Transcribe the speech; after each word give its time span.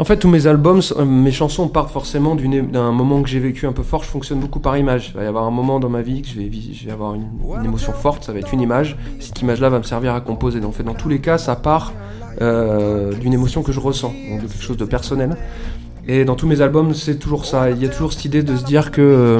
En 0.00 0.04
fait, 0.04 0.16
tous 0.16 0.28
mes 0.28 0.46
albums, 0.46 0.80
euh, 0.96 1.04
mes 1.04 1.32
chansons 1.32 1.66
partent 1.66 1.90
forcément 1.90 2.36
d'un 2.36 2.92
moment 2.92 3.20
que 3.20 3.28
j'ai 3.28 3.40
vécu 3.40 3.66
un 3.66 3.72
peu 3.72 3.82
fort. 3.82 4.04
Je 4.04 4.08
fonctionne 4.08 4.38
beaucoup 4.38 4.60
par 4.60 4.76
image. 4.76 5.08
Il 5.12 5.16
va 5.16 5.24
y 5.24 5.26
avoir 5.26 5.42
un 5.42 5.50
moment 5.50 5.80
dans 5.80 5.88
ma 5.88 6.02
vie 6.02 6.22
que 6.22 6.28
je 6.28 6.34
vais, 6.38 6.48
je 6.72 6.86
vais 6.86 6.92
avoir 6.92 7.14
une, 7.14 7.26
émotion 7.64 7.92
forte, 7.92 8.22
ça 8.22 8.32
va 8.32 8.38
être 8.38 8.54
une 8.54 8.60
image. 8.60 8.96
Cette 9.18 9.40
image-là 9.42 9.70
va 9.70 9.78
me 9.78 9.82
servir 9.82 10.14
à 10.14 10.20
composer. 10.20 10.60
Donc, 10.60 10.70
en 10.70 10.72
fait, 10.72 10.84
dans 10.84 10.94
tous 10.94 11.08
les 11.08 11.18
cas, 11.18 11.36
ça 11.36 11.56
part 11.56 11.92
euh, 12.40 13.12
d'une 13.14 13.32
émotion 13.32 13.64
que 13.64 13.72
je 13.72 13.80
ressens, 13.80 14.14
donc 14.30 14.42
de 14.42 14.46
quelque 14.46 14.62
chose 14.62 14.76
de 14.76 14.84
personnel. 14.84 15.36
Et 16.06 16.24
dans 16.24 16.36
tous 16.36 16.46
mes 16.46 16.60
albums, 16.60 16.94
c'est 16.94 17.18
toujours 17.18 17.44
ça. 17.44 17.68
Il 17.70 17.82
y 17.82 17.86
a 17.86 17.88
toujours 17.88 18.12
cette 18.12 18.24
idée 18.24 18.44
de 18.44 18.56
se 18.56 18.64
dire 18.64 18.92
que 18.92 19.38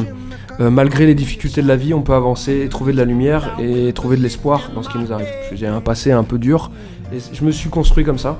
euh, 0.60 0.70
malgré 0.70 1.06
les 1.06 1.14
difficultés 1.14 1.62
de 1.62 1.68
la 1.68 1.76
vie, 1.76 1.94
on 1.94 2.02
peut 2.02 2.14
avancer 2.14 2.62
et 2.64 2.68
trouver 2.68 2.92
de 2.92 2.96
la 2.96 3.04
lumière 3.04 3.56
et 3.60 3.92
trouver 3.92 4.16
de 4.16 4.22
l'espoir 4.22 4.72
dans 4.74 4.82
ce 4.82 4.88
qui 4.88 4.98
nous 4.98 5.12
arrive. 5.12 5.28
J'ai 5.52 5.68
un 5.68 5.80
passé 5.80 6.10
un 6.10 6.24
peu 6.24 6.36
dur 6.36 6.72
et 7.12 7.18
je 7.32 7.44
me 7.44 7.52
suis 7.52 7.70
construit 7.70 8.04
comme 8.04 8.18
ça. 8.18 8.36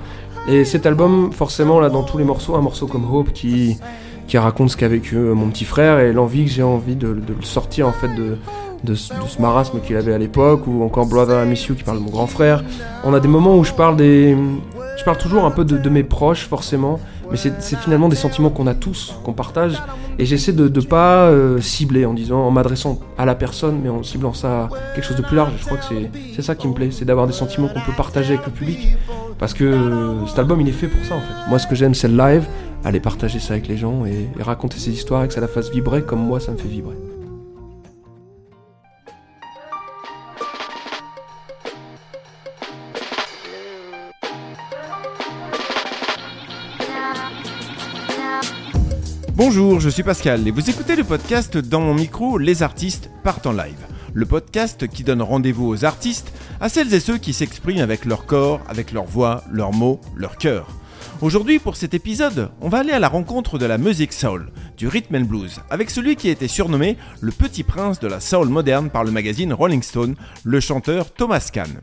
Et 0.49 0.65
cet 0.65 0.87
album, 0.87 1.31
forcément, 1.33 1.79
là, 1.79 1.91
dans 1.91 2.03
tous 2.03 2.17
les 2.17 2.25
morceaux, 2.25 2.55
un 2.55 2.63
morceau 2.63 2.87
comme 2.87 3.05
Hope 3.13 3.33
qui, 3.33 3.77
qui 4.27 4.39
raconte 4.39 4.71
ce 4.71 4.77
qu'a 4.77 4.89
vécu 4.89 5.17
euh, 5.17 5.35
mon 5.35 5.49
petit 5.49 5.65
frère 5.65 5.99
et 5.99 6.13
l'envie 6.13 6.45
que 6.45 6.51
j'ai 6.51 6.63
envie 6.63 6.97
de, 6.97 7.09
le 7.09 7.43
sortir 7.43 7.87
en 7.87 7.93
fait 7.93 8.09
de, 8.15 8.39
de, 8.85 8.95
ce 8.95 9.13
marasme 9.41 9.81
qu'il 9.81 9.97
avait 9.97 10.15
à 10.15 10.19
l'époque, 10.19 10.67
ou 10.67 10.83
encore 10.85 11.07
Brother 11.07 11.45
I 11.45 11.49
Miss 11.49 11.67
You 11.67 11.75
qui 11.75 11.83
parle 11.83 11.99
de 11.99 12.03
mon 12.03 12.11
grand 12.11 12.27
frère. 12.27 12.65
On 13.05 13.13
a 13.13 13.21
des 13.21 13.29
moments 13.29 13.57
où 13.57 13.65
je 13.65 13.73
parle 13.73 13.97
des. 13.97 14.37
Je 14.97 15.05
parle 15.05 15.19
toujours 15.19 15.45
un 15.45 15.51
peu 15.51 15.65
de, 15.65 15.89
mes 15.91 16.03
proches, 16.03 16.47
forcément, 16.47 16.99
mais 17.31 17.37
c'est 17.37 17.77
finalement 17.77 18.09
des 18.09 18.17
sentiments 18.17 18.51
qu'on 18.51 18.67
a 18.67 18.75
tous, 18.75 19.15
qu'on 19.25 19.33
partage, 19.33 19.83
et 20.19 20.25
j'essaie 20.25 20.53
de 20.53 20.69
ne 20.69 20.85
pas 20.85 21.29
euh, 21.29 21.61
cibler 21.61 22.07
en 22.07 22.15
disant, 22.15 22.41
en 22.41 22.51
m'adressant 22.51 22.99
à 23.17 23.25
la 23.25 23.35
personne, 23.35 23.81
mais 23.83 23.89
en 23.89 24.03
ciblant 24.03 24.33
ça 24.33 24.65
à 24.65 24.69
quelque 24.95 25.05
chose 25.05 25.17
de 25.17 25.23
plus 25.23 25.37
large. 25.37 25.53
Je 25.59 25.65
crois 25.65 25.79
que 25.79 25.85
c'est 26.35 26.43
ça 26.43 26.55
qui 26.55 26.69
me 26.69 26.75
plaît, 26.75 26.91
c'est 26.91 27.05
d'avoir 27.05 27.27
des 27.27 27.33
sentiments 27.33 27.69
qu'on 27.69 27.81
peut 27.81 27.97
partager 27.97 28.35
avec 28.35 28.47
le 28.47 28.53
public, 28.53 28.97
parce 29.39 29.55
que 29.55 29.65
euh, 29.65 30.27
cet 30.27 30.39
album 30.39 30.61
il 30.61 30.69
est 30.69 30.73
fait 30.73 30.89
pour 30.89 31.05
ça 31.05 31.15
en 31.17 31.21
fait. 31.21 31.49
Moi 31.49 31.59
ce 31.59 31.67
que 31.67 31.75
j'aime 31.75 31.95
c'est 31.95 32.09
le 32.09 32.17
live, 32.17 32.45
aller 32.85 33.01
partager 33.01 33.39
ça 33.39 33.55
avec 33.55 33.69
les 33.69 33.77
gens 33.77 34.05
et, 34.07 34.29
et 34.39 34.43
raconter 34.43 34.79
ces 34.79 34.91
histoires 34.91 35.25
et 35.25 35.29
que 35.29 35.35
ça 35.35 35.41
la 35.41 35.49
fasse 35.49 35.71
vibrer 35.71 36.03
comme 36.03 36.21
moi 36.21 36.41
ça 36.41 36.53
me 36.53 36.57
fait 36.57 36.69
vibrer. 36.69 36.97
Bonjour, 49.51 49.81
je 49.81 49.89
suis 49.89 50.03
Pascal 50.03 50.47
et 50.47 50.51
vous 50.51 50.69
écoutez 50.69 50.95
le 50.95 51.05
podcast 51.05 51.57
Dans 51.57 51.81
mon 51.81 51.95
micro, 51.95 52.37
les 52.37 52.63
artistes 52.63 53.09
partent 53.25 53.47
en 53.47 53.53
live. 53.53 53.79
Le 54.13 54.27
podcast 54.27 54.87
qui 54.89 55.05
donne 55.05 55.23
rendez-vous 55.23 55.67
aux 55.67 55.87
artistes, 55.87 56.35
à 56.61 56.69
celles 56.69 56.93
et 56.93 57.01
ceux 57.01 57.17
qui 57.17 57.33
s'expriment 57.33 57.81
avec 57.81 58.05
leur 58.05 58.27
corps, 58.27 58.61
avec 58.69 58.93
leur 58.93 59.07
voix, 59.07 59.43
leurs 59.51 59.73
mots, 59.73 60.03
leur 60.15 60.37
cœur. 60.37 60.69
Aujourd'hui, 61.23 61.59
pour 61.61 61.77
cet 61.77 61.95
épisode, 61.95 62.51
on 62.61 62.69
va 62.69 62.81
aller 62.81 62.93
à 62.93 62.99
la 62.99 63.09
rencontre 63.09 63.57
de 63.57 63.65
la 63.65 63.79
musique 63.79 64.13
soul, 64.13 64.53
du 64.77 64.87
rhythm 64.87 65.17
and 65.17 65.25
blues, 65.25 65.61
avec 65.71 65.89
celui 65.89 66.15
qui 66.17 66.29
a 66.29 66.33
été 66.33 66.47
surnommé 66.47 66.99
le 67.23 67.33
petit 67.33 67.63
prince 67.63 68.01
de 68.01 68.07
la 68.07 68.21
soul 68.21 68.51
moderne 68.51 68.91
par 68.91 69.03
le 69.03 69.13
magazine 69.13 69.55
Rolling 69.55 69.83
Stone, 69.83 70.15
le 70.45 70.61
chanteur 70.61 71.11
Thomas 71.15 71.49
Kahn. 71.51 71.81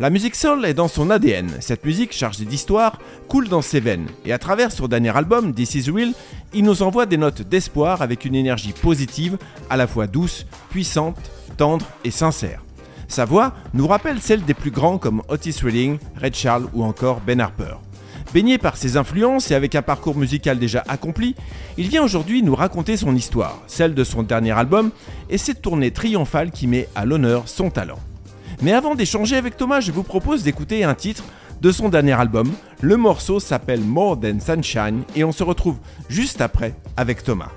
La 0.00 0.10
musique 0.10 0.36
soul 0.36 0.64
est 0.64 0.74
dans 0.74 0.86
son 0.86 1.10
ADN. 1.10 1.50
Cette 1.58 1.84
musique 1.84 2.12
chargée 2.12 2.44
d'histoire 2.44 3.00
coule 3.26 3.48
dans 3.48 3.62
ses 3.62 3.80
veines. 3.80 4.06
Et 4.24 4.32
à 4.32 4.38
travers 4.38 4.70
son 4.70 4.86
dernier 4.86 5.16
album, 5.16 5.52
This 5.52 5.74
Is 5.74 5.90
Real, 5.90 6.12
il 6.54 6.62
nous 6.62 6.84
envoie 6.84 7.04
des 7.04 7.16
notes 7.16 7.42
d'espoir 7.42 8.00
avec 8.00 8.24
une 8.24 8.36
énergie 8.36 8.72
positive, 8.80 9.38
à 9.68 9.76
la 9.76 9.88
fois 9.88 10.06
douce, 10.06 10.46
puissante, 10.70 11.18
tendre 11.56 11.84
et 12.04 12.12
sincère. 12.12 12.62
Sa 13.08 13.24
voix 13.24 13.54
nous 13.74 13.88
rappelle 13.88 14.20
celle 14.20 14.44
des 14.44 14.54
plus 14.54 14.70
grands 14.70 14.98
comme 14.98 15.20
Otis 15.28 15.56
Redding, 15.64 15.98
Red 16.22 16.36
Charles 16.36 16.68
ou 16.74 16.84
encore 16.84 17.20
Ben 17.20 17.40
Harper. 17.40 17.74
Baigné 18.32 18.56
par 18.56 18.76
ses 18.76 18.96
influences 18.96 19.50
et 19.50 19.56
avec 19.56 19.74
un 19.74 19.82
parcours 19.82 20.16
musical 20.16 20.60
déjà 20.60 20.84
accompli, 20.86 21.34
il 21.76 21.88
vient 21.88 22.04
aujourd'hui 22.04 22.44
nous 22.44 22.54
raconter 22.54 22.96
son 22.96 23.16
histoire, 23.16 23.60
celle 23.66 23.94
de 23.94 24.04
son 24.04 24.22
dernier 24.22 24.52
album 24.52 24.92
et 25.28 25.38
cette 25.38 25.60
tournée 25.60 25.90
triomphale 25.90 26.52
qui 26.52 26.68
met 26.68 26.88
à 26.94 27.04
l'honneur 27.04 27.48
son 27.48 27.70
talent. 27.70 27.98
Mais 28.60 28.72
avant 28.72 28.94
d'échanger 28.94 29.36
avec 29.36 29.56
Thomas, 29.56 29.80
je 29.80 29.92
vous 29.92 30.02
propose 30.02 30.42
d'écouter 30.42 30.82
un 30.82 30.94
titre 30.94 31.24
de 31.60 31.70
son 31.70 31.88
dernier 31.88 32.12
album. 32.12 32.50
Le 32.80 32.96
morceau 32.96 33.40
s'appelle 33.40 33.80
More 33.80 34.18
Than 34.18 34.40
Sunshine 34.40 35.02
et 35.14 35.24
on 35.24 35.32
se 35.32 35.42
retrouve 35.42 35.78
juste 36.08 36.40
après 36.40 36.74
avec 36.96 37.22
Thomas. 37.22 37.50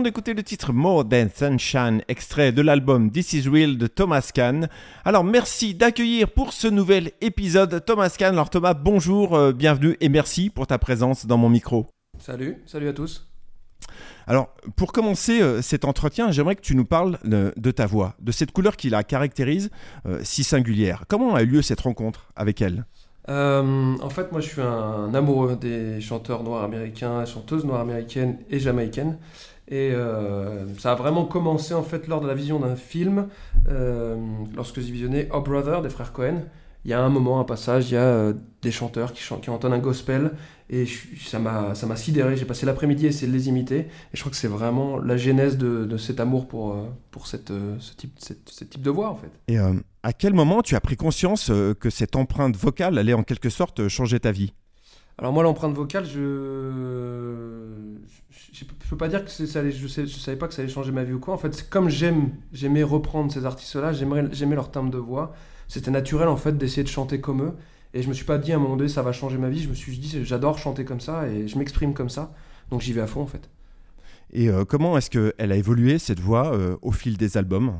Venons 0.00 0.08
d'écouter 0.08 0.32
le 0.32 0.42
titre 0.42 0.72
More 0.72 1.06
Than 1.06 1.26
Sunshine, 1.34 2.00
extrait 2.08 2.52
de 2.52 2.62
l'album 2.62 3.10
This 3.10 3.34
Is 3.34 3.48
Real 3.50 3.76
de 3.76 3.86
Thomas 3.86 4.30
Kahn. 4.32 4.70
Alors 5.04 5.24
merci 5.24 5.74
d'accueillir 5.74 6.30
pour 6.30 6.54
ce 6.54 6.68
nouvel 6.68 7.12
épisode 7.20 7.84
Thomas 7.84 8.14
Kahn. 8.16 8.32
Alors 8.32 8.48
Thomas, 8.48 8.72
bonjour, 8.72 9.34
euh, 9.34 9.52
bienvenue 9.52 9.98
et 10.00 10.08
merci 10.08 10.48
pour 10.48 10.66
ta 10.66 10.78
présence 10.78 11.26
dans 11.26 11.36
mon 11.36 11.50
micro. 11.50 11.86
Salut, 12.18 12.62
salut 12.64 12.88
à 12.88 12.94
tous. 12.94 13.28
Alors 14.26 14.48
pour 14.74 14.92
commencer 14.92 15.42
euh, 15.42 15.60
cet 15.60 15.84
entretien, 15.84 16.30
j'aimerais 16.30 16.56
que 16.56 16.62
tu 16.62 16.74
nous 16.74 16.86
parles 16.86 17.18
de, 17.24 17.52
de 17.58 17.70
ta 17.70 17.84
voix, 17.84 18.14
de 18.20 18.32
cette 18.32 18.52
couleur 18.52 18.76
qui 18.76 18.88
la 18.88 19.04
caractérise 19.04 19.70
euh, 20.06 20.20
si 20.22 20.44
singulière. 20.44 21.04
Comment 21.08 21.34
a 21.34 21.42
eu 21.42 21.46
lieu 21.46 21.60
cette 21.60 21.80
rencontre 21.80 22.30
avec 22.36 22.62
elle? 22.62 22.86
Euh, 23.28 23.96
en 24.00 24.10
fait, 24.10 24.32
moi, 24.32 24.40
je 24.40 24.48
suis 24.48 24.62
un 24.62 25.14
amoureux 25.14 25.56
des 25.56 26.00
chanteurs 26.00 26.42
noirs 26.42 26.64
américains, 26.64 27.24
chanteuses 27.26 27.64
noires 27.64 27.80
américaines 27.80 28.38
et 28.48 28.58
jamaïcaines. 28.58 29.18
Et 29.70 29.92
euh, 29.92 30.66
ça 30.78 30.92
a 30.92 30.94
vraiment 30.96 31.24
commencé 31.24 31.74
en 31.74 31.84
fait 31.84 32.08
lors 32.08 32.20
de 32.20 32.26
la 32.26 32.34
vision 32.34 32.58
d'un 32.58 32.74
film, 32.74 33.28
euh, 33.68 34.16
lorsque 34.56 34.80
j'ai 34.80 34.90
visionné 34.90 35.28
Oh 35.32 35.40
Brother 35.40 35.80
des 35.82 35.90
frères 35.90 36.12
Cohen. 36.12 36.42
Il 36.84 36.90
y 36.90 36.94
a 36.94 37.00
un 37.00 37.10
moment, 37.10 37.38
un 37.40 37.44
passage, 37.44 37.90
il 37.90 37.94
y 37.94 37.96
a 37.96 38.00
euh, 38.00 38.32
des 38.62 38.72
chanteurs 38.72 39.12
qui, 39.12 39.22
chantent, 39.22 39.42
qui 39.42 39.50
entonnent 39.50 39.74
un 39.74 39.78
gospel 39.78 40.32
et 40.70 40.86
ça 41.20 41.38
m'a 41.38 41.96
sidéré. 41.96 42.36
J'ai 42.36 42.46
passé 42.46 42.66
l'après-midi 42.66 43.06
à 43.06 43.10
essayer 43.10 43.28
de 43.28 43.36
les 43.36 43.48
imiter 43.48 43.78
et 43.78 43.88
je 44.14 44.20
crois 44.20 44.30
que 44.30 44.36
c'est 44.36 44.48
vraiment 44.48 44.98
la 44.98 45.16
genèse 45.16 45.56
de, 45.56 45.84
de 45.84 45.96
cet 45.98 46.18
amour 46.18 46.48
pour, 46.48 46.76
pour 47.10 47.26
cette, 47.26 47.52
ce, 47.78 47.94
type, 47.94 48.18
ce 48.18 48.64
type 48.64 48.82
de 48.82 48.90
voix 48.90 49.10
en 49.10 49.14
fait. 49.14 49.30
Et 49.46 49.58
à 49.58 50.12
quel 50.12 50.32
moment 50.32 50.62
tu 50.62 50.74
as 50.74 50.80
pris 50.80 50.96
conscience 50.96 51.52
que 51.80 51.90
cette 51.90 52.16
empreinte 52.16 52.56
vocale 52.56 52.98
allait 52.98 53.12
en 53.12 53.24
quelque 53.24 53.50
sorte 53.50 53.86
changer 53.88 54.18
ta 54.18 54.32
vie? 54.32 54.54
Alors 55.20 55.34
moi 55.34 55.42
l'empreinte 55.42 55.74
vocale, 55.74 56.06
je... 56.06 56.70
je 58.52 58.64
peux 58.88 58.96
pas 58.96 59.08
dire 59.08 59.22
que 59.22 59.30
ça 59.30 59.68
je, 59.68 59.86
sais, 59.86 60.06
savais 60.06 60.38
pas 60.38 60.48
que 60.48 60.54
ça 60.54 60.62
allait 60.62 60.70
changer 60.70 60.92
ma 60.92 61.04
vie 61.04 61.12
ou 61.12 61.20
quoi. 61.20 61.34
En 61.34 61.36
fait, 61.36 61.68
comme 61.68 61.90
j'aime, 61.90 62.30
j'aimais 62.54 62.82
reprendre 62.82 63.30
ces 63.30 63.44
artistes-là, 63.44 63.92
j'aimais 63.92 64.54
leur 64.54 64.70
timbre 64.70 64.90
de 64.90 64.96
voix. 64.96 65.34
C'était 65.68 65.90
naturel 65.90 66.26
en 66.28 66.38
fait 66.38 66.56
d'essayer 66.56 66.82
de 66.82 66.88
chanter 66.88 67.20
comme 67.20 67.42
eux. 67.42 67.52
Et 67.92 68.02
je 68.02 68.08
me 68.08 68.14
suis 68.14 68.24
pas 68.24 68.38
dit 68.38 68.52
à 68.52 68.56
un 68.56 68.58
moment 68.58 68.76
donné 68.76 68.88
ça 68.88 69.02
va 69.02 69.12
changer 69.12 69.36
ma 69.36 69.50
vie. 69.50 69.62
Je 69.62 69.68
me 69.68 69.74
suis 69.74 69.98
dit 69.98 70.24
j'adore 70.24 70.56
chanter 70.56 70.86
comme 70.86 71.00
ça 71.00 71.28
et 71.28 71.46
je 71.46 71.58
m'exprime 71.58 71.92
comme 71.92 72.08
ça. 72.08 72.32
Donc 72.70 72.80
j'y 72.80 72.94
vais 72.94 73.02
à 73.02 73.06
fond 73.06 73.20
en 73.20 73.26
fait. 73.26 73.50
Et 74.32 74.48
euh, 74.48 74.64
comment 74.64 74.96
est-ce 74.96 75.10
qu'elle 75.10 75.52
a 75.52 75.56
évolué 75.56 75.98
cette 75.98 76.20
voix 76.20 76.54
euh, 76.54 76.76
au 76.80 76.92
fil 76.92 77.18
des 77.18 77.36
albums? 77.36 77.74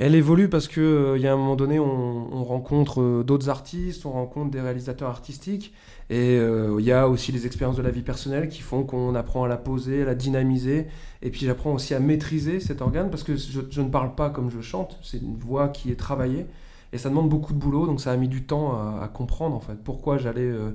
Elle 0.00 0.14
évolue 0.14 0.48
parce 0.48 0.68
que 0.68 0.80
euh, 0.80 1.18
y 1.18 1.26
a 1.26 1.32
un 1.32 1.36
moment 1.36 1.56
donné, 1.56 1.80
on, 1.80 2.32
on 2.32 2.44
rencontre 2.44 3.02
euh, 3.02 3.24
d'autres 3.24 3.48
artistes, 3.48 4.06
on 4.06 4.12
rencontre 4.12 4.48
des 4.52 4.60
réalisateurs 4.60 5.08
artistiques, 5.08 5.74
et 6.08 6.38
euh, 6.38 6.76
il 6.78 6.86
y 6.86 6.92
a 6.92 7.08
aussi 7.08 7.32
les 7.32 7.46
expériences 7.46 7.74
de 7.74 7.82
la 7.82 7.90
vie 7.90 8.02
personnelle 8.02 8.48
qui 8.48 8.62
font 8.62 8.84
qu'on 8.84 9.16
apprend 9.16 9.42
à 9.42 9.48
la 9.48 9.56
poser, 9.56 10.02
à 10.02 10.04
la 10.04 10.14
dynamiser, 10.14 10.86
et 11.20 11.30
puis 11.30 11.46
j'apprends 11.46 11.72
aussi 11.72 11.94
à 11.94 12.00
maîtriser 12.00 12.60
cet 12.60 12.80
organe 12.80 13.10
parce 13.10 13.24
que 13.24 13.34
je, 13.34 13.80
ne 13.80 13.88
parle 13.88 14.14
pas 14.14 14.30
comme 14.30 14.52
je 14.52 14.60
chante, 14.60 15.00
c'est 15.02 15.18
une 15.18 15.36
voix 15.36 15.68
qui 15.68 15.90
est 15.90 15.96
travaillée, 15.96 16.46
et 16.92 16.98
ça 16.98 17.08
demande 17.08 17.28
beaucoup 17.28 17.52
de 17.52 17.58
boulot, 17.58 17.86
donc 17.86 18.00
ça 18.00 18.12
a 18.12 18.16
mis 18.16 18.28
du 18.28 18.44
temps 18.44 18.74
à, 18.74 19.08
comprendre 19.08 19.56
en 19.56 19.60
fait 19.60 19.82
pourquoi 19.82 20.16
j'allais 20.16 20.42
euh, 20.42 20.70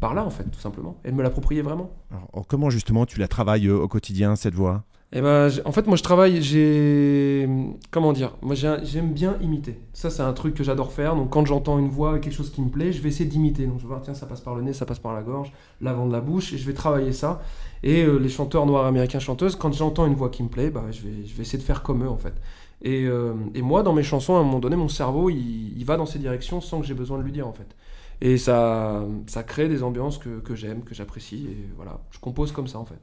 par 0.00 0.12
là 0.12 0.22
en 0.22 0.30
fait, 0.30 0.44
tout 0.44 0.60
simplement, 0.60 0.98
et 1.02 1.10
de 1.10 1.16
me 1.16 1.22
l'approprier 1.22 1.62
vraiment. 1.62 1.90
Alors, 2.10 2.46
comment 2.46 2.68
justement 2.68 3.06
tu 3.06 3.18
la 3.20 3.26
travailles 3.26 3.70
au 3.70 3.88
quotidien 3.88 4.36
cette 4.36 4.54
voix? 4.54 4.84
Eh 5.10 5.22
ben, 5.22 5.48
en 5.64 5.72
fait, 5.72 5.86
moi, 5.86 5.96
je 5.96 6.02
travaille, 6.02 6.42
j'ai... 6.42 7.48
Comment 7.90 8.12
dire 8.12 8.36
Moi, 8.42 8.54
j'aime 8.54 9.12
bien 9.14 9.38
imiter. 9.40 9.80
Ça, 9.94 10.10
c'est 10.10 10.20
un 10.20 10.34
truc 10.34 10.54
que 10.54 10.62
j'adore 10.62 10.92
faire. 10.92 11.16
Donc, 11.16 11.30
quand 11.30 11.46
j'entends 11.46 11.78
une 11.78 11.88
voix, 11.88 12.18
quelque 12.18 12.34
chose 12.34 12.50
qui 12.50 12.60
me 12.60 12.68
plaît, 12.68 12.92
je 12.92 13.00
vais 13.00 13.08
essayer 13.08 13.24
d'imiter. 13.24 13.66
Donc, 13.66 13.78
je 13.78 13.84
vais 13.84 13.88
voir, 13.88 14.02
tiens, 14.02 14.12
ça 14.12 14.26
passe 14.26 14.42
par 14.42 14.54
le 14.54 14.60
nez, 14.62 14.74
ça 14.74 14.84
passe 14.84 14.98
par 14.98 15.14
la 15.14 15.22
gorge, 15.22 15.50
l'avant 15.80 16.06
de 16.06 16.12
la 16.12 16.20
bouche, 16.20 16.52
et 16.52 16.58
je 16.58 16.66
vais 16.66 16.74
travailler 16.74 17.12
ça. 17.12 17.40
Et 17.82 18.02
euh, 18.02 18.18
les 18.18 18.28
chanteurs 18.28 18.66
noirs 18.66 18.84
américains 18.84 19.18
chanteuses, 19.18 19.56
quand 19.56 19.72
j'entends 19.72 20.06
une 20.06 20.14
voix 20.14 20.28
qui 20.28 20.42
me 20.42 20.48
plaît, 20.48 20.68
bah, 20.68 20.84
je, 20.90 21.00
vais, 21.00 21.24
je 21.24 21.34
vais 21.34 21.42
essayer 21.42 21.58
de 21.58 21.64
faire 21.64 21.82
comme 21.82 22.04
eux, 22.04 22.10
en 22.10 22.18
fait. 22.18 22.34
Et, 22.82 23.06
euh, 23.06 23.32
moi, 23.62 23.82
dans 23.82 23.94
mes 23.94 24.02
chansons, 24.02 24.36
à 24.36 24.40
un 24.40 24.42
moment 24.42 24.58
donné, 24.58 24.76
mon 24.76 24.88
cerveau, 24.88 25.30
il, 25.30 25.82
va 25.84 25.96
dans 25.96 26.06
ces 26.06 26.18
directions 26.18 26.60
sans 26.60 26.80
que 26.80 26.86
j'ai 26.86 26.94
besoin 26.94 27.16
de 27.16 27.22
lui 27.22 27.32
dire, 27.32 27.48
en 27.48 27.54
fait. 27.54 27.76
Et 28.20 28.36
ça, 28.36 29.06
ça 29.26 29.42
crée 29.42 29.68
des 29.68 29.82
ambiances 29.82 30.18
que 30.18 30.54
j'aime, 30.54 30.82
que 30.82 30.94
j'apprécie. 30.94 31.46
Et 31.50 31.68
voilà, 31.76 32.00
je 32.10 32.18
compose 32.18 32.52
comme 32.52 32.66
ça, 32.66 32.78
en 32.78 32.84
fait. 32.84 33.00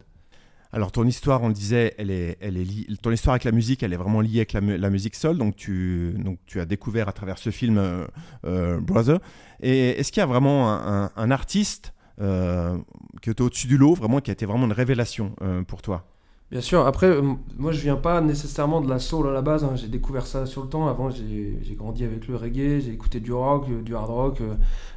Alors 0.75 0.92
ton 0.92 1.06
histoire, 1.06 1.42
on 1.42 1.48
le 1.48 1.54
disait, 1.54 1.95
elle 1.98 2.12
est, 2.12 2.38
elle 2.42 2.57
est 2.57 3.01
ton 3.01 3.10
histoire 3.10 3.31
avec 3.36 3.45
la 3.45 3.54
musique, 3.54 3.81
elle 3.81 3.94
est 3.94 3.98
vraiment 3.98 4.19
liée 4.19 4.39
avec 4.39 4.51
la, 4.51 4.60
mu- 4.60 4.75
la 4.77 4.89
musique 4.89 5.15
soul. 5.15 5.38
Donc 5.38 5.55
tu, 5.55 6.13
donc 6.20 6.38
tu 6.46 6.60
as 6.60 6.65
découvert 6.65 7.08
à 7.08 7.13
travers 7.13 7.38
ce 7.38 7.50
film 7.50 7.77
euh, 7.77 8.05
euh, 8.46 8.82
Brother. 8.82 9.20
Et 9.62 9.91
est-ce 9.91 10.12
qu'il 10.12 10.20
y 10.20 10.24
a 10.24 10.25
vraiment 10.25 10.67
un, 10.70 11.32
artiste 11.32 11.94
euh, 12.20 12.77
qui 13.22 13.29
était 13.29 13.41
au-dessus 13.41 13.67
du 13.67 13.77
lot, 13.77 13.94
vraiment 13.94 14.20
qui 14.20 14.32
a 14.32 14.34
été 14.34 14.46
vraiment 14.46 14.65
une 14.65 14.74
révélation 14.74 15.34
euh, 15.41 15.63
pour 15.63 15.82
toi? 15.82 16.03
Bien 16.51 16.60
sûr, 16.60 16.86
après, 16.86 17.22
moi 17.58 17.72
je 17.72 17.79
viens 17.79 17.96
pas 17.96 18.20
nécessairement 18.20 18.82
de 18.82 18.89
la 18.89 19.00
soul 19.00 19.29
à 19.29 19.32
la 19.32 19.41
base, 19.41 19.63
hein. 19.63 19.77
j'ai 19.77 19.88
découvert 19.88 20.27
ça 20.27 20.46
sur 20.46 20.63
le 20.63 20.67
temps. 20.67 20.89
Avant, 20.89 21.10
j'ai 21.10 21.75
grandi 21.77 22.03
avec 22.03 22.27
le 22.27 22.36
reggae, 22.36 22.82
j'ai 22.82 22.91
écouté 22.91 23.22
du 23.22 23.32
rock, 23.32 23.65
du 23.84 23.96
hard 23.96 24.10
rock, 24.10 24.41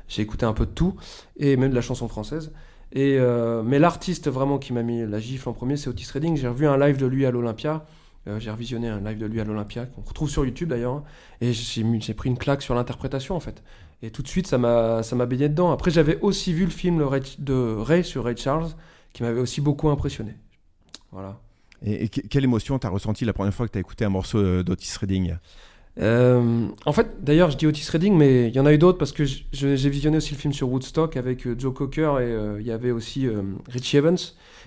j'ai 0.09 0.23
écouté 0.23 0.45
un 0.45 0.55
peu 0.55 0.67
de 0.67 0.73
tout, 0.73 0.97
et 1.37 1.57
même 1.57 1.71
de 1.71 1.77
la 1.77 1.83
chanson 1.83 2.09
française. 2.09 2.53
Et, 2.93 3.19
euh, 3.19 3.63
mais 3.63 3.79
l'artiste 3.79 4.29
vraiment 4.29 4.59
qui 4.59 4.73
m'a 4.73 4.83
mis 4.83 5.07
la 5.07 5.21
gifle 5.21 5.49
en 5.49 5.53
premier, 5.53 5.77
c'est 5.77 5.89
Otis 5.89 6.09
Redding. 6.13 6.37
J'ai 6.37 6.49
revu 6.49 6.67
un 6.67 6.79
live 6.79 6.97
de 6.97 7.07
lui 7.07 7.27
à 7.27 7.31
l'Olympia, 7.31 7.85
euh, 8.27 8.41
j'ai 8.41 8.51
revisionné 8.51 8.89
un 8.89 9.01
live 9.01 9.19
de 9.19 9.27
lui 9.27 9.41
à 9.41 9.45
l'Olympia, 9.45 9.87
qu'on 9.87 10.01
retrouve 10.01 10.31
sur 10.31 10.45
YouTube 10.45 10.71
d'ailleurs, 10.71 11.03
et 11.41 11.53
j'ai 11.53 12.15
pris 12.15 12.31
une 12.31 12.39
claque 12.39 12.63
sur 12.63 12.75
l'interprétation 12.75 13.37
en 13.37 13.41
fait. 13.41 13.63
Et 14.03 14.11
tout 14.11 14.23
de 14.23 14.29
suite, 14.29 14.47
ça 14.47 14.59
m'a 14.59 15.27
baigné 15.27 15.49
dedans. 15.49 15.73
Après, 15.73 15.91
j'avais 15.91 16.19
aussi 16.21 16.53
vu 16.53 16.65
le 16.65 16.71
film 16.71 16.99
de 17.39 17.77
Ray 17.79 18.05
sur 18.05 18.25
Ray 18.25 18.37
Charles, 18.37 18.69
qui 19.13 19.23
m'avait 19.23 19.41
aussi 19.41 19.61
beaucoup 19.61 19.89
impressionné. 19.89 20.37
Voilà. 21.11 21.41
Et, 21.85 22.05
et 22.05 22.09
que- 22.09 22.21
quelle 22.21 22.45
émotion 22.45 22.79
t'as 22.79 22.91
ressenti 22.91 23.25
la 23.25 23.33
première 23.33 23.55
fois 23.55 23.67
que 23.67 23.73
t'as 23.73 23.81
écouté 23.81 24.05
un 24.05 24.09
morceau 24.09 24.39
euh, 24.39 24.63
d'Otis 24.63 24.97
Redding? 25.01 25.35
Euh, 26.01 26.69
en 26.87 26.93
fait, 26.93 27.25
d'ailleurs, 27.25 27.51
je 27.51 27.57
dis 27.57 27.67
Otis 27.67 27.89
Redding, 27.91 28.17
mais 28.17 28.49
il 28.49 28.55
y 28.55 28.61
en 28.61 28.67
a 28.67 28.73
eu 28.73 28.79
d'autres 28.79 28.99
parce 28.99 29.13
que 29.13 29.25
j'ai 29.25 29.91
visionné 29.91 30.19
aussi 30.19 30.33
le 30.33 30.39
film 30.39 30.53
sur 30.53 30.71
Woodstock 30.71 31.17
avec 31.17 31.47
euh, 31.47 31.57
Joe 31.59 31.75
Cocker 31.75 32.21
et 32.21 32.25
euh, 32.25 32.61
il 32.61 32.67
y 32.67 32.71
avait 32.71 32.93
aussi 32.93 33.27
euh, 33.27 33.43
Richie 33.69 33.97
Evans. 33.97 34.17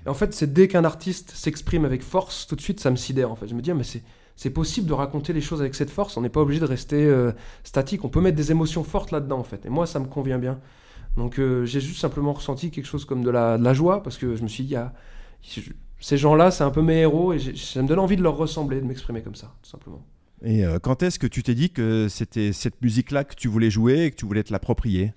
Et 0.05 0.09
en 0.09 0.13
fait, 0.13 0.33
c'est 0.33 0.51
dès 0.51 0.67
qu'un 0.67 0.83
artiste 0.83 1.31
s'exprime 1.31 1.85
avec 1.85 2.03
force, 2.03 2.47
tout 2.47 2.55
de 2.55 2.61
suite, 2.61 2.79
ça 2.79 2.91
me 2.91 2.97
sidère. 2.97 3.31
En 3.31 3.35
fait, 3.35 3.47
je 3.47 3.55
me 3.55 3.61
dis, 3.61 3.71
ah, 3.71 3.75
mais 3.75 3.85
c'est 4.35 4.49
possible 4.49 4.87
de 4.87 4.93
raconter 4.93 5.31
les 5.31 5.41
choses 5.41 5.61
avec 5.61 5.75
cette 5.75 5.89
force. 5.89 6.17
On 6.17 6.21
n'est 6.21 6.29
pas 6.29 6.41
obligé 6.41 6.59
de 6.59 6.65
rester 6.65 7.13
statique. 7.63 8.03
On 8.03 8.09
peut 8.09 8.21
mettre 8.21 8.35
des 8.35 8.49
émotions 8.49 8.83
fortes 8.83 9.11
là-dedans, 9.11 9.37
en 9.37 9.43
fait. 9.43 9.63
Et 9.65 9.69
moi, 9.69 9.85
ça 9.85 9.99
me 9.99 10.07
convient 10.07 10.39
bien. 10.39 10.59
Donc, 11.17 11.35
j'ai 11.35 11.79
juste 11.79 11.99
simplement 11.99 12.33
ressenti 12.33 12.71
quelque 12.71 12.87
chose 12.87 13.05
comme 13.05 13.23
de 13.23 13.29
la, 13.29 13.73
joie 13.75 14.01
parce 14.01 14.17
que 14.17 14.35
je 14.35 14.41
me 14.41 14.47
suis 14.47 14.63
dit, 14.63 14.75
ah, 14.75 14.91
ces 15.99 16.17
gens-là, 16.17 16.49
c'est 16.49 16.63
un 16.63 16.71
peu 16.71 16.81
mes 16.81 17.01
héros 17.01 17.33
et 17.33 17.39
ça 17.55 17.83
me 17.83 17.87
donne 17.87 17.99
envie 17.99 18.15
de 18.17 18.23
leur 18.23 18.35
ressembler, 18.35 18.81
de 18.81 18.85
m'exprimer 18.87 19.21
comme 19.21 19.35
ça, 19.35 19.53
tout 19.61 19.69
simplement. 19.69 20.03
Et 20.43 20.65
euh, 20.65 20.79
quand 20.79 21.03
est-ce 21.03 21.19
que 21.19 21.27
tu 21.27 21.43
t'es 21.43 21.53
dit 21.53 21.69
que 21.69 22.07
c'était 22.09 22.51
cette 22.53 22.81
musique-là 22.81 23.23
que 23.23 23.35
tu 23.35 23.47
voulais 23.47 23.69
jouer 23.69 24.05
et 24.05 24.11
que 24.11 24.15
tu 24.15 24.25
voulais 24.25 24.43
te 24.43 24.51
l'approprier? 24.51 25.13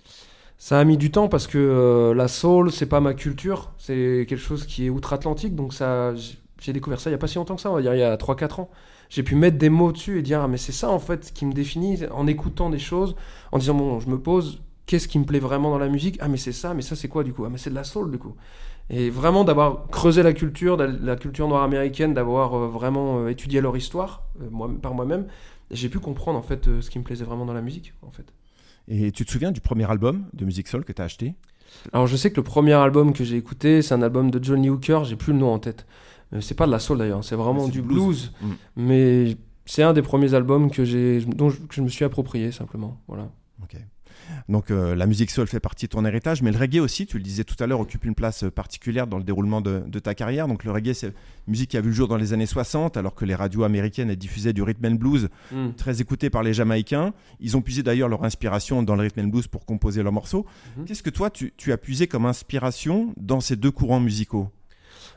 Ça 0.58 0.78
a 0.78 0.84
mis 0.84 0.96
du 0.96 1.10
temps 1.10 1.28
parce 1.28 1.46
que 1.46 1.58
euh, 1.58 2.14
la 2.14 2.28
soul, 2.28 2.70
c'est 2.70 2.86
pas 2.86 3.00
ma 3.00 3.14
culture, 3.14 3.72
c'est 3.78 4.26
quelque 4.28 4.36
chose 4.36 4.66
qui 4.66 4.86
est 4.86 4.90
outre-Atlantique, 4.90 5.54
donc 5.54 5.74
ça, 5.74 6.14
j'ai 6.60 6.72
découvert 6.72 7.00
ça 7.00 7.10
il 7.10 7.12
y 7.12 7.16
a 7.16 7.18
pas 7.18 7.26
si 7.26 7.36
longtemps 7.36 7.56
que 7.56 7.62
ça, 7.62 7.70
on 7.70 7.74
va 7.74 7.82
dire 7.82 7.94
il 7.94 8.00
y 8.00 8.02
a 8.02 8.16
3-4 8.16 8.60
ans. 8.60 8.70
J'ai 9.10 9.22
pu 9.22 9.34
mettre 9.34 9.58
des 9.58 9.68
mots 9.68 9.92
dessus 9.92 10.18
et 10.18 10.22
dire 10.22 10.40
ah 10.40 10.48
mais 10.48 10.56
c'est 10.56 10.72
ça 10.72 10.90
en 10.90 10.98
fait 10.98 11.32
qui 11.34 11.44
me 11.46 11.52
définit 11.52 11.98
en 12.10 12.26
écoutant 12.26 12.70
des 12.70 12.78
choses, 12.78 13.16
en 13.52 13.58
disant 13.58 13.74
bon 13.74 14.00
je 14.00 14.08
me 14.08 14.18
pose 14.18 14.62
qu'est-ce 14.86 15.08
qui 15.08 15.18
me 15.18 15.24
plaît 15.24 15.38
vraiment 15.40 15.70
dans 15.70 15.78
la 15.78 15.88
musique? 15.88 16.16
Ah 16.20 16.28
mais 16.28 16.36
c'est 16.36 16.52
ça, 16.52 16.74
mais 16.74 16.82
ça 16.82 16.96
c'est 16.96 17.08
quoi 17.08 17.24
du 17.24 17.32
coup? 17.32 17.44
Ah 17.44 17.48
mais 17.50 17.58
c'est 17.58 17.70
de 17.70 17.74
la 17.74 17.84
soul 17.84 18.10
du 18.10 18.18
coup. 18.18 18.34
Et 18.90 19.08
vraiment 19.10 19.44
d'avoir 19.44 19.86
creusé 19.88 20.22
la 20.22 20.32
culture, 20.34 20.76
la 20.76 21.16
culture 21.16 21.48
noire 21.48 21.62
américaine, 21.62 22.12
d'avoir 22.14 22.54
euh, 22.54 22.68
vraiment 22.68 23.20
euh, 23.20 23.28
étudié 23.28 23.60
leur 23.60 23.76
histoire 23.76 24.24
euh, 24.42 24.48
moi, 24.50 24.70
par 24.82 24.92
moi-même, 24.94 25.26
j'ai 25.70 25.88
pu 25.88 25.98
comprendre 25.98 26.38
en 26.38 26.42
fait 26.42 26.68
euh, 26.68 26.82
ce 26.82 26.90
qui 26.90 26.98
me 26.98 27.04
plaisait 27.04 27.24
vraiment 27.24 27.46
dans 27.46 27.54
la 27.54 27.62
musique 27.62 27.94
en 28.02 28.10
fait. 28.10 28.26
Et 28.86 29.10
tu 29.12 29.24
te 29.24 29.30
souviens 29.30 29.52
du 29.52 29.62
premier 29.62 29.90
album 29.90 30.26
de 30.34 30.44
musique 30.44 30.68
soul 30.68 30.84
que 30.84 30.92
tu 30.92 31.00
as 31.00 31.06
acheté? 31.06 31.34
Alors 31.94 32.06
je 32.06 32.16
sais 32.16 32.30
que 32.30 32.36
le 32.36 32.42
premier 32.42 32.74
album 32.74 33.14
que 33.14 33.24
j'ai 33.24 33.36
écouté, 33.36 33.80
c'est 33.80 33.94
un 33.94 34.02
album 34.02 34.30
de 34.30 34.42
Johnny 34.44 34.68
Hooker, 34.68 35.04
j'ai 35.04 35.16
plus 35.16 35.32
le 35.32 35.38
nom 35.38 35.52
en 35.54 35.58
tête. 35.58 35.86
Euh, 36.34 36.40
c'est 36.42 36.54
pas 36.54 36.66
de 36.66 36.70
la 36.70 36.78
soul 36.78 36.98
d'ailleurs, 36.98 37.24
c'est 37.24 37.36
vraiment 37.36 37.64
c'est 37.64 37.70
du 37.72 37.80
blues. 37.82 37.96
blues, 38.04 38.32
Mm. 38.42 38.52
mais 38.76 39.36
c'est 39.64 39.82
un 39.82 39.94
des 39.94 40.02
premiers 40.02 40.34
albums 40.34 40.70
que 40.70 40.84
j'ai 40.84 41.20
dont 41.24 41.48
je, 41.48 41.56
que 41.60 41.74
je 41.74 41.80
me 41.80 41.88
suis 41.88 42.04
approprié 42.04 42.52
simplement. 42.52 43.00
Voilà. 43.08 43.30
Ok. 43.62 43.76
Donc 44.48 44.70
euh, 44.70 44.94
la 44.94 45.06
musique 45.06 45.30
soul 45.30 45.46
fait 45.46 45.60
partie 45.60 45.86
de 45.86 45.90
ton 45.90 46.04
héritage, 46.04 46.42
mais 46.42 46.52
le 46.52 46.58
reggae 46.58 46.80
aussi, 46.80 47.06
tu 47.06 47.16
le 47.16 47.22
disais 47.22 47.44
tout 47.44 47.56
à 47.62 47.66
l'heure, 47.66 47.80
occupe 47.80 48.04
une 48.04 48.14
place 48.14 48.44
euh, 48.44 48.50
particulière 48.50 49.06
dans 49.06 49.18
le 49.18 49.24
déroulement 49.24 49.60
de, 49.60 49.82
de 49.86 49.98
ta 49.98 50.14
carrière. 50.14 50.48
Donc 50.48 50.64
le 50.64 50.70
reggae, 50.70 50.92
c'est 50.94 51.08
une 51.08 51.12
musique 51.48 51.70
qui 51.70 51.76
a 51.76 51.80
vu 51.80 51.88
le 51.88 51.94
jour 51.94 52.08
dans 52.08 52.16
les 52.16 52.32
années 52.32 52.46
60, 52.46 52.96
alors 52.96 53.14
que 53.14 53.24
les 53.24 53.34
radios 53.34 53.64
américaines 53.64 54.10
elles 54.10 54.16
diffusaient 54.16 54.52
du 54.52 54.62
rhythm 54.62 54.86
and 54.86 54.94
blues 54.96 55.28
Mm. 55.52 55.72
très 55.76 56.00
écouté 56.00 56.30
par 56.30 56.42
les 56.42 56.52
Jamaïcains. 56.52 57.12
Ils 57.40 57.56
ont 57.56 57.62
puisé 57.62 57.82
d'ailleurs 57.82 58.08
leur 58.08 58.24
inspiration 58.24 58.82
dans 58.82 58.94
le 58.96 59.02
rhythm 59.02 59.20
and 59.20 59.28
blues 59.28 59.46
pour 59.46 59.64
composer 59.64 60.02
leurs 60.02 60.12
morceaux. 60.12 60.46
Mhm. 60.76 60.84
Qu'est-ce 60.84 61.02
que 61.02 61.10
toi, 61.10 61.30
tu, 61.30 61.52
tu 61.56 61.72
as 61.72 61.78
puisé 61.78 62.06
comme 62.06 62.26
inspiration 62.26 63.12
dans 63.16 63.40
ces 63.40 63.56
deux 63.56 63.70
courants 63.70 64.00
musicaux? 64.00 64.48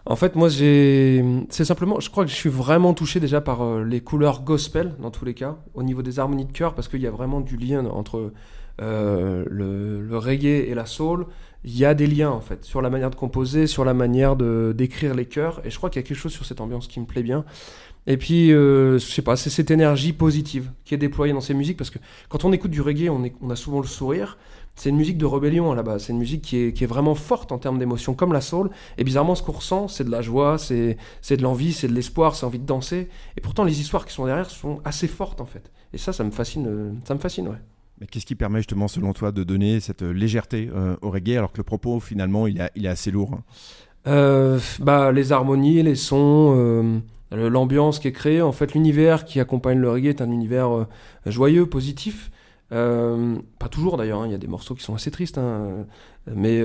En 0.05 0.15
fait, 0.15 0.35
moi, 0.35 0.47
j'ai. 0.47 1.23
C'est 1.49 1.65
simplement. 1.65 1.99
Je 1.99 2.09
crois 2.09 2.23
que 2.23 2.29
je 2.29 2.35
suis 2.35 2.49
vraiment 2.49 2.93
touché 2.93 3.19
déjà 3.19 3.41
par 3.41 3.61
euh, 3.61 3.83
les 3.83 3.99
couleurs 3.99 4.43
gospel, 4.43 4.95
dans 5.01 5.11
tous 5.11 5.25
les 5.25 5.33
cas, 5.33 5.57
au 5.73 5.83
niveau 5.83 6.01
des 6.01 6.19
harmonies 6.19 6.45
de 6.45 6.51
chœur, 6.51 6.75
parce 6.75 6.87
qu'il 6.87 7.01
y 7.01 7.07
a 7.07 7.11
vraiment 7.11 7.41
du 7.41 7.57
lien 7.57 7.85
entre 7.85 8.31
euh, 8.81 9.43
le, 9.50 10.17
reggae 10.17 10.69
et 10.69 10.74
la 10.74 10.86
soul. 10.86 11.25
Il 11.63 11.77
y 11.77 11.86
a 11.86 11.93
des 11.93 12.07
liens, 12.07 12.29
en 12.29 12.41
fait, 12.41 12.63
sur 12.63 12.81
la 12.81 12.89
manière 12.89 13.10
de 13.10 13.15
composer, 13.15 13.67
sur 13.67 13.84
la 13.84 13.93
manière 13.93 14.36
de 14.36 14.74
d'écrire 14.77 15.15
les 15.15 15.25
chœurs. 15.25 15.62
Et 15.65 15.69
je 15.69 15.77
crois 15.77 15.89
qu'il 15.89 16.01
y 16.01 16.05
a 16.05 16.07
quelque 16.07 16.17
chose 16.17 16.31
sur 16.31 16.46
cette 16.46 16.62
ambiance 16.62 16.88
qui 16.88 17.00
me 17.00 17.05
plaît 17.05 17.24
bien. 17.24 17.43
Et 18.07 18.15
puis, 18.15 18.53
euh, 18.53 19.00
je 19.00 19.05
sais 19.05 19.22
pas, 19.22 19.36
c'est 19.36 19.50
cette 19.50 19.69
énergie 19.69 20.13
positive 20.13 20.72
qui 20.86 20.93
est 20.93 20.98
déployée 20.98 21.34
dans 21.34 21.41
ces 21.41 21.53
musiques, 21.53 21.77
parce 21.77 21.89
que 21.89 22.00
quand 22.29 22.46
on 22.46 22.53
écoute 22.53 22.72
du 22.72 22.81
reggae, 22.81 23.10
on, 23.10 23.50
a 23.50 23.55
souvent 23.55 23.81
le 23.81 23.88
sourire. 23.88 24.38
C'est 24.75 24.89
une 24.89 24.96
musique 24.96 25.17
de 25.17 25.25
rébellion 25.25 25.72
à 25.72 25.75
la 25.75 25.84
base. 25.84 26.03
C'est 26.03 26.13
une 26.13 26.19
musique 26.19 26.43
qui 26.43 26.57
est, 26.57 26.74
qui 26.74 26.84
est 26.84 26.88
vraiment 26.88 27.15
forte 27.15 27.51
en 27.51 27.57
termes 27.57 27.79
d'émotion, 27.79 28.13
comme 28.13 28.31
la 28.31 28.41
soul. 28.41 28.69
Et 28.98 29.03
bizarrement, 29.03 29.36
ce 29.36 29.43
qu'on 29.43 29.53
ressent, 29.53 29.88
c'est 29.88 30.03
de 30.03 30.12
la 30.12 30.22
joie, 30.22 30.57
c'est 30.57 30.96
de 31.29 31.41
l'envie, 31.41 31.74
c'est 31.74 31.88
de 31.88 31.93
l'espoir, 31.93 32.36
c'est 32.36 32.46
envie 32.46 32.60
de 32.60 32.65
danser. 32.65 33.10
Et 33.36 33.41
pourtant, 33.41 33.63
les 33.65 33.81
histoires 33.81 34.05
qui 34.05 34.13
sont 34.13 34.25
derrière 34.25 34.50
sont 34.50 34.79
assez 34.86 35.07
fortes, 35.07 35.41
en 35.41 35.46
fait. 35.46 35.72
Et 35.93 35.98
ça, 35.98 36.13
ça 36.13 36.24
me 36.24 36.31
fascine, 36.31 37.01
ça 37.05 37.13
me 37.15 37.19
fascine, 37.19 37.48
ouais. 37.48 37.57
Mais 37.99 38.07
qu'est-ce 38.07 38.25
qui 38.25 38.35
permet 38.35 38.59
justement, 38.59 38.87
selon 38.87 39.13
toi, 39.13 39.31
de 39.31 39.43
donner 39.43 39.79
cette 39.79 40.03
euh, 40.03 40.11
légèreté 40.11 40.69
euh, 40.75 40.95
au 41.01 41.09
reggae, 41.09 41.37
alors 41.37 41.51
que 41.51 41.57
le 41.57 41.63
propos, 41.63 41.99
finalement, 41.99 42.45
il, 42.47 42.61
est- 42.75 42.87
assez 42.87 43.11
lourd 43.11 43.33
hein? 43.33 43.43
Euh, 44.07 44.59
bah, 44.79 45.11
les 45.11 45.31
harmonies, 45.33 45.83
les 45.83 45.95
sons, 45.95 47.01
l'ambiance 47.31 47.99
qui 47.99 48.07
est 48.07 48.13
créée, 48.13 48.41
en 48.41 48.53
fait, 48.53 48.73
l'univers 48.73 49.25
qui 49.25 49.39
accompagne 49.41 49.79
le 49.79 49.89
reggae 49.89 50.05
est 50.07 50.21
un 50.21 50.31
univers 50.31 50.85
joyeux, 51.25 51.65
positif. 51.65 52.31
Pas 52.69 53.67
toujours 53.69 53.97
d'ailleurs, 53.97 54.21
hein, 54.21 54.27
il 54.27 54.31
y 54.31 54.35
a 54.35 54.37
des 54.37 54.47
morceaux 54.47 54.75
qui 54.75 54.83
sont 54.83 54.95
assez 54.95 55.11
tristes, 55.11 55.37
hein, 55.37 55.85
mais 56.33 56.63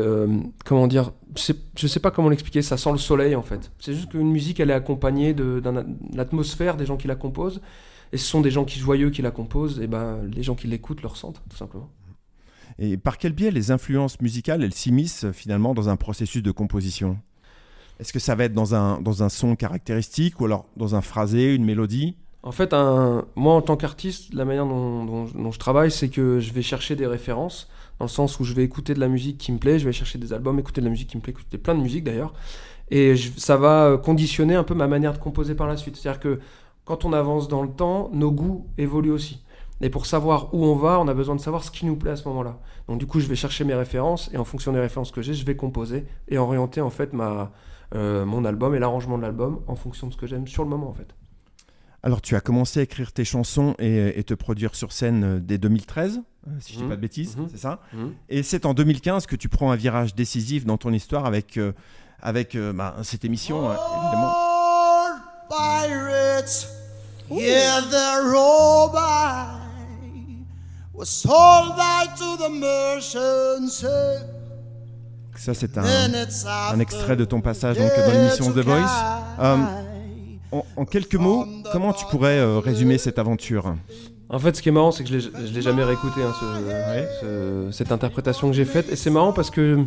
comment 0.64 0.86
dire, 0.86 1.10
je 1.36 1.52
je 1.76 1.86
sais 1.88 1.98
pas 2.00 2.12
comment 2.12 2.28
l'expliquer, 2.28 2.62
ça 2.62 2.76
sent 2.76 2.92
le 2.92 2.98
soleil 2.98 3.34
en 3.34 3.42
fait. 3.42 3.72
C'est 3.80 3.94
juste 3.94 4.10
qu'une 4.10 4.30
musique 4.30 4.60
elle 4.60 4.70
est 4.70 4.74
accompagnée 4.74 5.34
de- 5.34 5.58
d'un- 5.58 5.82
d'une 5.84 6.20
atmosphère 6.20 6.76
des 6.76 6.86
gens 6.86 6.96
qui 6.96 7.08
la 7.08 7.16
composent, 7.16 7.60
et 8.12 8.19
ce 8.19 8.26
sont 8.26 8.40
des 8.40 8.50
gens 8.50 8.64
qui 8.64 8.78
joyeux 8.78 9.11
qui 9.11 9.23
la 9.23 9.31
composent, 9.31 9.81
et 9.81 9.87
ben 9.87 10.21
les 10.35 10.42
gens 10.42 10.54
qui 10.54 10.66
l'écoutent 10.66 11.02
le 11.02 11.09
ressentent 11.09 11.42
tout 11.49 11.57
simplement. 11.57 11.88
Et 12.78 12.97
par 12.97 13.19
quel 13.19 13.33
biais 13.33 13.50
les 13.50 13.71
influences 13.71 14.21
musicales, 14.21 14.62
elles 14.62 14.75
s'immiscent 14.75 15.31
finalement 15.33 15.75
dans 15.75 15.88
un 15.88 15.97
processus 15.97 16.42
de 16.42 16.50
composition? 16.50 17.19
Est-ce 18.00 18.12
que 18.12 18.19
ça 18.19 18.35
va 18.35 18.45
être 18.45 18.54
dans 18.54 18.75
un, 18.75 19.00
dans 19.00 19.23
un 19.23 19.28
son 19.28 19.54
caractéristique 19.57 20.40
ou 20.40 20.47
alors 20.47 20.64
dans 20.76 20.95
un 20.95 21.02
phrasé, 21.02 21.54
une 21.54 21.64
mélodie? 21.64 22.16
En 22.42 22.50
fait, 22.50 22.73
un, 22.73 23.25
moi, 23.37 23.54
en 23.54 23.62
tant 23.62 23.76
qu'artiste, 23.76 24.35
la 24.35 24.45
manière 24.45 24.66
dont, 24.66 25.04
dont- 25.04 25.26
dont 25.26 25.52
je 25.52 25.59
travaille, 25.59 25.92
c'est 25.92 26.09
que 26.09 26.40
je 26.40 26.52
vais 26.52 26.62
chercher 26.62 26.97
des 26.97 27.07
références, 27.07 27.69
dans 28.00 28.07
le 28.07 28.11
sens 28.11 28.40
où 28.40 28.45
je 28.45 28.54
vais 28.54 28.64
écouter 28.64 28.95
de 28.95 29.00
la 29.00 29.07
musique 29.07 29.38
qui 29.38 29.52
me 29.52 29.59
plaît, 29.59 29.78
je 29.78 29.85
vais 29.85 29.92
chercher 29.92 30.19
des 30.19 30.33
albums, 30.33 30.59
écouter 30.59 30.81
de 30.81 30.87
la 30.87 30.90
musique 30.90 31.09
qui 31.09 31.16
me 31.16 31.23
plaît, 31.23 31.33
écouter 31.33 31.59
plein 31.59 31.76
de 31.76 31.81
musique 31.83 32.02
d'ailleurs, 32.02 32.33
et 32.90 33.14
je- 33.14 33.31
ça 33.37 33.57
va 33.57 34.00
conditionner 34.02 34.57
un 34.57 34.64
peu 34.64 34.75
ma 34.75 34.88
manière 34.88 35.12
de 35.12 35.19
composer 35.19 35.54
par 35.54 35.69
la 35.69 35.76
suite. 35.76 35.97
C'est-à-dire 35.97 36.19
que 36.21 36.40
quand 36.92 37.06
on 37.06 37.14
avance 37.14 37.49
dans 37.49 37.62
le 37.62 37.70
temps, 37.70 38.11
nos 38.12 38.30
goûts 38.30 38.66
évoluent 38.76 39.12
aussi. 39.12 39.42
Et 39.80 39.88
pour 39.88 40.04
savoir 40.04 40.52
où 40.54 40.62
on 40.66 40.76
va, 40.76 41.00
on 41.00 41.08
a 41.08 41.14
besoin 41.14 41.34
de 41.34 41.40
savoir 41.40 41.64
ce 41.64 41.70
qui 41.70 41.87
nous 41.87 41.96
plaît 41.96 42.11
à 42.11 42.16
ce 42.16 42.28
moment-là. 42.28 42.58
Donc 42.87 42.99
du 42.99 43.06
coup, 43.06 43.18
je 43.18 43.26
vais 43.26 43.34
chercher 43.34 43.64
mes 43.64 43.75
références, 43.75 44.28
et 44.34 44.37
en 44.37 44.44
fonction 44.44 44.72
des 44.75 44.78
références 44.78 45.11
que 45.11 45.22
j'ai, 45.22 45.32
je 45.32 45.46
vais 45.46 45.56
composer 45.56 46.04
et 46.28 46.37
orienter 46.37 46.82
en 46.82 46.90
fait 46.90 47.14
ma, 47.14 47.50
euh, 47.94 48.26
mon 48.26 48.44
album 48.44 48.75
et 48.75 48.78
l'arrangement 48.78 49.16
de 49.16 49.22
l'album 49.22 49.61
en 49.68 49.75
fonction 49.75 50.06
de 50.08 50.12
ce 50.12 50.18
que 50.18 50.26
j'aime 50.26 50.46
sur 50.46 50.64
le 50.64 50.68
moment 50.68 50.90
en 50.90 50.92
fait. 50.92 51.08
Alors 52.02 52.20
tu 52.20 52.37
as 52.37 52.40
commencé 52.42 52.80
à 52.80 52.82
écrire 52.82 53.11
tes 53.12 53.25
chansons 53.25 53.75
et, 53.78 54.18
et 54.18 54.22
te 54.25 54.34
produire 54.34 54.75
sur 54.75 54.92
scène 54.92 55.25
euh, 55.25 55.40
dès 55.40 55.56
2013, 55.56 56.20
euh, 56.46 56.50
si 56.61 56.75
je 56.75 56.76
dis 56.78 56.82
Mhm. 56.84 56.90
pas 56.90 56.96
de 56.96 57.00
bêtises, 57.00 57.37
Mhm. 57.38 57.46
c'est 57.50 57.58
ça 57.58 57.80
Mhm. 57.94 58.12
Et 58.28 58.42
c'est 58.42 58.66
en 58.66 58.75
2015 58.75 59.25
que 59.26 59.37
tu 59.37 59.49
prends 59.49 59.70
un 59.70 59.76
virage 59.76 60.14
décisif 60.14 60.66
dans 60.66 60.76
ton 60.76 60.92
histoire 60.92 61.25
avec, 61.25 61.56
euh, 61.56 61.72
avec 62.20 62.54
euh, 62.54 62.72
bah, 62.75 62.96
cette 63.02 63.25
émission, 63.25 63.70
euh, 63.70 63.75
évidemment. 64.02 64.32
Old 64.32 65.22
pirates, 65.49 66.68
yeah, 67.31 67.81
they're 67.91 68.35
all 68.37 68.91
by. 68.93 69.47
Was 70.95 71.09
sold 71.09 71.76
by 71.76 72.07
to 72.17 72.37
the 72.37 72.50
merchants. 72.50 73.83
eh, 73.85 75.38
Ça, 75.38 75.55
c'est 75.55 75.76
un, 75.79 75.85
un 76.73 76.79
extrait 76.81 77.17
de 77.17 77.25
ton 77.25 77.41
passage 77.41 77.79
donc, 77.79 77.91
dans 77.97 78.12
l'émission 78.12 78.50
The 78.52 78.59
Voice. 78.59 78.91
Euh, 79.41 79.57
en, 80.52 80.64
en 80.76 80.85
quelques 80.85 81.14
mots, 81.14 81.47
comment 81.73 81.93
tu 81.95 82.05
pourrais 82.07 82.38
euh, 82.38 82.59
résumer 82.59 82.99
cette 82.99 83.19
aventure? 83.19 83.75
En 84.32 84.38
fait, 84.38 84.56
ce 84.56 84.62
qui 84.62 84.70
est 84.70 84.72
marrant, 84.72 84.90
c'est 84.92 85.04
que 85.04 85.10
je 85.10 85.16
l'ai- 85.16 85.46
je 85.46 85.52
l'ai 85.52 85.60
jamais 85.60 85.84
réécouté, 85.84 86.22
hein, 86.22 86.32
ce- 86.40 86.44
Ouais. 86.68 87.08
ce- 87.20 87.68
cette 87.70 87.92
interprétation 87.92 88.48
que 88.48 88.54
j'ai 88.54 88.64
faite. 88.64 88.90
Et 88.90 88.96
c'est 88.96 89.10
marrant 89.10 89.34
parce 89.34 89.50
que 89.50 89.84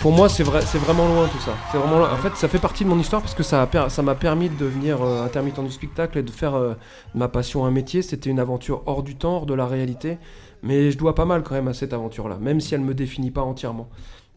pour 0.00 0.12
moi, 0.12 0.28
c'est 0.28 0.44
vrai, 0.44 0.60
c'est 0.62 0.78
vraiment 0.78 1.06
loin 1.08 1.26
tout 1.26 1.40
ça. 1.40 1.52
C'est 1.72 1.78
vraiment 1.78 1.98
loin. 1.98 2.12
En 2.12 2.16
fait, 2.16 2.36
ça 2.36 2.46
fait 2.46 2.60
partie 2.60 2.84
de 2.84 2.88
mon 2.88 2.98
histoire 3.00 3.20
parce 3.22 3.34
que 3.34 3.42
ça 3.42 3.68
m'a 4.02 4.14
permis 4.14 4.48
de 4.50 4.56
devenir 4.56 5.02
euh, 5.02 5.24
intermittent 5.24 5.60
du 5.64 5.70
spectacle 5.72 6.18
et 6.18 6.22
de 6.22 6.30
faire 6.30 6.54
euh, 6.54 6.74
ma 7.16 7.26
passion 7.26 7.64
un 7.64 7.72
métier. 7.72 8.02
C'était 8.02 8.30
une 8.30 8.38
aventure 8.38 8.82
hors 8.86 9.02
du 9.02 9.16
temps, 9.16 9.38
hors 9.38 9.46
de 9.46 9.54
la 9.54 9.66
réalité. 9.66 10.18
Mais 10.62 10.92
je 10.92 10.96
dois 10.98 11.16
pas 11.16 11.24
mal 11.24 11.42
quand 11.42 11.56
même 11.56 11.66
à 11.66 11.74
cette 11.74 11.92
aventure-là, 11.92 12.36
même 12.40 12.60
si 12.60 12.76
elle 12.76 12.82
me 12.82 12.94
définit 12.94 13.32
pas 13.32 13.40
entièrement. 13.42 13.88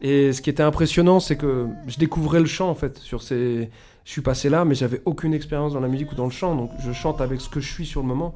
Et 0.02 0.32
ce 0.32 0.42
qui 0.42 0.50
était 0.50 0.64
impressionnant, 0.64 1.20
c'est 1.20 1.36
que 1.36 1.68
je 1.86 1.98
découvrais 1.98 2.40
le 2.40 2.46
chant 2.46 2.68
en 2.68 2.74
fait. 2.74 2.98
Sur 2.98 3.22
ces, 3.22 3.70
je 4.04 4.10
suis 4.10 4.22
passé 4.22 4.48
là, 4.50 4.64
mais 4.64 4.74
j'avais 4.74 5.02
aucune 5.04 5.32
expérience 5.34 5.72
dans 5.72 5.80
la 5.80 5.86
musique 5.86 6.10
ou 6.10 6.14
dans 6.16 6.24
le 6.24 6.32
chant, 6.32 6.56
donc 6.56 6.70
je 6.84 6.90
chante 6.92 7.20
avec 7.20 7.40
ce 7.40 7.48
que 7.48 7.60
je 7.60 7.72
suis 7.72 7.86
sur 7.86 8.00
le 8.02 8.08
moment. 8.08 8.34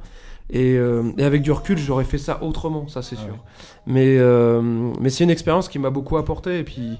Et, 0.49 0.75
euh, 0.77 1.11
et 1.17 1.23
avec 1.23 1.41
du 1.41 1.51
recul, 1.51 1.77
j'aurais 1.77 2.03
fait 2.03 2.17
ça 2.17 2.43
autrement, 2.43 2.87
ça 2.87 3.01
c'est 3.01 3.15
Ah 3.19 3.23
sûr. 3.23 3.33
ouais. 3.33 3.39
Mais, 3.85 4.17
euh, 4.17 4.61
mais 4.99 5.09
c'est 5.09 5.23
une 5.23 5.29
expérience 5.29 5.69
qui 5.69 5.79
m'a 5.79 5.89
beaucoup 5.89 6.17
apporté. 6.17 6.59
Et 6.59 6.63
puis, 6.63 6.99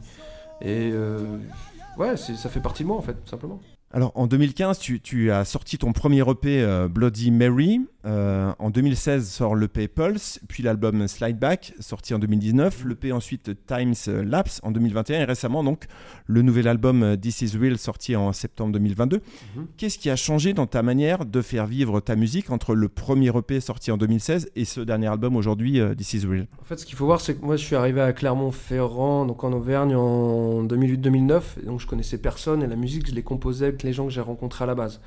et 0.61 0.91
euh, 0.93 1.19
ouais, 1.97 2.15
ça 2.17 2.49
fait 2.49 2.61
partie 2.61 2.83
de 2.83 2.87
moi 2.87 2.97
en 2.97 3.01
fait, 3.01 3.13
tout 3.13 3.29
simplement. 3.29 3.59
Alors 3.93 4.11
en 4.15 4.27
2015, 4.27 4.79
tu, 4.79 5.01
tu 5.01 5.31
as 5.31 5.43
sorti 5.43 5.77
ton 5.77 5.91
premier 5.91 6.21
EP 6.21 6.61
euh, 6.61 6.87
Bloody 6.87 7.29
Mary. 7.31 7.81
Euh, 8.03 8.51
en 8.57 8.71
2016 8.71 9.29
sort 9.29 9.55
l'EP 9.55 9.87
Pulse, 9.87 10.39
puis 10.47 10.63
l'album 10.63 11.07
Slide 11.07 11.37
Back, 11.37 11.73
sorti 11.79 12.15
en 12.15 12.19
2019. 12.19 12.85
L'EP 12.85 13.11
ensuite 13.11 13.51
Times 13.67 13.93
Lapse 14.25 14.59
en 14.63 14.71
2021 14.71 15.21
et 15.21 15.23
récemment 15.25 15.63
donc 15.63 15.85
le 16.25 16.41
nouvel 16.41 16.67
album 16.67 17.03
euh, 17.03 17.15
This 17.15 17.41
Is 17.41 17.57
Real 17.57 17.77
sorti 17.77 18.15
en 18.15 18.33
septembre 18.33 18.73
2022. 18.73 19.17
Mhm. 19.55 19.67
Qu'est-ce 19.77 19.99
qui 19.99 20.09
a 20.09 20.15
changé 20.15 20.53
dans 20.53 20.65
ta 20.65 20.81
manière 20.81 21.25
de 21.25 21.41
faire 21.41 21.67
vivre 21.67 21.99
ta 21.99 22.15
musique 22.15 22.49
entre 22.49 22.73
le 22.73 22.89
premier 22.89 23.29
EP 23.37 23.59
sorti 23.59 23.91
en 23.91 23.97
2016 23.97 24.49
et 24.55 24.65
ce 24.65 24.81
dernier 24.81 25.07
album 25.07 25.35
aujourd'hui 25.35 25.79
euh, 25.79 25.93
This 25.93 26.13
Is 26.13 26.25
Real? 26.25 26.47
En 26.59 26.63
fait, 26.63 26.77
ce 26.77 26.85
qu'il 26.85 26.95
faut 26.95 27.05
voir, 27.05 27.21
c'est 27.21 27.35
que 27.35 27.45
moi, 27.45 27.55
je 27.55 27.63
suis 27.63 27.75
arrivé 27.75 28.01
à 28.01 28.13
Clermont-Ferrand, 28.13 29.25
donc 29.25 29.43
en 29.43 29.53
Auvergne, 29.53 29.95
en 29.95 30.63
2008-2009. 30.63 31.41
Et 31.61 31.65
donc, 31.67 31.79
je 31.79 31.85
connaissais 31.85 32.17
personne 32.17 32.63
et 32.63 32.67
la 32.67 32.75
musique, 32.75 33.07
je 33.07 33.13
l'ai 33.13 33.23
composée 33.23 33.67
avec 33.81 33.83
les 33.83 33.93
gens 33.93 34.05
que 34.05 34.11
j'ai 34.11 34.21
rencontrés 34.21 34.63
à 34.63 34.67
la 34.67 34.75
base. 34.75 35.01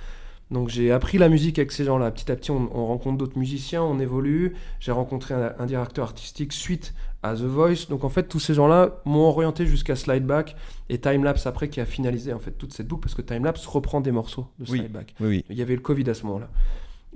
Donc, 0.50 0.69
j'ai 0.69 0.93
appris 0.93 1.16
la 1.16 1.28
musique 1.31 1.59
avec 1.59 1.73
ces 1.73 1.85
gens-là. 1.85 2.11
Petit 2.11 2.31
à 2.31 2.37
petit, 2.37 2.50
on, 2.50 2.69
on 2.75 2.87
rencontre 2.87 3.16
d'autres 3.16 3.38
musiciens, 3.38 3.83
on 3.83 3.99
évolue. 3.99 4.54
J'ai 4.78 4.93
rencontré 4.93 5.33
un, 5.35 5.54
un 5.59 5.66
directeur 5.66 6.04
artistique 6.04 6.52
suite 6.52 6.93
à 7.23 7.35
The 7.35 7.40
Voice. 7.40 7.87
Donc, 7.88 8.04
en 8.04 8.11
fait, 8.11 8.25
tous 8.25 8.40
ces 8.40 8.52
gens-là 8.52 9.00
m'ont 9.07 9.26
orienté 9.26 9.64
jusqu'à 9.64 9.97
Slideback 9.97 10.54
et 10.90 10.99
Timelapse 10.99 11.47
après 11.47 11.69
qui 11.69 11.81
a 11.81 11.87
finalisé 11.87 12.33
en 12.35 12.38
fait 12.38 12.52
toute 12.52 12.75
cette 12.75 12.87
boucle 12.87 13.02
parce 13.02 13.14
que 13.14 13.23
Timelapse 13.23 13.64
reprend 13.66 14.02
des 14.02 14.12
morceaux 14.12 14.47
de 14.59 14.71
Oui. 14.71 14.78
Slideback. 14.81 15.14
Oui, 15.21 15.28
oui. 15.28 15.45
Il 15.49 15.57
y 15.57 15.62
avait 15.62 15.76
le 15.76 15.81
Covid 15.81 16.09
à 16.11 16.14
ce 16.14 16.25
moment-là. 16.26 16.50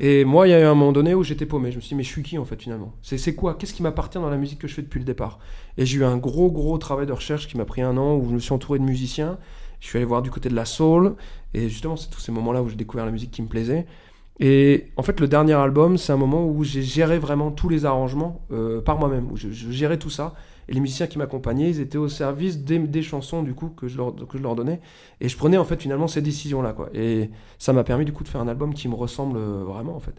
Et 0.00 0.24
moi, 0.24 0.48
il 0.48 0.52
y 0.52 0.54
a 0.54 0.60
eu 0.60 0.64
un 0.64 0.74
moment 0.74 0.92
donné 0.92 1.12
où 1.12 1.22
j'étais 1.22 1.44
paumé. 1.44 1.70
Je 1.70 1.76
me 1.76 1.80
suis 1.82 1.90
dit, 1.90 1.94
mais 1.96 2.04
je 2.04 2.08
suis 2.08 2.22
qui 2.22 2.38
en 2.38 2.44
fait 2.46 2.60
finalement? 2.62 2.94
C'est 3.02 3.34
quoi? 3.34 3.54
Qu'est-ce 3.54 3.74
qui 3.74 3.82
m'appartient 3.82 4.18
dans 4.18 4.30
la 4.30 4.36
musique 4.38 4.60
que 4.60 4.68
je 4.68 4.74
fais 4.74 4.82
depuis 4.82 5.00
le 5.00 5.04
départ? 5.04 5.38
Et 5.76 5.84
j'ai 5.84 5.98
eu 5.98 6.04
un 6.04 6.16
gros, 6.16 6.50
gros 6.50 6.78
travail 6.78 7.06
de 7.06 7.12
recherche 7.12 7.46
qui 7.46 7.58
m'a 7.58 7.64
pris 7.66 7.82
un 7.82 7.96
an 7.98 8.14
où 8.16 8.26
je 8.28 8.34
me 8.34 8.38
suis 8.38 8.52
entouré 8.52 8.78
de 8.78 8.84
musiciens. 8.84 9.38
Je 9.80 9.86
suis 9.86 9.96
allé 9.98 10.04
voir 10.04 10.22
du 10.22 10.30
côté 10.30 10.48
de 10.48 10.54
la 10.54 10.64
soul. 10.64 11.14
Et 11.54 11.68
justement, 11.68 11.96
c'est 11.96 12.10
tous 12.10 12.20
ces 12.20 12.32
moments-là 12.32 12.62
où 12.62 12.68
j'ai 12.68 12.76
découvert 12.76 13.06
la 13.06 13.12
musique 13.12 13.30
qui 13.30 13.42
me 13.42 13.48
plaisait. 13.48 13.86
Et 14.40 14.86
en 14.96 15.02
fait, 15.02 15.18
le 15.18 15.26
dernier 15.26 15.54
album, 15.54 15.98
c'est 15.98 16.12
un 16.12 16.16
moment 16.16 16.46
où 16.46 16.62
j'ai 16.62 16.82
géré 16.82 17.18
vraiment 17.18 17.50
tous 17.50 17.68
les 17.68 17.84
arrangements 17.84 18.40
euh, 18.52 18.80
par 18.80 18.98
moi-même, 18.98 19.30
où 19.32 19.36
je, 19.36 19.48
gérais 19.50 19.98
tout 19.98 20.10
ça. 20.10 20.34
Et 20.68 20.74
les 20.74 20.80
musiciens 20.80 21.06
qui 21.06 21.18
m'accompagnaient, 21.18 21.70
ils 21.70 21.80
étaient 21.80 21.98
au 21.98 22.08
service 22.08 22.58
des, 22.58 23.02
chansons 23.02 23.42
du 23.42 23.54
coup 23.54 23.70
que 23.70 23.88
je, 23.88 23.96
leur, 23.96 24.14
que 24.14 24.38
je 24.38 24.42
leur 24.42 24.54
donnais. 24.54 24.80
Et 25.20 25.28
je 25.28 25.36
prenais 25.36 25.56
en 25.56 25.64
fait 25.64 25.80
finalement 25.80 26.06
ces 26.06 26.22
décisions-là. 26.22 26.72
quoi. 26.72 26.88
Et 26.94 27.30
ça 27.58 27.72
m'a 27.72 27.82
permis 27.84 28.04
du 28.04 28.12
coup 28.12 28.22
de 28.22 28.28
faire 28.28 28.40
un 28.40 28.48
album 28.48 28.74
qui 28.74 28.86
me 28.88 28.94
ressemble 28.94 29.38
euh, 29.38 29.64
vraiment 29.64 29.96
en 29.96 30.00
fait. 30.00 30.14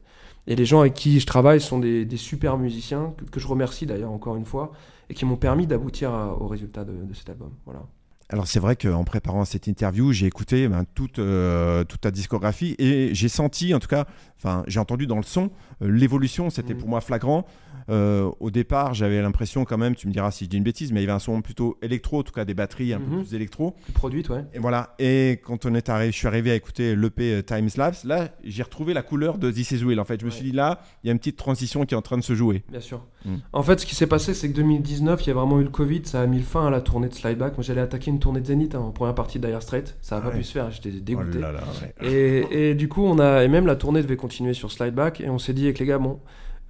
Et 0.47 0.55
les 0.55 0.65
gens 0.65 0.81
avec 0.81 0.95
qui 0.95 1.19
je 1.19 1.25
travaille 1.25 1.61
sont 1.61 1.79
des, 1.79 2.03
des 2.03 2.17
super 2.17 2.57
musiciens, 2.57 3.13
que, 3.31 3.39
je 3.39 3.47
remercie 3.47 3.85
d'ailleurs 3.85 4.11
encore 4.11 4.35
une 4.35 4.45
fois, 4.45 4.71
et 5.09 5.13
qui 5.13 5.23
m'ont 5.23 5.37
permis 5.37 5.67
d'aboutir 5.67 6.11
au 6.39 6.47
résultat 6.47 6.83
de, 6.83 6.93
de 6.93 7.13
cet 7.13 7.29
album. 7.29 7.51
Voilà. 7.65 7.85
Alors 8.31 8.45
c'est 8.47 8.59
vrai 8.59 8.75
qu'en 8.75 9.03
préparant 9.03 9.43
cette 9.43 9.65
interview, 9.65 10.11
j'ai 10.13 10.27
écouté 10.27 10.67
ben, 10.67 10.85
toute, 10.93 11.17
euh, 11.17 11.83
toute 11.83 12.01
ta 12.01 12.11
discographie 12.11 12.75
et 12.77 13.09
j'ai 13.15 13.27
senti, 13.27 13.73
en 13.73 13.79
tout 13.79 13.87
cas, 13.87 14.05
enfin 14.37 14.63
j'ai 14.67 14.79
entendu 14.79 15.07
dans 15.07 15.17
le 15.17 15.23
son, 15.23 15.49
euh, 15.81 15.89
l'évolution, 15.91 16.51
c'était 16.51 16.73
Mhm. 16.75 16.79
pour 16.79 16.89
moi 16.89 17.01
flagrant. 17.01 17.45
Euh, 17.89 18.29
au 18.39 18.51
départ, 18.51 18.93
j'avais 18.93 19.19
l'impression 19.19 19.65
quand 19.65 19.79
même, 19.79 19.95
tu 19.95 20.07
me 20.07 20.13
diras 20.13 20.29
si 20.29 20.45
je 20.45 20.49
dis 20.51 20.57
une 20.57 20.63
bêtise, 20.63 20.91
mais 20.91 20.99
il 20.99 21.05
y 21.05 21.07
avait 21.07 21.15
un 21.15 21.17
son 21.17 21.41
plutôt 21.41 21.79
électro, 21.81 22.19
en 22.19 22.23
tout 22.23 22.31
cas 22.31 22.45
des 22.45 22.53
batteries 22.53 22.93
un 22.93 22.99
peu 22.99 23.09
Mhm. 23.15 23.23
plus 23.23 23.33
électro. 23.33 23.71
Plus 23.83 23.93
produite, 23.93 24.29
ouais. 24.29 24.45
Et 24.53 24.59
voilà. 24.59 24.93
Et 24.99 25.41
quand 25.43 25.65
on 25.65 25.73
est 25.73 25.89
arrivé, 25.89 26.11
je 26.11 26.17
suis 26.17 26.27
arrivé 26.27 26.51
à 26.51 26.55
écouter 26.55 26.95
l'EP 26.95 27.41
Time 27.41 27.67
Lapse, 27.77 28.03
là 28.03 28.29
j'ai 28.43 28.61
retrouvé 28.61 28.93
la 28.93 29.01
couleur 29.01 29.39
de 29.39 29.49
This 29.49 29.71
Is 29.71 29.83
Will. 29.83 29.99
En 29.99 30.05
fait, 30.05 30.19
je 30.19 30.25
me 30.25 30.29
Ouais. 30.29 30.35
suis 30.35 30.45
dit 30.45 30.51
là, 30.55 30.81
il 31.03 31.07
y 31.07 31.09
a 31.09 31.13
une 31.13 31.17
petite 31.17 31.37
transition 31.37 31.83
qui 31.87 31.95
est 31.95 31.97
en 31.97 32.03
train 32.03 32.17
de 32.19 32.23
se 32.23 32.35
jouer. 32.35 32.63
Bien 32.69 32.79
sûr. 32.79 33.03
Mm. 33.25 33.37
En 33.53 33.63
fait, 33.63 33.79
ce 33.79 33.87
qui 33.87 33.95
s'est 33.95 34.05
passé, 34.07 34.35
c'est 34.35 34.49
que 34.51 34.55
2019, 34.55 35.25
il 35.25 35.29
y 35.29 35.31
a 35.31 35.33
vraiment 35.33 35.59
eu 35.59 35.63
le 35.63 35.69
Covid, 35.71 36.01
ça 36.03 36.21
a 36.21 36.27
mis 36.27 36.41
fin 36.41 36.67
à 36.67 36.69
la 36.69 36.81
tournée 36.81 37.09
de 37.09 37.13
Slideback. 37.15 37.57
Moi, 37.57 37.63
j'allais 37.63 37.81
attaquer 37.81 38.11
une 38.11 38.18
tournée 38.19 38.41
de 38.41 38.45
Zénith 38.45 38.75
hein, 38.75 38.79
en 38.79 38.91
première 38.91 39.15
partie 39.15 39.39
de 39.39 39.47
Dire 39.47 39.61
Straits. 39.61 39.97
Ça 40.01 40.15
n'a 40.15 40.21
pas 40.21 40.31
pu 40.31 40.43
se 40.43 40.51
faire, 40.51 40.69
j'étais 40.71 40.91
dégoûté. 40.91 41.37
Oh 41.37 41.41
là 41.41 41.51
là, 41.51 41.59
ouais. 42.01 42.07
Et, 42.07 42.69
et 42.71 42.75
du 42.75 42.87
coup, 42.87 43.03
on 43.03 43.19
a, 43.19 43.43
et 43.43 43.47
même 43.47 43.65
la 43.65 43.75
tournée 43.75 44.01
devait 44.01 44.17
continuer 44.17 44.53
sur 44.53 44.71
Slideback, 44.71 45.21
et 45.21 45.29
on 45.29 45.39
s'est 45.39 45.53
dit 45.53 45.65
avec 45.65 45.79
les 45.79 45.85
gars, 45.85 45.97
bon, 45.97 46.19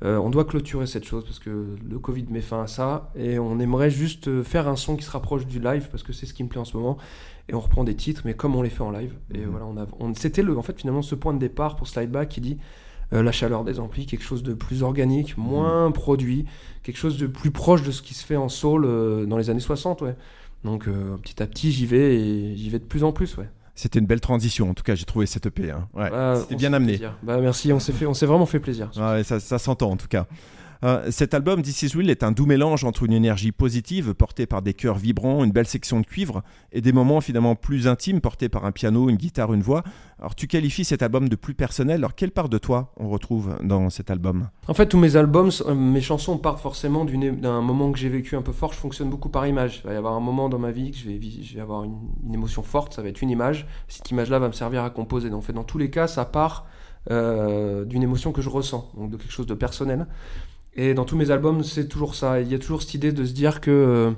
euh, 0.06 0.18
on 0.18 0.30
doit 0.30 0.46
clôturer 0.46 0.88
cette 0.88 1.04
chose 1.04 1.26
parce 1.26 1.40
que 1.40 1.76
le 1.90 2.00
Covid 2.00 2.26
met 2.30 2.40
fin 2.42 2.64
à 2.64 2.68
ça, 2.68 3.12
et 3.18 3.38
on 3.40 3.60
aimerait 3.60 3.90
juste 3.92 4.28
euh, 4.30 4.44
faire 4.44 4.68
un 4.70 4.76
son 4.78 4.96
qui 4.96 5.04
se 5.04 5.12
rapproche 5.12 5.46
du 5.46 5.60
live 5.60 5.90
parce 5.92 6.04
que 6.04 6.14
c'est 6.14 6.26
ce 6.26 6.34
qui 6.34 6.44
me 6.44 6.50
plaît 6.50 6.62
en 6.62 6.66
ce 6.66 6.78
moment. 6.78 6.98
Et 7.50 7.54
on 7.56 7.60
reprend 7.60 7.84
des 7.84 7.96
titres, 7.96 8.22
mais 8.26 8.34
comme 8.36 8.56
on 8.56 8.62
les 8.62 8.70
fait 8.70 8.84
en 8.84 8.92
live. 8.92 9.14
Et 9.34 9.40
Mhm. 9.40 9.46
voilà, 9.50 9.66
on 9.66 9.76
a, 9.78 9.86
on- 10.00 10.14
c'était 10.14 10.44
le, 10.44 10.58
en 10.58 10.62
fait 10.62 10.80
finalement 10.80 11.02
ce 11.02 11.16
point 11.16 11.34
de 11.34 11.40
départ 11.40 11.76
pour 11.76 11.88
Slideback 11.88 12.30
qui 12.30 12.42
dit 12.42 12.58
euh, 13.12 13.24
la 13.24 13.32
chaleur 13.32 13.64
des 13.64 13.80
amplis, 13.80 14.06
quelque 14.06 14.24
chose 14.24 14.44
de 14.44 14.54
plus 14.54 14.84
organique, 14.84 15.36
moins 15.36 15.90
produit, 15.92 16.46
quelque 16.84 16.98
chose 16.98 17.18
de 17.18 17.26
plus 17.26 17.50
proche 17.50 17.82
de 17.82 17.90
ce 17.90 18.04
qui 18.04 18.14
se 18.14 18.24
fait 18.24 18.36
en 18.36 18.50
soul 18.50 18.86
euh, 18.86 19.26
dans 19.26 19.36
les 19.36 19.50
années 19.50 19.60
60, 19.60 20.04
ouais. 20.04 20.16
Donc 20.64 20.88
euh, 20.88 21.18
petit 21.18 21.42
à 21.42 21.48
petit, 21.48 21.72
j'y 21.72 21.86
vais 21.86 22.16
et 22.20 22.56
j'y 22.56 22.70
vais 22.70 22.80
de 22.80 22.84
plus 22.84 23.04
en 23.04 23.12
plus, 23.12 23.38
ouais. 23.38 23.50
C'était 23.76 24.00
une 24.00 24.06
belle 24.08 24.20
transition. 24.20 24.70
En 24.70 24.74
tout 24.74 24.84
cas, 24.84 24.94
j'ai 24.96 25.06
trouvé 25.06 25.26
cette 25.26 25.46
EP. 25.46 25.72
hein. 25.72 25.88
Ouais, 25.94 26.10
Bah, 26.10 26.36
C'était 26.42 26.56
bien 26.58 26.74
amené. 26.74 27.00
Bah 27.24 27.40
merci, 27.40 27.72
on 27.72 27.80
s'est 27.80 27.94
fait, 27.94 28.06
on 28.06 28.14
s'est 28.14 28.26
vraiment 28.26 28.46
fait 28.46 28.60
plaisir. 28.60 28.92
Ouais, 28.98 29.24
ça, 29.24 29.40
ça 29.40 29.58
s'entend 29.58 29.92
en 29.92 29.96
tout 29.98 30.10
cas. 30.10 30.28
Euh, 30.84 31.12
cet 31.12 31.34
album, 31.34 31.62
This 31.62 31.84
Is 31.84 31.98
Will, 31.98 32.10
est 32.10 32.24
un 32.24 32.32
doux 32.32 32.46
mélange 32.46 32.86
entre 32.86 33.04
une 33.04 33.12
énergie 33.12 33.52
positive 33.52 34.14
portée 34.14 34.46
par 34.46 34.62
des 34.62 34.74
chœurs 34.74 34.98
vibrants, 34.98 35.44
une 35.44 35.52
belle 35.52 35.68
section 35.68 36.00
de 36.00 36.06
cuivre, 36.06 36.42
et 36.72 36.80
des 36.80 36.94
moments 36.94 37.20
finalement 37.20 37.56
plus 37.56 37.88
intimes 37.88 38.22
portés 38.22 38.48
par 38.48 38.64
un 38.64 38.72
piano, 38.72 39.10
une 39.10 39.18
guitare, 39.18 39.54
une 39.54 39.62
voix. 39.62 39.84
Alors 40.20 40.36
tu 40.36 40.48
qualifies 40.48 40.86
cet 40.86 41.02
album 41.02 41.28
de 41.28 41.36
plus 41.36 41.54
personnel. 41.54 41.98
Alors 41.98 42.16
quelle 42.16 42.32
part 42.32 42.48
de 42.48 42.58
toi 42.58 42.94
on 42.98 43.10
retrouve 43.10 43.58
dans 43.62 43.90
cet 43.90 44.10
album? 44.10 44.48
En 44.70 44.74
fait, 44.74 44.88
tous 44.88 44.98
mes 44.98 45.18
albums, 45.18 45.52
euh, 45.66 45.76
mes 45.76 46.02
chansons 46.02 46.38
partent 46.38 46.62
forcément 46.62 47.04
d'un 47.04 47.62
moment 47.62 47.92
que 47.92 48.00
j'ai 48.00 48.10
vécu 48.10 48.38
un 48.38 48.42
peu 48.42 48.54
fort. 48.54 48.72
Je 48.72 48.80
fonctionne 48.80 49.10
beaucoup 49.10 49.30
par 49.30 49.46
image. 49.48 49.82
Il 49.84 49.88
va 49.88 49.94
y 49.94 49.98
avoir 49.98 50.14
un 50.14 50.22
moment 50.22 50.48
dans 50.48 50.60
ma 50.60 50.72
vie 50.72 50.92
que 50.92 50.98
je 50.98 51.10
vais, 51.10 51.62
avoir 51.62 51.84
une, 51.84 51.98
une 52.26 52.34
émotion 52.34 52.64
forte. 52.64 52.94
Ça 52.94 53.02
va 53.02 53.10
être 53.10 53.22
une 53.22 53.30
image. 53.30 53.68
Cette 53.90 54.10
image-là 54.12 54.40
va 54.40 54.48
me 54.48 54.54
servir 54.54 54.84
à 54.84 54.90
composer. 54.90 55.30
Donc, 55.30 55.40
en 55.40 55.42
fait, 55.42 55.54
dans 55.54 55.64
tous 55.66 55.78
les 55.78 55.90
cas, 55.90 56.08
ça 56.08 56.24
part 56.24 56.68
euh, 57.12 57.86
d'une 57.86 58.04
émotion 58.04 58.32
que 58.32 58.42
je 58.42 58.50
ressens, 58.50 58.92
donc 58.96 59.10
de 59.10 59.18
quelque 59.18 59.32
chose 59.32 59.48
de 59.48 59.54
personnel. 59.54 60.06
Et 60.82 60.94
dans 60.94 61.04
tous 61.04 61.18
mes 61.18 61.30
albums, 61.30 61.62
c'est 61.62 61.90
toujours 61.90 62.16
ça. 62.16 62.40
Il 62.40 62.50
y 62.50 62.56
a 62.56 62.58
toujours 62.58 62.82
cette 62.82 62.94
idée 62.94 63.12
de 63.12 63.26
se 63.26 63.34
dire 63.34 63.60
que 63.60 63.70
euh, 63.70 64.12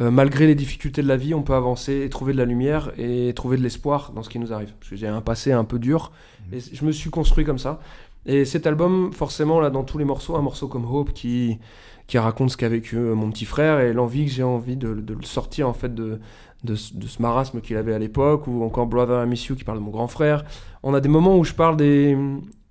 euh, 0.00 0.10
malgré 0.10 0.48
les 0.48 0.56
difficultés 0.56 1.02
de 1.02 1.06
la 1.06 1.16
vie, 1.16 1.34
on 1.34 1.42
peut 1.42 1.54
avancer 1.54 2.02
et 2.04 2.08
trouver 2.08 2.32
de 2.32 2.38
la 2.38 2.46
lumière 2.46 2.90
et 2.98 3.32
trouver 3.32 3.56
de 3.56 3.62
l'espoir 3.62 4.10
dans 4.12 4.24
ce 4.24 4.28
qui 4.28 4.40
nous 4.40 4.52
arrive. 4.52 4.74
Parce 4.80 4.90
que 4.90 4.96
j'ai 4.96 5.06
un 5.06 5.20
passé 5.20 5.52
un 5.52 5.62
peu 5.62 5.78
dur 5.78 6.10
et 6.52 6.58
je 6.58 6.84
me 6.84 6.90
suis 6.90 7.10
construit 7.10 7.44
comme 7.44 7.60
ça. 7.60 7.78
Et 8.26 8.44
cet 8.44 8.66
album, 8.66 9.12
forcément, 9.12 9.60
là, 9.60 9.70
dans 9.70 9.84
tous 9.84 9.98
les 9.98 10.04
morceaux, 10.04 10.34
un 10.34 10.42
morceau 10.42 10.66
comme 10.66 10.84
Hope 10.84 11.12
qui, 11.12 11.60
qui 12.08 12.18
raconte 12.18 12.50
ce 12.50 12.56
qu'a 12.56 12.68
vécu 12.68 12.96
euh, 12.96 13.14
mon 13.14 13.30
petit 13.30 13.44
frère 13.44 13.78
et 13.78 13.92
l'envie 13.92 14.24
que 14.24 14.32
j'ai 14.32 14.42
envie 14.42 14.76
de, 14.76 14.94
de 14.94 15.14
le 15.14 15.22
sortir 15.22 15.68
en 15.68 15.74
fait 15.74 15.94
de, 15.94 16.18
de 16.64 16.74
ce 16.74 17.22
marasme 17.22 17.60
qu'il 17.60 17.76
avait 17.76 17.94
à 17.94 18.00
l'époque, 18.00 18.48
ou 18.48 18.64
encore 18.64 18.86
Brother 18.86 19.24
I 19.24 19.28
Miss 19.28 19.46
You 19.46 19.54
qui 19.54 19.62
parle 19.62 19.78
de 19.78 19.84
mon 19.84 19.92
grand 19.92 20.08
frère. 20.08 20.44
On 20.82 20.92
a 20.92 21.00
des 21.00 21.08
moments 21.08 21.38
où 21.38 21.44
je 21.44 21.54
parle 21.54 21.76
des. 21.76 22.18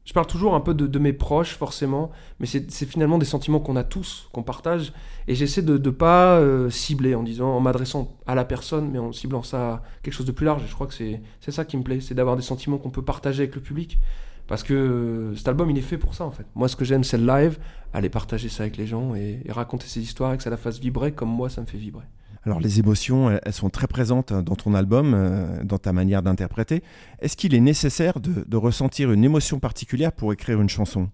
Je 0.10 0.14
parle 0.16 0.26
toujours 0.26 0.56
un 0.56 0.60
peu 0.60 0.74
de, 0.74 0.98
mes 0.98 1.14
proches, 1.14 1.56
forcément, 1.56 2.10
mais 2.40 2.48
c'est 2.48 2.88
finalement 2.88 3.20
des 3.20 3.28
sentiments 3.28 3.60
qu'on 3.60 3.76
a 3.76 3.84
tous, 3.84 4.28
qu'on 4.34 4.42
partage, 4.42 4.92
et 5.28 5.36
j'essaie 5.36 5.62
de 5.62 5.78
ne 5.78 5.90
pas 5.92 6.40
euh, 6.40 6.72
cibler 6.72 7.14
en 7.14 7.22
disant, 7.22 7.50
en 7.50 7.60
m'adressant 7.60 8.18
à 8.26 8.34
la 8.34 8.44
personne, 8.44 8.90
mais 8.92 8.98
en 8.98 9.12
ciblant 9.12 9.44
ça 9.44 9.74
à 9.74 9.84
quelque 10.02 10.16
chose 10.16 10.26
de 10.26 10.32
plus 10.32 10.48
large. 10.48 10.64
Et 10.64 10.68
je 10.68 10.74
crois 10.74 10.88
que 10.88 10.96
c'est 10.96 11.22
c'est 11.42 11.52
ça 11.52 11.64
qui 11.64 11.78
me 11.78 11.84
plaît, 11.84 12.02
c'est 12.02 12.16
d'avoir 12.16 12.36
des 12.36 12.42
sentiments 12.42 12.80
qu'on 12.80 12.90
peut 12.90 13.04
partager 13.04 13.44
avec 13.44 13.54
le 13.54 13.62
public, 13.62 14.00
parce 14.48 14.64
que 14.64 14.74
euh, 14.74 15.36
cet 15.36 15.48
album, 15.48 15.70
il 15.70 15.78
est 15.78 15.82
fait 15.82 16.00
pour 16.00 16.16
ça, 16.16 16.26
en 16.26 16.32
fait. 16.32 16.48
Moi, 16.56 16.68
ce 16.68 16.76
que 16.76 16.86
j'aime, 16.86 17.04
c'est 17.04 17.20
le 17.20 17.28
live, 17.28 17.60
aller 17.94 18.10
partager 18.10 18.50
ça 18.50 18.64
avec 18.64 18.78
les 18.78 18.88
gens 18.88 19.14
et, 19.14 19.44
et 19.46 19.52
raconter 19.52 19.86
ces 19.86 20.02
histoires 20.02 20.34
et 20.34 20.38
que 20.38 20.44
ça 20.44 20.50
la 20.50 20.58
fasse 20.58 20.80
vibrer 20.80 21.12
comme 21.12 21.30
moi, 21.30 21.52
ça 21.52 21.62
me 21.62 21.68
fait 21.68 21.78
vibrer. 21.78 22.06
Alors 22.50 22.62
les 22.62 22.80
émotions, 22.80 23.30
elles, 23.30 23.54
sont 23.54 23.70
très 23.70 23.86
présentes 23.86 24.34
dans 24.34 24.56
ton 24.56 24.74
album, 24.74 25.14
euh, 25.14 25.64
dans 25.64 25.78
ta 25.78 25.94
manière 25.94 26.24
d'interpréter. 26.24 26.82
Est-ce 27.20 27.38
qu'il 27.38 27.54
est 27.54 27.60
nécessaire 27.60 28.16
de, 28.20 28.58
ressentir 28.58 29.12
une 29.12 29.24
émotion 29.24 29.60
particulière 29.60 30.12
pour 30.12 30.34
écrire 30.34 30.60
une 30.60 30.68
chanson? 30.68 31.10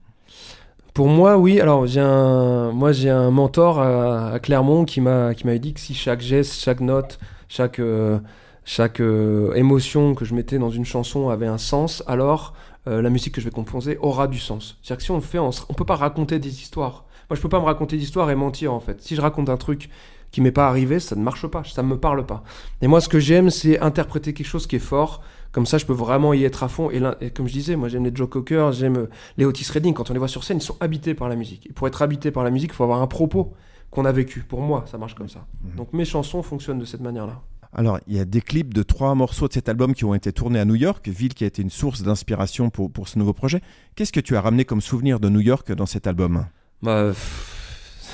Pour 0.93 1.10
moi, 1.10 1.38
oui. 1.38 1.60
Alors, 1.60 1.88
j'ai 1.88 2.00
un, 2.00 2.71
moi, 2.71 2.93
j'ai 2.93 3.10
un 3.10 3.32
mentor 3.32 3.82
à, 3.82 4.39
Clermont 4.39 4.86
qui 4.86 5.02
m'a, 5.02 5.34
qui 5.34 5.60
dit 5.60 5.74
que 5.74 5.82
si 5.82 5.93
chaque 5.93 6.21
geste, 6.21 6.54
chaque 6.54 6.80
note, 6.80 7.19
chaque, 7.50 7.80
euh, 7.80 8.17
chaque 8.63 9.02
euh, 9.02 9.54
émotion 9.56 10.15
que 10.15 10.24
je 10.24 10.34
mettais 10.36 10.58
dans 10.58 10.69
une 10.69 10.86
chanson 10.86 11.28
avait 11.28 11.48
un 11.48 11.58
sens, 11.58 12.02
alors 12.08 12.54
la 12.88 13.10
musique 13.10 13.34
que 13.34 13.41
je 13.41 13.45
vais 13.45 13.52
composer 13.52 13.98
aura 14.00 14.28
du 14.28 14.38
sens. 14.38 14.78
C'est-à-dire 14.84 14.98
que 14.98 15.04
si 15.04 15.12
on 15.12 15.19
fait, 15.19 15.39
on, 15.39 15.50
on 15.69 15.74
peut 15.74 15.86
pas 15.86 15.95
raconter 15.95 16.38
des 16.38 16.62
histoires. 16.62 17.06
Moi, 17.30 17.36
je 17.36 17.41
peux 17.41 17.50
pas 17.50 17.60
me 17.60 17.65
raconter 17.65 17.98
d'histoires 17.98 18.30
et 18.30 18.36
mentir 18.36 18.71
en 18.71 18.80
fait. 18.80 19.02
Si 19.02 19.15
je 19.15 19.21
raconte 19.21 19.50
un 19.50 19.58
truc 19.58 19.89
qui 20.31 20.41
m'est 20.41 20.51
pas 20.51 20.67
arrivé, 20.67 20.99
ça 20.99 21.15
ne 21.15 21.21
marche 21.21 21.47
pas, 21.47 21.63
ça 21.63 21.83
ne 21.83 21.88
me 21.88 21.97
parle 21.97 22.25
pas. 22.25 22.43
Et 22.81 22.88
moi, 22.88 23.01
ce 23.01 23.09
que 23.09 23.19
j'aime, 23.19 23.49
c'est 23.49 23.79
interpréter 23.79 24.33
quelque 24.33 24.47
chose 24.47 24.67
qui 24.67 24.75
est 24.75 24.79
fort. 24.79 25.21
Comme 25.51 25.65
ça, 25.65 25.77
je 25.77 25.85
peux 25.85 25.93
vraiment 25.93 26.33
y 26.33 26.43
être 26.43 26.63
à 26.63 26.67
fond. 26.67 26.89
Et, 26.89 26.99
là, 26.99 27.15
et 27.21 27.29
comme 27.29 27.47
je 27.47 27.53
disais, 27.53 27.75
moi, 27.77 27.88
j'aime 27.88 28.03
les 28.03 28.13
Joe 28.13 28.27
Cocker, 28.29 28.71
j'aime 28.73 28.97
euh, 28.97 29.09
les 29.38 29.45
Otis 29.45 29.71
Redding. 29.71 29.93
Quand 29.93 30.09
on 30.09 30.13
les 30.13 30.19
voit 30.19 30.27
sur 30.27 30.43
scène, 30.43 30.57
ils 30.57 30.61
sont 30.61 30.75
habités 30.81 31.13
par 31.13 31.29
la 31.29 31.38
musique. 31.38 31.67
Et 31.69 31.73
pour 31.73 31.88
être 31.88 32.01
habité 32.01 32.31
par 32.31 32.43
la 32.43 32.51
musique, 32.51 32.71
il 32.71 32.75
faut 32.75 32.83
avoir 32.83 33.01
un 33.01 33.07
propos 33.07 33.53
qu'on 33.89 34.03
a 34.05 34.11
vécu. 34.11 34.41
Pour 34.41 34.59
moi, 34.59 34.83
ça 34.91 34.97
marche 34.97 35.15
comme 35.15 35.29
ça. 35.29 35.45
Mhm. 35.63 35.75
Donc 35.77 35.93
mes 35.93 36.05
chansons 36.05 36.43
fonctionnent 36.43 36.79
de 36.79 36.85
cette 36.85 37.01
manière-là. 37.01 37.41
Alors, 37.73 37.99
il 38.07 38.15
y 38.15 38.19
a 38.19 38.25
des 38.25 38.41
clips 38.41 38.73
de 38.73 38.83
trois 38.83 39.13
morceaux 39.15 39.47
de 39.49 39.53
cet 39.53 39.67
album 39.67 39.93
qui 39.93 40.05
ont 40.05 40.13
été 40.13 40.31
tournés 40.31 40.59
à 40.59 40.65
New 40.65 40.75
York, 40.75 41.07
ville 41.09 41.33
qui 41.33 41.43
a 41.43 41.47
été 41.47 41.61
une 41.61 41.69
source 41.69 42.03
d'inspiration 42.03 42.69
pour, 42.69 42.89
pour 42.89 43.09
ce 43.09 43.19
nouveau 43.19 43.33
projet. 43.33 43.61
Qu'est-ce 43.95 44.13
que 44.13 44.21
tu 44.21 44.38
as 44.38 44.41
ramené 44.41 44.63
comme 44.63 44.79
souvenir 44.79 45.19
de 45.19 45.27
New 45.27 45.41
York 45.41 45.71
dans 45.73 45.85
cet 45.85 46.07
album? 46.07 46.45
Bah, 46.81 47.11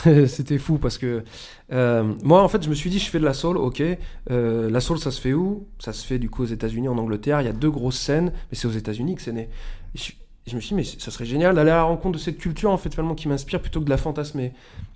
c'était 0.27 0.57
fou 0.57 0.79
parce 0.79 0.97
que 0.97 1.23
euh, 1.71 2.13
moi, 2.23 2.43
en 2.43 2.47
fait, 2.47 2.63
je 2.63 2.69
me 2.69 2.75
suis 2.75 2.89
dit, 2.89 2.99
je 2.99 3.09
fais 3.09 3.19
de 3.19 3.25
la 3.25 3.33
soul, 3.33 3.57
ok. 3.57 3.81
Euh, 4.29 4.69
la 4.69 4.81
soul, 4.81 4.99
ça 4.99 5.11
se 5.11 5.21
fait 5.21 5.33
où? 5.33 5.67
Ça 5.79 5.93
se 5.93 6.05
fait 6.05 6.19
du 6.19 6.29
coup 6.29 6.43
aux 6.43 6.47
États-Unis, 6.47 6.87
en 6.87 6.97
Angleterre. 6.97 7.41
Il 7.41 7.45
y 7.45 7.49
a 7.49 7.53
deux 7.53 7.71
grosses 7.71 7.99
scènes, 7.99 8.33
mais 8.51 8.57
c'est 8.57 8.67
aux 8.67 8.71
États-Unis 8.71 9.15
que 9.15 9.21
c'est 9.21 9.31
né. 9.31 9.49
Je, 9.95 10.55
me 10.55 10.59
suis 10.59 10.69
dit, 10.69 10.75
mais 10.75 10.83
ça 10.83 11.11
serait 11.11 11.25
génial 11.25 11.55
d'aller 11.55 11.71
à 11.71 11.75
la 11.77 11.83
rencontre 11.83 12.17
de 12.17 12.21
cette 12.21 12.37
culture, 12.37 12.71
en 12.71 12.77
fait, 12.77 12.89
finalement, 12.89 13.15
qui 13.15 13.27
m'inspire 13.27 13.61
plutôt 13.61 13.79
que 13.79 13.85
de 13.85 13.89
la 13.89 13.97
fantasmer. 13.97 14.53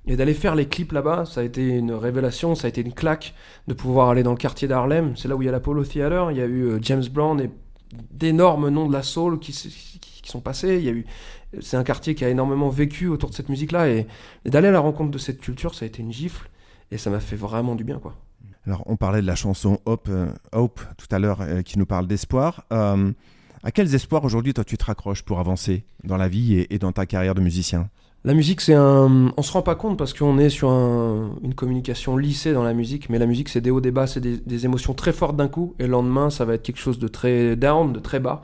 Et 0.07 0.17
d'aller 0.17 0.33
faire 0.33 0.55
les 0.55 0.67
clips 0.67 0.91
là-bas, 0.91 1.25
ça 1.25 1.41
a 1.41 1.43
été 1.43 1.69
une 1.69 1.93
révélation, 1.93 2.55
ça 2.55 2.65
a 2.65 2.69
été 2.69 2.81
une 2.81 2.93
claque 2.93 3.33
de 3.67 3.73
pouvoir 3.73 4.09
aller 4.09 4.23
dans 4.23 4.31
le 4.31 4.37
quartier 4.37 4.67
d'Harlem. 4.67 5.15
C'est 5.15 5.27
là 5.27 5.35
où 5.35 5.41
il 5.41 5.45
y 5.45 5.49
a 5.49 5.51
l'Apollo 5.51 5.83
Theater. 5.83 6.31
Il 6.31 6.37
y 6.37 6.41
a 6.41 6.45
eu 6.45 6.63
euh, 6.63 6.79
James 6.81 7.05
Brown 7.09 7.39
et 7.39 7.49
d'énormes 8.11 8.69
noms 8.69 8.87
de 8.87 8.93
la 8.93 9.03
soul 9.03 9.39
qui, 9.39 9.53
sont 10.25 10.41
passés. 10.41 10.77
Il 10.77 10.83
y 10.83 10.89
a 10.89 10.91
eu, 10.91 11.05
c'est 11.61 11.77
un 11.77 11.83
quartier 11.83 12.15
qui 12.15 12.25
a 12.25 12.29
énormément 12.29 12.69
vécu 12.69 13.07
autour 13.07 13.29
de 13.29 13.35
cette 13.35 13.47
musique-là 13.47 13.87
et 13.87 14.07
d'aller 14.43 14.67
à 14.67 14.71
la 14.71 14.79
rencontre 14.79 15.11
de 15.11 15.19
cette 15.19 15.39
culture, 15.39 15.75
ça 15.75 15.85
a 15.85 15.87
été 15.87 16.01
une 16.01 16.11
gifle 16.11 16.49
et 16.91 16.97
ça 16.97 17.09
m'a 17.09 17.19
fait 17.19 17.35
vraiment 17.35 17.75
du 17.75 17.83
bien, 17.83 17.99
quoi. 17.99 18.15
Alors, 18.67 18.83
on 18.87 18.95
parlait 18.95 19.21
de 19.21 19.27
la 19.27 19.35
chanson 19.35 19.79
Hope, 19.85 20.07
euh, 20.09 20.27
Hope 20.51 20.79
tout 20.97 21.07
à 21.11 21.19
l'heure, 21.19 21.41
euh, 21.41 21.61
qui 21.61 21.77
nous 21.77 21.85
parle 21.85 22.07
d'espoir. 22.07 22.63
Euh, 22.71 23.11
à 23.63 23.71
quels 23.71 23.93
espoirs 23.93 24.23
aujourd'hui, 24.23 24.53
toi, 24.53 24.63
tu 24.63 24.77
te 24.77 24.85
raccroches 24.85 25.21
pour 25.23 25.39
avancer 25.39 25.83
dans 26.03 26.17
la 26.17 26.27
vie 26.27 26.55
et, 26.55 26.73
et 26.73 26.79
dans 26.79 26.91
ta 26.91 27.05
carrière 27.05 27.35
de 27.35 27.41
musicien? 27.41 27.89
La 28.23 28.33
musique, 28.33 28.61
c'est 28.61 28.73
un. 28.73 29.31
On 29.37 29.41
se 29.43 29.51
rend 29.51 29.61
pas 29.61 29.75
compte 29.75 29.99
parce 29.99 30.13
qu'on 30.13 30.39
est 30.39 30.49
sur 30.49 30.71
un- 30.71 31.35
une 31.43 31.53
communication 31.53 32.17
lissée 32.17 32.53
dans 32.53 32.63
la 32.63 32.73
musique, 32.73 33.07
mais 33.11 33.19
la 33.19 33.27
musique, 33.27 33.49
c'est 33.49 33.61
des 33.61 33.69
hauts, 33.69 33.81
des 33.81 33.91
bas, 33.91 34.07
c'est 34.07 34.19
des, 34.19 34.37
des 34.37 34.65
émotions 34.65 34.95
très 34.95 35.13
fortes 35.13 35.35
d'un 35.35 35.47
coup, 35.47 35.75
et 35.77 35.83
le 35.83 35.89
lendemain, 35.89 36.31
ça 36.31 36.43
va 36.43 36.55
être 36.55 36.63
quelque 36.63 36.79
chose 36.79 36.97
de 36.97 37.07
très 37.07 37.55
down, 37.55 37.93
de 37.93 37.99
très 37.99 38.19
bas. 38.19 38.41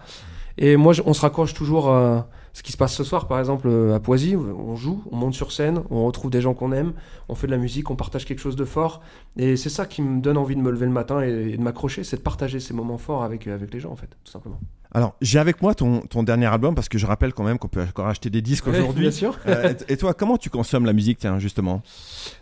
Et 0.59 0.75
moi, 0.75 0.93
on 1.07 1.13
se 1.13 1.21
raccroche 1.21 1.55
toujours 1.55 1.89
à. 1.89 2.29
Ce 2.53 2.63
qui 2.63 2.71
se 2.71 2.77
passe 2.77 2.93
ce 2.93 3.03
soir, 3.03 3.27
par 3.27 3.39
exemple, 3.39 3.67
euh, 3.69 3.95
à 3.95 3.99
Poisy, 3.99 4.35
on 4.35 4.75
joue, 4.75 5.03
on 5.09 5.15
monte 5.15 5.33
sur 5.33 5.51
scène, 5.51 5.81
on 5.89 6.05
retrouve 6.05 6.29
des 6.31 6.41
gens 6.41 6.53
qu'on 6.53 6.71
aime, 6.73 6.93
on 7.29 7.35
fait 7.35 7.47
de 7.47 7.51
la 7.51 7.57
musique, 7.57 7.89
on 7.89 7.95
partage 7.95 8.25
quelque 8.25 8.39
chose 8.39 8.57
de 8.57 8.65
fort. 8.65 9.01
Et 9.37 9.55
c'est 9.55 9.69
ça 9.69 9.85
qui 9.85 10.01
me 10.01 10.19
donne 10.19 10.37
envie 10.37 10.55
de 10.55 10.61
me 10.61 10.69
lever 10.69 10.85
le 10.85 10.91
matin 10.91 11.21
et, 11.21 11.55
de 11.55 11.61
m'accrocher, 11.61 12.03
c'est 12.03 12.17
de 12.17 12.21
partager 12.21 12.59
ces 12.59 12.73
moments 12.73 12.97
forts 12.97 13.23
avec, 13.23 13.47
euh, 13.47 13.55
avec 13.55 13.73
les 13.73 13.79
gens, 13.79 13.91
en 13.91 13.95
fait, 13.95 14.09
tout 14.23 14.31
simplement. 14.31 14.59
Alors, 14.93 15.15
j'ai 15.21 15.39
avec 15.39 15.61
moi 15.61 15.73
ton, 15.73 16.01
ton 16.01 16.23
dernier 16.23 16.47
album 16.47 16.75
parce 16.75 16.89
que 16.89 16.97
je 16.97 17.05
rappelle 17.05 17.33
quand 17.33 17.45
même 17.45 17.57
qu'on 17.57 17.69
peut 17.69 17.81
encore 17.81 18.07
acheter 18.07 18.29
des 18.29 18.41
disques 18.41 18.67
aujourd'hui. 18.67 19.03
bien 19.03 19.11
sûr. 19.11 19.39
Euh, 19.47 19.73
et 19.87 19.93
et 19.93 19.97
toi, 19.97 20.13
comment 20.13 20.37
tu 20.37 20.49
consommes 20.49 20.85
la 20.85 20.93
musique, 20.93 21.19
tiens, 21.19 21.39
justement? 21.39 21.81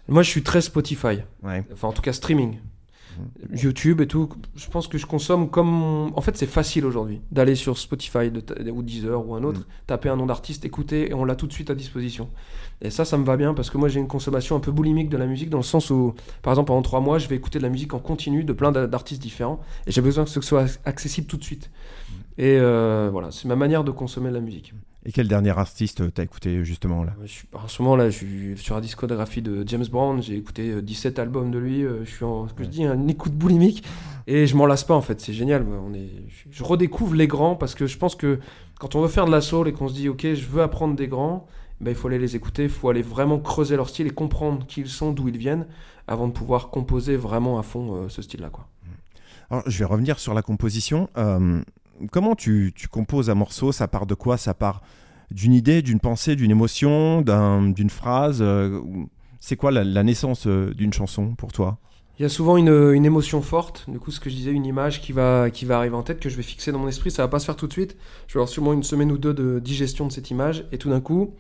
Moi, 0.08 0.24
je 0.24 0.30
suis 0.30 0.42
très 0.42 0.62
Spotify. 0.62 1.20
Ouais. 1.44 1.64
Enfin, 1.72 1.90
en 1.90 1.92
tout 1.92 2.02
cas, 2.02 2.14
streaming. 2.14 2.58
YouTube 3.54 4.02
et 4.02 4.08
tout. 4.08 4.30
Je 4.56 4.68
pense 4.70 4.88
que 4.88 4.98
je 4.98 5.06
consomme 5.06 5.50
comme. 5.50 6.12
En 6.16 6.22
fait, 6.22 6.36
c'est 6.38 6.46
facile 6.46 6.86
aujourd'hui 6.86 7.22
d'aller 7.32 7.56
sur 7.56 7.78
Spotify 7.78 8.30
de 8.32 8.40
ta- 8.40 8.56
ou 8.72 8.82
Deezer 8.84 9.26
ou 9.28 9.36
un 9.36 9.44
autre, 9.44 9.62
Mm. 9.62 9.66
taper 9.88 10.10
un 10.10 10.16
nom 10.16 10.26
d'artiste, 10.26 10.66
écouter 10.66 11.10
et 11.10 11.14
on 11.14 11.26
l'a 11.26 11.36
tout 11.36 11.48
de 11.48 11.54
suite 11.54 11.70
à 11.70 11.76
disposition. 11.76 12.30
Et 12.82 12.90
ça, 12.90 13.04
ça 13.06 13.18
me 13.18 13.26
va 13.26 13.36
bien 13.38 13.54
parce 13.54 13.70
que 13.70 13.78
moi, 13.78 13.90
j'ai 13.90 14.00
une 14.00 14.08
consommation 14.08 14.56
un 14.56 14.60
peu 14.62 14.72
boulimique 14.72 15.10
de 15.10 15.18
la 15.18 15.26
musique 15.26 15.50
dans 15.50 15.58
le 15.58 15.64
sens 15.64 15.90
où, 15.90 16.14
par 16.42 16.54
exemple, 16.54 16.68
pendant 16.68 16.82
trois 16.82 17.02
mois, 17.02 17.20
je 17.20 17.28
vais 17.28 17.36
écouter 17.36 17.60
de 17.60 17.64
la 17.64 17.70
musique 17.70 17.94
en 17.94 18.00
continu 18.00 18.44
de 18.44 18.54
plein 18.54 18.72
d'a- 18.72 18.88
d'artistes 18.88 19.22
différents 19.22 19.60
et 19.88 19.92
j'ai 19.92 20.02
besoin 20.02 20.24
que 20.24 20.30
ce 20.30 20.40
soit 20.42 20.66
accessible 20.86 21.28
tout 21.28 21.38
de 21.38 21.44
suite. 21.44 21.70
Et 22.40 22.58
euh, 22.58 23.10
voilà, 23.12 23.32
c'est 23.32 23.48
ma 23.50 23.56
manière 23.58 23.84
de 23.84 23.92
consommer 23.92 24.30
de 24.30 24.36
la 24.36 24.40
musique. 24.40 24.74
Et 25.06 25.12
quel 25.12 25.28
dernier 25.28 25.58
artiste 25.58 26.14
t'as 26.14 26.24
écouté, 26.24 26.64
justement, 26.64 27.04
là? 27.04 27.14
Ouais, 27.20 27.28
je 27.28 27.32
suis- 27.32 27.48
en 27.54 27.68
ce 27.68 27.82
moment 27.82 27.96
là, 27.96 28.10
je 28.10 28.16
suis 28.18 28.58
sur 28.58 28.76
la 28.76 28.82
discographie 28.82 29.42
de 29.42 29.64
James 29.68 29.86
Brown. 29.92 30.22
J'ai 30.22 30.36
écouté 30.36 30.72
euh, 30.72 30.82
17 30.82 31.20
albums 31.20 31.52
de 31.52 31.58
lui. 31.60 31.84
euh, 31.84 32.04
Je 32.06 32.10
suis 32.10 32.24
en 32.26 32.48
ce 32.48 32.54
que 32.54 32.64
je 32.64 32.70
dis 32.70 32.84
un 32.86 33.08
écoute 33.10 33.34
boulimique 33.34 33.84
et 34.28 34.48
je 34.48 34.56
m'en 34.56 34.66
lasse 34.66 34.84
pas 34.86 34.96
en 34.96 35.02
fait. 35.02 35.20
C'est 35.22 35.34
génial. 35.34 35.66
On 35.68 35.94
est, 35.94 36.10
je- 36.52 36.64
redécouvre 36.64 37.14
les 37.16 37.28
grands 37.28 37.56
parce 37.56 37.76
que 37.76 37.88
je 37.88 37.98
pense 37.98 38.16
que 38.16 38.40
quand 38.80 38.96
on 38.96 39.02
veut 39.02 39.08
faire 39.10 39.26
de 39.26 39.32
la 39.32 39.42
soul 39.42 39.68
et 39.68 39.74
qu'on 39.74 39.88
se 39.90 39.94
dit 39.94 40.10
ok, 40.10 40.22
je 40.34 40.46
veux 40.48 40.62
apprendre 40.62 40.96
des 40.96 41.08
grands, 41.10 41.46
ben, 41.82 41.92
il 41.92 41.96
faut 41.96 42.08
aller 42.10 42.20
les 42.20 42.36
écouter. 42.38 42.64
Il 42.64 42.70
faut 42.70 42.90
aller 42.90 43.02
vraiment 43.02 43.40
creuser 43.40 43.76
leur 43.78 43.90
style 43.90 44.08
et 44.08 44.12
comprendre 44.12 44.66
qui 44.66 44.82
ils 44.82 44.90
sont, 44.90 45.12
d'où 45.12 45.28
ils 45.30 45.38
viennent, 45.38 45.66
avant 46.08 46.28
de 46.28 46.34
pouvoir 46.34 46.70
composer 46.70 47.16
vraiment 47.18 47.58
à 47.60 47.64
fond 47.64 47.96
euh, 47.96 48.10
ce 48.10 48.22
style-là 48.22 48.50
quoi. 48.50 48.68
Alors, 49.50 49.64
je 49.66 49.80
vais 49.80 49.86
revenir 49.86 50.20
sur 50.20 50.34
la 50.34 50.42
composition. 50.44 51.10
Euh, 51.18 51.62
comment 52.12 52.36
tu, 52.36 52.74
tu 52.76 52.88
composes 52.88 53.30
un 53.30 53.36
morceau? 53.36 53.72
Ça 53.72 53.88
part 53.88 54.06
de 54.06 54.16
quoi? 54.16 54.38
Ça 54.38 54.54
part 54.54 54.82
d'une 55.32 55.54
idée, 55.54 55.82
d'une 55.82 56.00
pensée, 56.00 56.36
d'une 56.36 56.52
émotion, 56.52 57.22
d'un- 57.22 57.70
d'une 57.70 57.90
phrase 57.90 58.40
euh, 58.42 58.82
C'est 59.40 59.56
quoi 59.56 59.72
la, 59.72 60.04
naissance 60.04 60.48
euh, 60.48 60.74
d'une 60.74 60.92
chanson 60.92 61.36
pour 61.36 61.52
toi? 61.52 61.78
Il 62.18 62.24
y 62.24 62.26
a 62.26 62.30
souvent 62.30 62.58
une, 62.58 62.68
une 62.94 63.06
émotion 63.06 63.42
forte, 63.42 63.86
du 63.90 63.98
coup 63.98 64.12
ce 64.12 64.20
que 64.20 64.30
je 64.30 64.36
disais, 64.36 64.52
une 64.52 64.66
image 64.66 65.00
qui 65.02 65.14
va, 65.14 65.50
qui 65.50 65.64
va 65.64 65.78
arriver 65.78 65.96
en 65.96 66.04
tête, 66.04 66.20
que 66.20 66.28
je 66.30 66.36
vais 66.36 66.44
fixer 66.44 66.74
dans 66.74 66.80
mon 66.80 66.90
esprit, 66.90 67.12
ça 67.12 67.22
va 67.22 67.30
pas 67.30 67.40
se 67.40 67.46
faire 67.46 67.56
tout 67.56 67.68
de 67.68 67.72
suite, 67.72 67.96
je 68.28 68.34
vais 68.34 68.40
avoir 68.40 68.50
sûrement 68.50 68.74
une 68.74 68.84
semaine 68.84 69.10
ou 69.10 69.18
deux 69.18 69.34
de 69.34 69.60
digestion 69.60 70.06
de 70.06 70.12
cette 70.12 70.30
image, 70.30 70.66
et 70.74 70.78
tout 70.78 70.90
d'un 70.90 71.00
coup, 71.00 71.34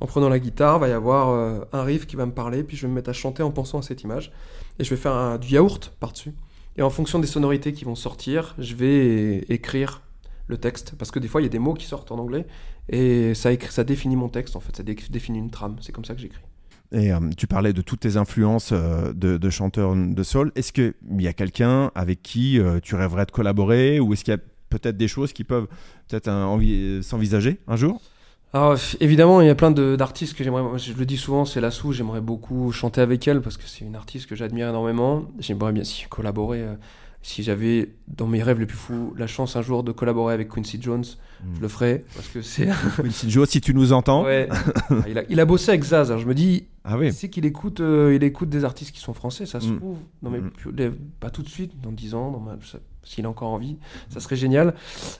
en 0.00 0.06
prenant 0.06 0.30
la 0.30 0.38
guitare, 0.38 0.78
va 0.78 0.88
y 0.88 0.92
avoir 0.92 1.28
euh, 1.28 1.60
un 1.74 1.82
riff 1.82 2.06
qui 2.06 2.16
va 2.16 2.24
me 2.24 2.32
parler, 2.32 2.62
puis 2.62 2.78
je 2.78 2.82
vais 2.86 2.88
me 2.88 2.94
mettre 2.94 3.10
à 3.10 3.12
chanter 3.12 3.42
en 3.42 3.50
pensant 3.50 3.80
à 3.80 3.82
cette 3.82 4.04
image, 4.04 4.32
et 4.78 4.84
je 4.84 4.88
vais 4.88 4.96
faire 4.96 5.38
du 5.38 5.48
yaourt 5.48 5.92
par-dessus, 6.00 6.32
et 6.76 6.82
en 6.82 6.90
fonction 6.90 7.18
des 7.18 7.26
sonorités 7.26 7.72
qui 7.72 7.84
vont 7.84 7.94
sortir, 7.94 8.54
je 8.58 8.74
vais 8.74 9.38
écrire 9.48 10.02
le 10.48 10.56
texte, 10.58 10.94
parce 10.98 11.10
que 11.10 11.18
des 11.18 11.28
fois 11.28 11.40
il 11.40 11.44
y 11.44 11.46
a 11.46 11.50
des 11.50 11.58
mots 11.58 11.74
qui 11.74 11.86
sortent 11.86 12.12
en 12.12 12.18
anglais, 12.18 12.46
et 12.88 13.34
ça, 13.34 13.52
écrit- 13.52 13.72
ça 13.72 13.84
définit 13.84 14.16
mon 14.16 14.28
texte 14.28 14.56
en 14.56 14.60
fait, 14.60 14.74
ça 14.76 14.82
dé- 14.82 14.96
définit 15.10 15.38
une 15.38 15.50
trame, 15.50 15.76
c'est 15.80 15.92
comme 15.92 16.04
ça 16.04 16.14
que 16.14 16.20
j'écris. 16.20 16.42
Et 16.90 17.10
euh, 17.10 17.20
tu 17.38 17.46
parlais 17.46 17.72
de 17.72 17.80
toutes 17.80 18.00
tes 18.00 18.18
influences 18.18 18.70
euh, 18.72 19.14
de, 19.14 19.38
de 19.38 19.50
chanteurs 19.50 19.94
de 19.96 20.22
soul. 20.22 20.52
Est-ce 20.56 20.74
qu'il 20.74 20.92
y 21.18 21.26
a 21.26 21.32
quelqu'un 21.32 21.90
avec 21.94 22.22
qui 22.22 22.58
euh, 22.60 22.80
tu 22.82 22.96
rêverais 22.96 23.24
de 23.24 23.30
collaborer? 23.30 23.98
Ou 23.98 24.12
est-ce 24.12 24.24
qu'il 24.24 24.34
y 24.34 24.36
a 24.36 24.40
peut-être 24.68 24.98
des 24.98 25.08
choses 25.08 25.32
qui 25.32 25.42
peuvent 25.42 25.68
peut-être 26.08 26.28
envi- 26.28 27.02
s'envisager 27.02 27.60
un 27.66 27.76
jour? 27.76 28.02
Alors, 28.54 28.76
évidemment, 29.00 29.40
il 29.40 29.46
y 29.46 29.50
a 29.50 29.54
plein 29.54 29.70
d'artistes 29.70 30.34
que 30.36 30.44
j'aimerais. 30.44 30.78
Je 30.78 30.92
le 30.92 31.06
dis 31.06 31.16
souvent, 31.16 31.44
c'est 31.46 31.60
Lassou. 31.60 31.92
J'aimerais 31.92 32.20
beaucoup 32.20 32.70
chanter 32.70 33.00
avec 33.00 33.26
elle 33.26 33.40
parce 33.40 33.56
que 33.56 33.66
c'est 33.66 33.84
une 33.84 33.96
artiste 33.96 34.26
que 34.28 34.34
j'admire 34.36 34.68
énormément. 34.68 35.24
J'aimerais 35.38 35.72
bien 35.72 35.84
si 35.84 36.04
collaborer. 36.08 36.60
euh, 36.60 36.74
si 37.24 37.44
j'avais 37.44 37.92
dans 38.08 38.26
mes 38.26 38.42
rêves 38.42 38.58
les 38.58 38.66
plus 38.66 38.76
fous 38.76 39.14
la 39.16 39.28
chance 39.28 39.54
un 39.54 39.62
jour 39.62 39.84
de 39.84 39.92
collaborer 39.92 40.34
avec 40.34 40.48
Quincy 40.48 40.78
Jones, 40.82 41.04
je 41.54 41.60
le 41.60 41.68
ferais 41.68 42.04
parce 42.16 42.26
que 42.26 42.42
c'est. 42.42 42.68
Quincy 42.96 43.30
Joe, 43.30 43.48
si 43.48 43.60
tu 43.60 43.72
nous 43.74 43.92
entends. 43.92 44.24
ouais. 44.24 44.48
Ah, 44.50 44.94
il, 45.08 45.16
a, 45.18 45.22
il 45.28 45.38
a 45.38 45.44
bossé 45.44 45.68
avec 45.70 45.84
Zaz. 45.84 46.10
Alors 46.10 46.20
je 46.20 46.26
me 46.26 46.34
dis, 46.34 46.64
Ah 46.82 46.98
oui. 46.98 47.12
c'est 47.12 47.28
qu'il 47.28 47.46
écoute, 47.46 47.78
euh, 47.78 48.12
il 48.12 48.24
écoute 48.24 48.48
des 48.48 48.64
artistes 48.64 48.90
qui 48.90 49.00
sont 49.00 49.14
français. 49.14 49.46
Ça 49.46 49.60
se 49.60 49.68
Mm. 49.68 49.76
trouve. 49.78 49.98
dans 50.20 50.30
mes 50.30 50.40
Mm. 50.40 50.50
plus- 50.50 50.72
les- 50.72 50.90
pas 51.20 51.30
tout 51.30 51.42
de 51.42 51.48
suite, 51.48 51.80
dans 51.80 51.92
10 51.92 52.12
ans, 52.16 52.32
dans 52.32 52.40
ma- 52.40 52.58
ça- 52.64 52.78
s'il 53.04 53.26
a 53.26 53.28
encore 53.28 53.50
envie, 53.50 53.78
ça 54.08 54.20
serait 54.20 54.36
génial. 54.36 54.74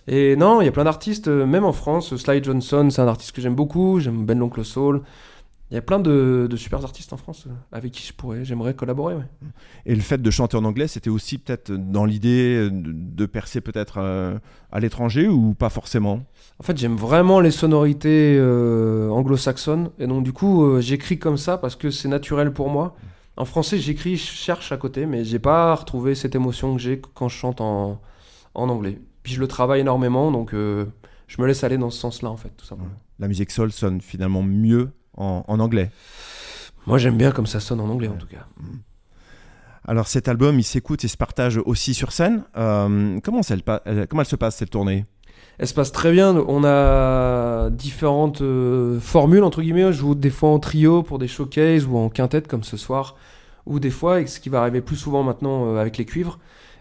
Et 0.07 0.37
non, 0.37 0.61
il 0.61 0.64
y 0.66 0.68
a 0.68 0.73
plein 0.73 0.85
d'artistes, 0.85 1.29
euh, 1.29 1.47
même 1.47 1.64
en 1.64 1.73
France. 1.73 2.14
Sly 2.16 2.42
Johnson, 2.42 2.88
c'est 2.90 3.03
un 3.03 3.09
artiste 3.09 3.33
que 3.33 3.42
j'aime 3.42 3.55
beaucoup. 3.55 4.01
J'aime 4.01 4.25
Ben 4.25 4.38
l'Oncle 4.38 4.64
Soul. 4.64 5.03
Il 5.71 5.75
y 5.75 5.79
a 5.79 5.83
plein 5.83 6.01
de, 6.01 6.49
de 6.51 6.57
super 6.59 6.85
artistes 6.85 7.14
en 7.14 7.16
France 7.16 7.45
euh, 7.47 7.51
avec 7.73 7.92
qui 7.92 8.07
je 8.07 8.12
pourrais, 8.12 8.45
j'aimerais 8.45 8.75
collaborer. 8.75 9.14
ouais. 9.14 9.25
Et 9.87 9.95
le 9.95 10.03
fait 10.03 10.21
de 10.21 10.31
chanter 10.31 10.59
en 10.59 10.64
anglais, 10.64 10.87
c'était 10.87 11.09
aussi 11.09 11.38
peut-être 11.38 11.73
dans 11.73 12.05
l'idée 12.05 12.68
de, 12.71 12.92
de 12.92 13.27
percer 13.27 13.62
peut-être 13.62 13.95
euh, 13.97 14.38
à 14.71 14.81
l'étranger 14.81 15.29
ou 15.29 15.55
pas 15.55 15.71
forcément? 15.71 16.27
En 16.61 16.62
fait, 16.62 16.77
j'aime 16.77 16.97
vraiment 16.97 17.40
les 17.40 17.51
sonorités 17.51 18.37
euh, 18.38 19.09
anglo-saxonnes. 19.09 19.88
Et 19.99 20.07
donc, 20.07 20.25
du 20.25 20.35
coup, 20.35 20.62
euh, 20.62 20.83
j'écris 20.83 21.18
comme 21.18 21.38
ça 21.38 21.57
parce 21.57 21.75
que 21.75 21.90
c'est 21.90 22.09
naturel 22.09 22.53
pour 22.53 22.68
moi. 22.68 22.95
En 23.37 23.45
français, 23.45 23.79
j'écris, 23.79 24.16
je 24.16 24.25
cherche 24.31 24.73
à 24.73 24.77
côté, 24.77 25.07
mais 25.07 25.25
j'ai 25.25 25.38
pas 25.38 25.75
retrouvé 25.75 26.14
cette 26.14 26.35
émotion 26.35 26.75
que 26.77 26.81
j'ai 26.83 27.01
quand 27.14 27.29
je 27.29 27.37
chante 27.37 27.61
en, 27.61 28.01
en 28.55 28.68
anglais. 28.68 29.01
Puis 29.23 29.33
je 29.35 29.40
le 29.40 29.49
travaille 29.49 29.81
énormément, 29.81 30.31
donc 30.31 30.53
euh, 30.53 30.87
je 31.29 31.40
me 31.40 31.47
laisse 31.47 31.64
aller 31.64 31.79
dans 31.79 31.90
ce 31.90 31.99
sens-là, 31.99 32.29
en 32.31 32.37
fait, 32.37 32.51
tout 32.57 32.66
simplement. 32.66 32.90
La 33.18 33.29
musique 33.29 33.51
soul 33.51 33.73
sonne 33.73 34.01
finalement 34.01 34.42
mieux 34.42 34.90
en, 35.16 35.45
en 35.49 35.61
anglais. 35.61 35.90
Moi, 36.87 36.99
j'aime 36.99 37.16
bien 37.16 37.31
comme 37.31 37.47
ça 37.47 37.61
sonne 37.61 37.81
en 37.81 37.88
anglais, 37.88 38.09
en 38.09 38.16
tout 38.16 38.27
cas. 38.27 38.47
Alors 39.85 40.07
cet 40.09 40.29
album, 40.29 40.59
il 40.61 40.64
s'écoute 40.64 41.03
et 41.05 41.09
se 41.09 41.16
partage 41.16 41.57
aussi 41.64 41.95
sur 41.95 42.12
scène. 42.12 42.45
Euh, 42.57 43.18
comment, 43.25 43.40
elle- 43.49 44.07
comment 44.09 44.23
elle 44.23 44.29
se 44.29 44.37
passe 44.37 44.57
cette 44.57 44.71
tournée? 44.71 45.07
Elle 45.59 45.69
se 45.69 45.75
passe 45.75 45.93
très 45.93 46.12
bien. 46.12 46.37
On 46.49 46.65
a 46.65 47.71
différentes 47.71 48.41
euh, 48.41 48.99
formules, 49.01 49.45
entre 49.45 49.62
guillemets. 49.62 49.93
Je 49.93 49.99
joue 49.99 50.15
des 50.15 50.31
fois 50.31 50.51
en 50.51 50.59
trio 50.59 51.03
pour 51.03 51.19
des 51.19 51.29
showcases 51.29 51.87
ou 51.87 51.97
en 51.97 52.09
quintette 52.09 52.49
comme 52.49 52.65
ce 52.65 52.77
soir. 52.77 53.17
Ou 53.67 53.79
des 53.79 53.91
fois, 53.91 54.21
et 54.21 54.27
ce 54.27 54.41
qui 54.41 54.49
va 54.49 54.61
arriver 54.61 54.81
plus 54.81 54.97
souvent 54.97 55.23
maintenant 55.23 55.67
euh, 55.67 55.81
avec 55.81 55.99
les 55.99 56.05
cuivres. 56.05 56.38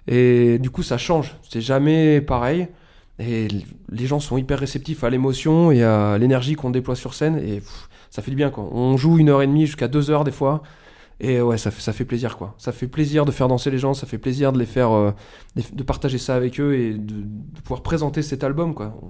Et 0.08 0.58
du 0.60 0.70
coup, 0.70 0.84
ça 0.84 0.98
change. 0.98 1.36
C'est 1.48 1.62
jamais 1.62 2.22
pareil. 2.22 2.68
Et 3.20 3.48
les 3.92 4.08
gens 4.08 4.20
sont 4.20 4.38
hyper 4.38 4.58
réceptifs 4.58 5.04
à 5.04 5.10
l'émotion 5.10 5.72
et 5.72 5.84
à 5.84 6.18
l'énergie 6.18 6.56
qu'on 6.56 6.72
déploie 6.72 6.96
sur 6.96 7.14
scène. 7.14 7.38
Et 7.38 7.62
ça 8.10 8.22
fait 8.22 8.32
du 8.32 8.38
bien, 8.38 8.50
quoi. 8.50 8.68
On 8.72 8.98
joue 8.98 9.20
une 9.20 9.30
heure 9.30 9.44
et 9.44 9.48
demie 9.48 9.68
jusqu'à 9.68 9.88
deux 9.88 10.10
heures 10.10 10.24
des 10.24 10.32
fois. 10.32 10.64
Et 11.24 11.40
ouais, 11.40 11.58
ça 11.60 11.70
fait, 11.70 11.82
ça 11.82 11.94
fait 11.94 12.04
plaisir, 12.04 12.36
quoi. 12.36 12.56
Ça 12.58 12.72
fait 12.72 12.88
plaisir 12.88 13.26
de 13.26 13.32
faire 13.32 13.48
danser 13.48 13.70
les 13.70 13.78
gens. 13.78 13.94
Ça 13.94 14.08
fait 14.08 14.18
plaisir 14.18 14.52
de 14.52 14.58
les 14.60 14.66
faire, 14.66 14.92
euh, 14.92 15.12
de 15.56 15.84
partager 15.84 16.18
ça 16.18 16.36
avec 16.36 16.60
eux 16.60 16.74
et 16.76 16.94
de, 16.96 16.98
de 17.22 17.62
pouvoir 17.64 17.84
présenter 17.84 18.24
cet 18.24 18.44
album, 18.44 18.74
quoi. 18.74 18.98
On- 19.04 19.08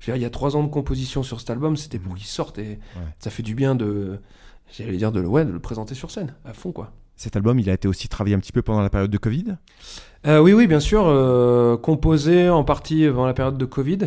je 0.00 0.10
veux 0.10 0.14
dire, 0.16 0.20
il 0.20 0.22
y 0.22 0.26
a 0.26 0.30
trois 0.30 0.56
ans 0.56 0.64
de 0.64 0.68
composition 0.70 1.22
sur 1.22 1.38
cet 1.40 1.50
album, 1.50 1.76
c'était 1.76 1.98
pour 1.98 2.16
qu'il 2.16 2.26
sorte 2.26 2.58
et 2.58 2.80
ça 3.20 3.30
fait 3.30 3.44
du 3.44 3.54
bien 3.54 3.74
de, 3.76 4.18
j'allais 4.76 4.96
dire 4.96 5.12
de, 5.12 5.20
le- 5.20 5.28
ouais, 5.28 5.44
de 5.44 5.52
le 5.52 5.60
présenter 5.60 5.94
sur 5.94 6.10
scène, 6.10 6.34
à 6.44 6.52
fond, 6.54 6.72
quoi. 6.72 6.90
Cet 7.14 7.36
album, 7.36 7.60
il 7.60 7.70
a 7.70 7.74
été 7.74 7.86
aussi 7.86 8.08
travaillé 8.08 8.34
un 8.34 8.40
petit 8.40 8.50
peu 8.50 8.62
pendant 8.62 8.80
la 8.80 8.90
période 8.90 9.10
de 9.12 9.18
Covid? 9.18 9.58
Euh, 10.26 10.40
oui, 10.40 10.54
oui, 10.54 10.66
bien 10.66 10.80
sûr, 10.80 11.04
euh, 11.06 11.76
composé 11.76 12.48
en 12.48 12.64
partie 12.64 13.06
pendant 13.08 13.26
la 13.26 13.34
période 13.34 13.58
de 13.58 13.64
Covid. 13.64 13.98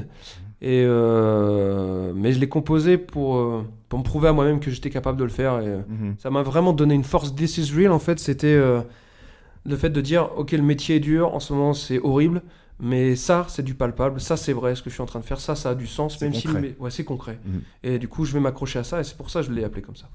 Et 0.61 0.83
euh, 0.85 2.13
mais 2.15 2.31
je 2.33 2.39
l'ai 2.39 2.47
composé 2.49 2.97
pour, 2.97 3.37
euh, 3.37 3.63
pour 3.89 3.99
me 3.99 4.03
prouver 4.03 4.29
à 4.29 4.33
moi-même 4.33 4.59
que 4.59 4.71
j'étais 4.71 4.89
capable 4.89 5.17
de 5.17 5.23
le 5.23 5.29
faire. 5.29 5.59
Et, 5.59 5.67
euh, 5.67 5.79
Mhm. 5.87 6.15
ça 6.17 6.29
m'a 6.29 6.41
vraiment 6.43 6.73
donné 6.73 6.95
une 6.95 7.03
force. 7.03 7.35
This 7.35 7.57
is 7.57 7.73
real, 7.75 7.91
en 7.91 7.99
fait, 7.99 8.19
c'était 8.19 8.47
euh, 8.47 8.81
le 9.65 9.75
fait 9.75 9.89
de 9.89 10.01
dire 10.01 10.29
Ok, 10.37 10.51
le 10.53 10.61
métier 10.63 10.95
est 10.97 10.99
dur, 11.01 11.33
en 11.35 11.39
ce 11.39 11.53
moment 11.53 11.73
c'est 11.73 11.99
horrible, 11.99 12.41
mais 12.79 13.15
ça, 13.15 13.45
c'est 13.49 13.63
du 13.63 13.73
palpable, 13.73 14.19
ça, 14.21 14.37
c'est 14.37 14.53
vrai, 14.53 14.75
ce 14.75 14.81
que 14.81 14.89
je 14.89 14.95
suis 14.95 15.03
en 15.03 15.07
train 15.07 15.19
de 15.19 15.25
faire, 15.25 15.39
ça, 15.39 15.55
ça 15.55 15.71
a 15.71 15.75
du 15.75 15.87
sens, 15.87 16.19
même 16.21 16.33
si. 16.33 16.47
concret. 16.47 16.75
Ouais, 16.79 16.91
c'est 16.91 17.03
concret. 17.03 17.37
Mhm. 17.45 17.61
Et 17.83 17.99
du 17.99 18.07
coup, 18.07 18.25
je 18.25 18.33
vais 18.33 18.39
m'accrocher 18.39 18.79
à 18.79 18.83
ça, 18.83 18.99
et 19.01 19.03
c'est 19.03 19.17
pour 19.17 19.29
ça 19.29 19.41
que 19.41 19.47
je 19.47 19.51
l'ai 19.51 19.63
appelé 19.63 19.81
comme 19.81 19.95
ça. 19.95 20.07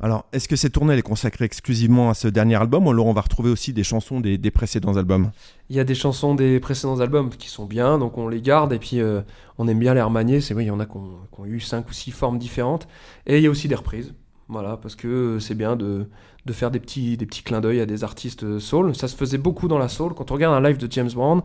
Alors, 0.00 0.26
est-ce 0.32 0.46
que 0.46 0.54
cette 0.54 0.72
tournée 0.72 0.96
est 0.96 1.02
consacrée 1.02 1.44
exclusivement 1.44 2.10
à 2.10 2.14
ce 2.14 2.28
dernier 2.28 2.54
album 2.54 2.86
ou 2.86 2.90
alors 2.90 3.06
on 3.06 3.12
va 3.12 3.20
retrouver 3.20 3.50
aussi 3.50 3.72
des 3.72 3.82
chansons 3.82 4.20
des, 4.20 4.50
précédents 4.50 4.96
albums? 4.96 5.32
Il 5.70 5.76
y 5.76 5.80
a 5.80 5.84
des 5.84 5.96
chansons 5.96 6.36
des 6.36 6.60
précédents 6.60 7.00
albums 7.00 7.30
qui 7.30 7.48
sont 7.48 7.66
bien, 7.66 7.98
donc 7.98 8.16
on 8.16 8.28
les 8.28 8.40
garde 8.40 8.72
et 8.72 8.78
puis 8.78 9.00
euh, 9.00 9.22
on 9.58 9.66
aime 9.66 9.80
bien 9.80 9.94
les 9.94 10.02
remanier. 10.02 10.40
C'est 10.40 10.54
vrai, 10.54 10.64
il 10.64 10.68
y 10.68 10.70
en 10.70 10.78
a 10.78 10.86
qui 10.86 10.96
ont, 10.96 11.18
qui 11.34 11.40
ont 11.40 11.46
eu 11.46 11.60
cinq 11.60 11.88
ou 11.88 11.92
six 11.92 12.12
formes 12.12 12.38
différentes. 12.38 12.86
Et 13.26 13.38
il 13.38 13.42
y 13.42 13.46
a 13.48 13.50
aussi 13.50 13.66
des 13.66 13.74
reprises. 13.74 14.14
Voilà, 14.48 14.76
parce 14.76 14.94
que 14.94 15.08
euh, 15.08 15.40
c'est 15.40 15.56
bien 15.56 15.74
de, 15.74 16.08
de 16.48 16.52
faire 16.52 16.70
des 16.70 16.80
petits, 16.80 17.16
des 17.16 17.26
petits 17.26 17.42
clins 17.42 17.60
d'œil 17.60 17.80
à 17.80 17.86
des 17.86 18.02
artistes 18.02 18.42
euh, 18.42 18.58
soul. 18.58 18.96
Ça 18.96 19.06
se 19.06 19.14
faisait 19.14 19.38
beaucoup 19.38 19.68
dans 19.68 19.78
la 19.78 19.88
soul. 19.88 20.14
Quand 20.14 20.30
on 20.32 20.34
regarde 20.34 20.54
un 20.54 20.66
live 20.66 20.78
de 20.78 20.90
James 20.90 21.10
Brown, 21.14 21.42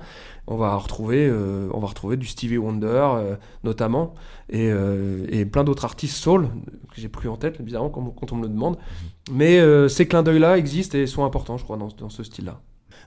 on 0.47 0.55
va 0.55 0.75
retrouver, 0.75 1.27
euh, 1.27 1.69
on 1.73 1.79
va 1.79 1.87
retrouver 1.87 2.17
du 2.17 2.25
Stevie 2.25 2.57
Wonder 2.57 2.87
euh, 2.87 3.35
notamment 3.63 4.15
et, 4.49 4.71
euh, 4.71 5.27
et 5.29 5.45
plein 5.45 5.63
d'autres 5.63 5.85
artistes 5.85 6.15
soul 6.15 6.47
que 6.93 7.01
j'ai 7.01 7.09
plus 7.09 7.29
en 7.29 7.37
tête, 7.37 7.61
bizarrement, 7.61 7.89
quand, 7.89 8.03
quand 8.17 8.31
on 8.31 8.37
me 8.37 8.43
le 8.43 8.49
demande. 8.49 8.77
Mais 9.31 9.59
euh, 9.59 9.87
ces 9.87 10.07
clins 10.07 10.23
d'œil-là 10.23 10.57
existent 10.57 10.97
et 10.97 11.05
sont 11.05 11.25
importants, 11.25 11.57
je 11.57 11.63
crois, 11.63 11.77
dans, 11.77 11.89
dans 11.89 12.09
ce 12.09 12.23
style-là. 12.23 12.59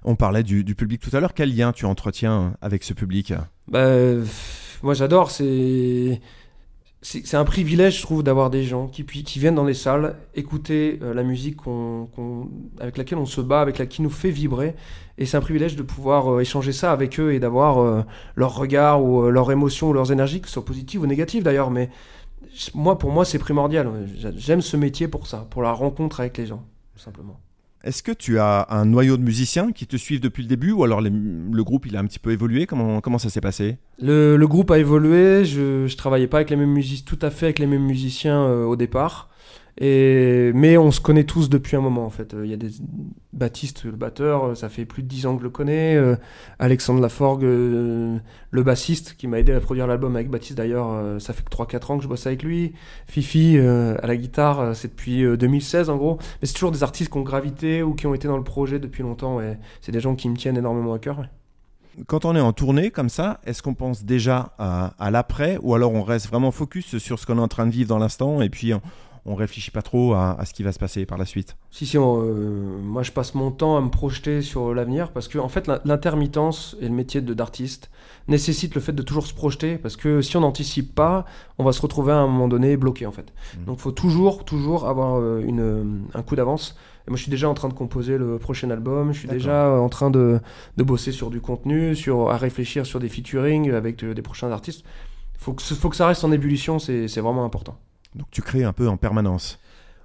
On 0.05 0.15
parlait 0.15 0.43
du, 0.43 0.63
du 0.63 0.75
public 0.75 1.01
tout 1.01 1.17
à 1.17 1.21
l'heure. 1.21 1.35
Quel 1.35 1.55
lien 1.57 1.73
tu 1.73 1.87
entretiens 1.87 2.55
avec 2.61 2.85
ce 2.85 2.93
public? 2.93 3.33
Bah, 3.67 3.89
moi 4.83 4.95
j'adore, 4.95 5.31
c'est 5.31 6.21
c'est 7.09 7.37
un 7.37 7.45
privilège, 7.45 7.99
je 7.99 8.03
trouve, 8.03 8.25
d'avoir 8.25 8.51
des 8.51 8.65
gens 8.65 8.89
qui, 8.89 9.05
qui 9.05 9.39
viennent 9.39 9.55
dans 9.55 9.65
les 9.65 9.75
salles 9.75 10.17
écouter 10.35 10.99
euh, 11.03 11.15
la 11.15 11.23
musique 11.23 11.59
avec 12.81 12.97
laquelle 12.97 13.19
on 13.19 13.27
se 13.27 13.41
bat, 13.41 13.61
avec 13.61 13.79
la 13.79 13.87
qui 13.87 14.03
nous 14.03 14.11
fait 14.11 14.31
vibrer. 14.31 14.75
Et 15.17 15.25
c'est 15.25 15.37
un 15.37 15.41
privilège 15.41 15.77
de 15.77 15.85
pouvoir 15.85 16.35
euh, 16.35 16.41
échanger 16.41 16.73
ça 16.73 16.91
avec 16.91 17.21
eux 17.21 17.33
et 17.33 17.39
d'avoir 17.39 17.79
euh, 17.79 18.03
leur 18.35 18.57
regard 18.57 19.05
ou 19.05 19.23
euh, 19.23 19.31
leur 19.31 19.53
émotion 19.53 19.91
ou 19.91 19.93
leurs 19.93 20.11
énergies, 20.11 20.41
que 20.41 20.49
ce 20.49 20.55
soit 20.55 20.65
positives 20.65 21.01
ou 21.01 21.07
négatives 21.07 21.45
d'ailleurs. 21.45 21.71
Mais 21.71 21.91
moi, 22.75 22.99
pour 22.99 23.13
moi, 23.13 23.25
c'est 23.25 23.39
primordial. 23.39 23.89
J'aime 24.35 24.61
ce 24.61 24.77
métier 24.77 25.07
pour 25.07 25.29
ça, 25.29 25.47
pour 25.49 25.63
la 25.63 25.71
rencontre 25.71 26.19
avec 26.19 26.37
les 26.39 26.47
gens, 26.47 26.65
tout 26.93 27.01
simplement. 27.01 27.39
Est-ce 27.87 28.03
que 28.03 28.11
tu 28.11 28.41
as 28.41 28.67
un 28.71 28.85
noyau 28.85 29.17
de 29.17 29.23
musiciens 29.23 29.71
qui 29.71 29.87
te 29.87 29.97
suivent 29.97 30.21
depuis 30.21 30.43
le 30.43 30.49
début 30.49 30.73
ou 30.73 30.83
alors 30.83 31.01
le 31.01 31.63
groupe 31.63 31.87
il 31.87 31.97
a 31.97 32.01
un 32.01 32.05
petit 32.05 32.19
peu 32.19 32.33
évolué? 32.33 32.67
Comment, 32.67 33.01
comment 33.01 33.19
ça 33.19 33.31
s'est 33.31 33.41
passé? 33.41 33.79
Le, 34.01 34.37
le 34.37 34.49
groupe 34.49 34.73
a 34.73 34.79
évolué, 34.79 35.45
je, 35.45 35.87
je 35.87 35.97
travaillais 35.97 36.27
pas 36.27 36.39
avec 36.39 36.51
les 36.51 36.57
mêmes 36.57 36.73
musiciens, 36.73 37.05
tout 37.07 37.19
à 37.23 37.31
fait 37.31 37.47
avec 37.47 37.61
les 37.61 37.67
mêmes 37.69 37.85
musiciens 37.85 38.43
euh, 38.43 38.65
au 38.65 38.75
départ. 38.75 39.31
Mais 39.81 40.77
on 40.79 40.91
se 40.91 41.01
connaît 41.01 41.25
tous 41.25 41.49
depuis 41.49 41.77
un 41.77 41.81
moment 41.81 42.07
en 42.07 42.11
fait. 42.11 42.35
Euh, 42.35 42.47
Il 42.47 42.51
y 42.51 42.55
a 42.55 42.69
Baptiste, 43.33 43.85
le 43.85 43.93
batteur, 43.93 44.45
euh, 44.45 44.55
ça 44.55 44.71
fait 44.71 44.87
plus 44.87 45.03
de 45.03 45.09
10 45.09 45.27
ans 45.27 45.35
que 45.35 45.41
je 45.41 45.45
le 45.45 45.51
connais. 45.51 45.95
Euh, 45.97 46.17
Alexandre 46.59 47.01
Laforgue, 47.01 47.43
le 47.43 48.63
bassiste, 48.63 49.15
qui 49.19 49.29
m'a 49.29 49.39
aidé 49.39 49.53
à 49.53 49.61
produire 49.61 49.87
l'album 49.87 50.17
avec 50.17 50.31
Baptiste 50.31 50.57
d'ailleurs, 50.57 51.21
ça 51.21 51.33
fait 51.33 51.43
que 51.45 51.51
3-4 51.51 51.93
ans 51.93 51.99
que 51.99 52.05
je 52.05 52.09
bosse 52.09 52.27
avec 52.27 52.43
lui. 52.43 52.73
Fifi 53.07 53.59
à 53.59 54.07
la 54.07 54.17
guitare, 54.17 54.75
c'est 54.75 54.89
depuis 54.89 55.23
euh, 55.25 55.37
2016 55.37 55.91
en 55.91 55.97
gros. 55.97 56.19
Mais 56.41 56.47
c'est 56.47 56.55
toujours 56.55 56.73
des 56.73 56.83
artistes 56.83 57.13
qui 57.13 57.19
ont 57.19 57.23
gravité 57.23 57.83
ou 57.83 57.95
qui 57.95 58.07
ont 58.07 58.15
été 58.15 58.27
dans 58.29 58.39
le 58.39 58.45
projet 58.45 58.79
depuis 58.79 59.03
longtemps. 59.03 59.41
C'est 59.83 59.93
des 59.93 60.01
gens 60.01 60.15
qui 60.15 60.29
me 60.29 60.37
tiennent 60.37 60.57
énormément 60.57 60.95
à 60.95 60.99
cœur. 60.99 61.23
Quand 62.07 62.27
on 62.27 62.37
est 62.37 62.41
en 62.41 62.53
tournée 62.53 62.91
comme 62.91 63.09
ça, 63.09 63.41
est-ce 63.47 63.63
qu'on 63.63 63.73
pense 63.73 64.05
déjà 64.05 64.53
à, 64.59 65.11
l'après 65.11 65.59
ou 65.63 65.75
alors 65.75 65.93
on 65.93 66.03
reste 66.03 66.29
vraiment 66.29 66.51
focus 66.51 66.99
sur 66.99 67.19
ce 67.19 67.25
qu'on 67.25 67.39
est 67.39 67.43
en 67.43 67.49
train 67.49 67.67
de 67.67 67.71
vivre 67.71 67.89
dans 67.89 67.99
l'instant 67.99 68.43
et 68.43 68.51
puis 68.51 68.73
on 69.27 69.35
réfléchit 69.35 69.71
pas 69.71 69.83
trop 69.83 70.15
à, 70.15 70.33
à 70.39 70.45
ce 70.45 70.55
qui 70.55 70.63
va 70.63 70.73
se 70.73 70.79
passer 70.79 71.05
par 71.07 71.19
la 71.19 71.25
suite 71.27 71.57
Si, 71.71 71.85
si, 71.87 71.99
on, 71.99 72.23
euh, 72.23 72.79
moi 72.83 73.03
je 73.03 73.13
passe 73.13 73.35
mon 73.35 73.51
temps 73.51 73.77
à 73.77 73.81
me 73.81 73.91
projeter 73.91 74.41
sur 74.43 74.73
l'avenir 74.73 75.11
parce 75.13 75.29
que 75.29 75.39
en 75.39 75.49
fait 75.49 75.67
l'in- 75.67 75.81
l'intermittence 75.85 76.77
et 76.81 76.87
le 76.89 76.95
métier 76.95 77.21
d'artiste 77.21 77.91
nécessite 78.29 78.75
le 78.75 78.81
fait 78.81 78.93
de 78.93 79.03
toujours 79.03 79.27
se 79.27 79.35
projeter 79.35 79.79
parce 79.79 79.97
que 79.97 80.23
si 80.23 80.37
on 80.37 80.41
n'anticipe 80.41 80.95
pas, 80.95 81.25
on 81.59 81.65
va 81.65 81.73
se 81.73 81.83
retrouver 81.83 82.13
à 82.13 82.17
un 82.19 82.27
moment 82.27 82.49
donné 82.49 82.77
bloqué 82.77 83.05
en 83.07 83.13
fait. 83.13 83.33
Mhm. 83.59 83.65
Donc 83.67 83.79
faut 83.79 83.93
toujours, 83.93 84.45
toujours 84.45 84.87
avoir 84.89 85.19
euh, 85.21 85.41
une, 85.47 86.03
un 86.15 86.23
coup 86.23 86.37
d'avance. 86.37 86.77
Et 87.07 87.11
moi 87.11 87.17
je 87.17 87.23
suis 87.23 87.31
déjà 87.31 87.49
en 87.49 87.55
train 87.55 87.69
de 87.69 87.75
composer 87.75 88.19
le 88.19 88.39
prochain 88.39 88.69
album, 88.71 89.13
je 89.13 89.21
suis 89.21 89.29
déjà 89.29 89.71
en 89.71 89.89
train 89.89 90.11
de, 90.11 90.41
de 90.77 90.83
bosser 90.83 91.13
sur 91.13 91.31
du 91.31 91.41
contenu, 91.41 91.95
sur, 91.95 92.31
à 92.31 92.37
réfléchir 92.37 92.85
sur 92.85 92.99
des 92.99 93.09
featuring 93.09 93.71
avec 93.73 94.03
euh, 94.03 94.13
des 94.15 94.23
prochains 94.23 94.51
artistes. 94.51 94.85
Faut 95.39 95.53
que, 95.53 95.63
faut 95.63 95.89
que 95.89 95.97
ça 95.97 96.07
reste 96.09 96.25
en 96.25 96.33
ébullition, 96.33 96.79
c'est 96.81 97.07
vraiment 97.21 97.45
important. 97.45 97.79
Donc 98.17 98.27
tu 98.31 98.43
crées 98.43 98.65
un 98.65 98.73
peu 98.73 98.89
en 98.89 98.97
permanence. 98.97 99.59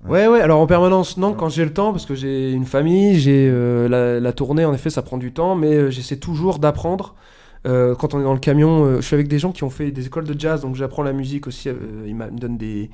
Ouais, 0.08 0.28
ouais, 0.28 0.42
alors 0.42 0.60
en 0.60 0.66
permanence, 0.68 1.18
non, 1.18 1.34
quand 1.34 1.50
j'ai 1.50 1.64
le 1.64 1.74
temps, 1.74 1.92
parce 1.92 2.08
que 2.08 2.16
j'ai 2.16 2.52
une 2.52 2.66
famille, 2.66 3.20
j'ai 3.20 3.48
euh, 3.52 3.88
la, 3.88 4.20
la 4.20 4.34
tournée, 4.34 4.66
en 4.66 4.74
effet, 4.74 4.90
ça 4.90 5.04
prend 5.04 5.18
du 5.20 5.32
temps, 5.32 5.56
mais 5.56 5.74
euh, 5.76 5.90
j'essaie 5.92 6.18
toujours 6.18 6.58
d'apprendre. 6.58 7.16
Euh, 7.68 7.94
quand 7.94 8.16
on 8.16 8.20
est 8.20 8.24
dans 8.24 8.34
le 8.34 8.40
camion, 8.40 8.96
je 8.96 9.02
suis 9.02 9.14
avec 9.14 9.28
des 9.28 9.38
gens 9.38 9.52
qui 9.52 9.64
ont 9.64 9.70
fait 9.70 9.92
des 9.92 10.08
écoles 10.08 10.26
de 10.26 10.38
jazz, 10.40 10.62
donc 10.62 10.76
j'apprends 10.76 11.04
la 11.04 11.14
musique 11.14 11.46
aussi. 11.46 11.70
ils 12.08 12.16
me 12.16 12.32
donnent 12.32 12.58
des, 12.58 12.90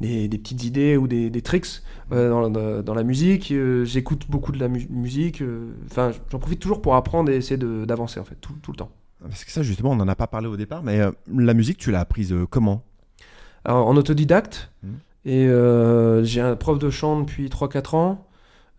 des, 0.00 0.26
des 0.26 0.38
petites 0.38 0.64
idées 0.64 0.96
ou 0.96 1.06
des, 1.06 1.30
des 1.30 1.42
tricks 1.42 1.80
dans, 2.10 2.50
dans- 2.50 2.94
la 2.94 3.04
musique. 3.04 3.54
J'écoute 3.84 4.24
beaucoup 4.28 4.50
de 4.50 4.58
la 4.58 4.66
mu- 4.66 4.88
musique. 4.90 5.40
Enfin, 5.88 6.10
j'en 6.32 6.40
profite 6.40 6.58
toujours 6.58 6.82
pour 6.82 6.96
apprendre 6.96 7.30
et 7.30 7.36
essayer 7.36 7.56
d'avancer, 7.56 8.18
en 8.18 8.24
fait, 8.24 8.36
tout, 8.40 8.54
tout 8.60 8.72
le 8.72 8.76
temps. 8.78 8.90
Parce 9.22 9.44
que 9.44 9.50
ça 9.52 9.62
justement 9.62 9.90
on 9.92 9.96
n'en 9.96 10.06
a 10.08 10.14
pas 10.16 10.26
parlé 10.28 10.46
au 10.48 10.56
départ, 10.56 10.82
mais 10.82 11.00
la 11.36 11.54
musique 11.54 11.78
tu 11.78 11.90
l'as 11.92 12.00
apprise 12.00 12.34
comment? 12.50 12.82
En 13.74 13.96
autodidacte, 13.96 14.70
Mhm. 14.82 14.92
et 15.24 15.46
euh, 15.48 16.22
j'ai 16.24 16.40
un 16.40 16.56
prof 16.56 16.78
de 16.78 16.90
chant 16.90 17.20
depuis 17.20 17.48
3-4 17.48 17.94
ans, 17.94 18.26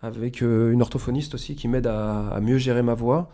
avec 0.02 0.41
euh, 0.41 0.71
une 0.71 0.82
orthophoniste 0.82 1.34
aussi 1.36 1.56
qui 1.56 1.67
m'aide 1.67 1.88
à, 1.88 2.30
à 2.30 2.39
mieux 2.39 2.58
gérer 2.58 2.82
ma 2.84 2.93
voix. 2.93 3.30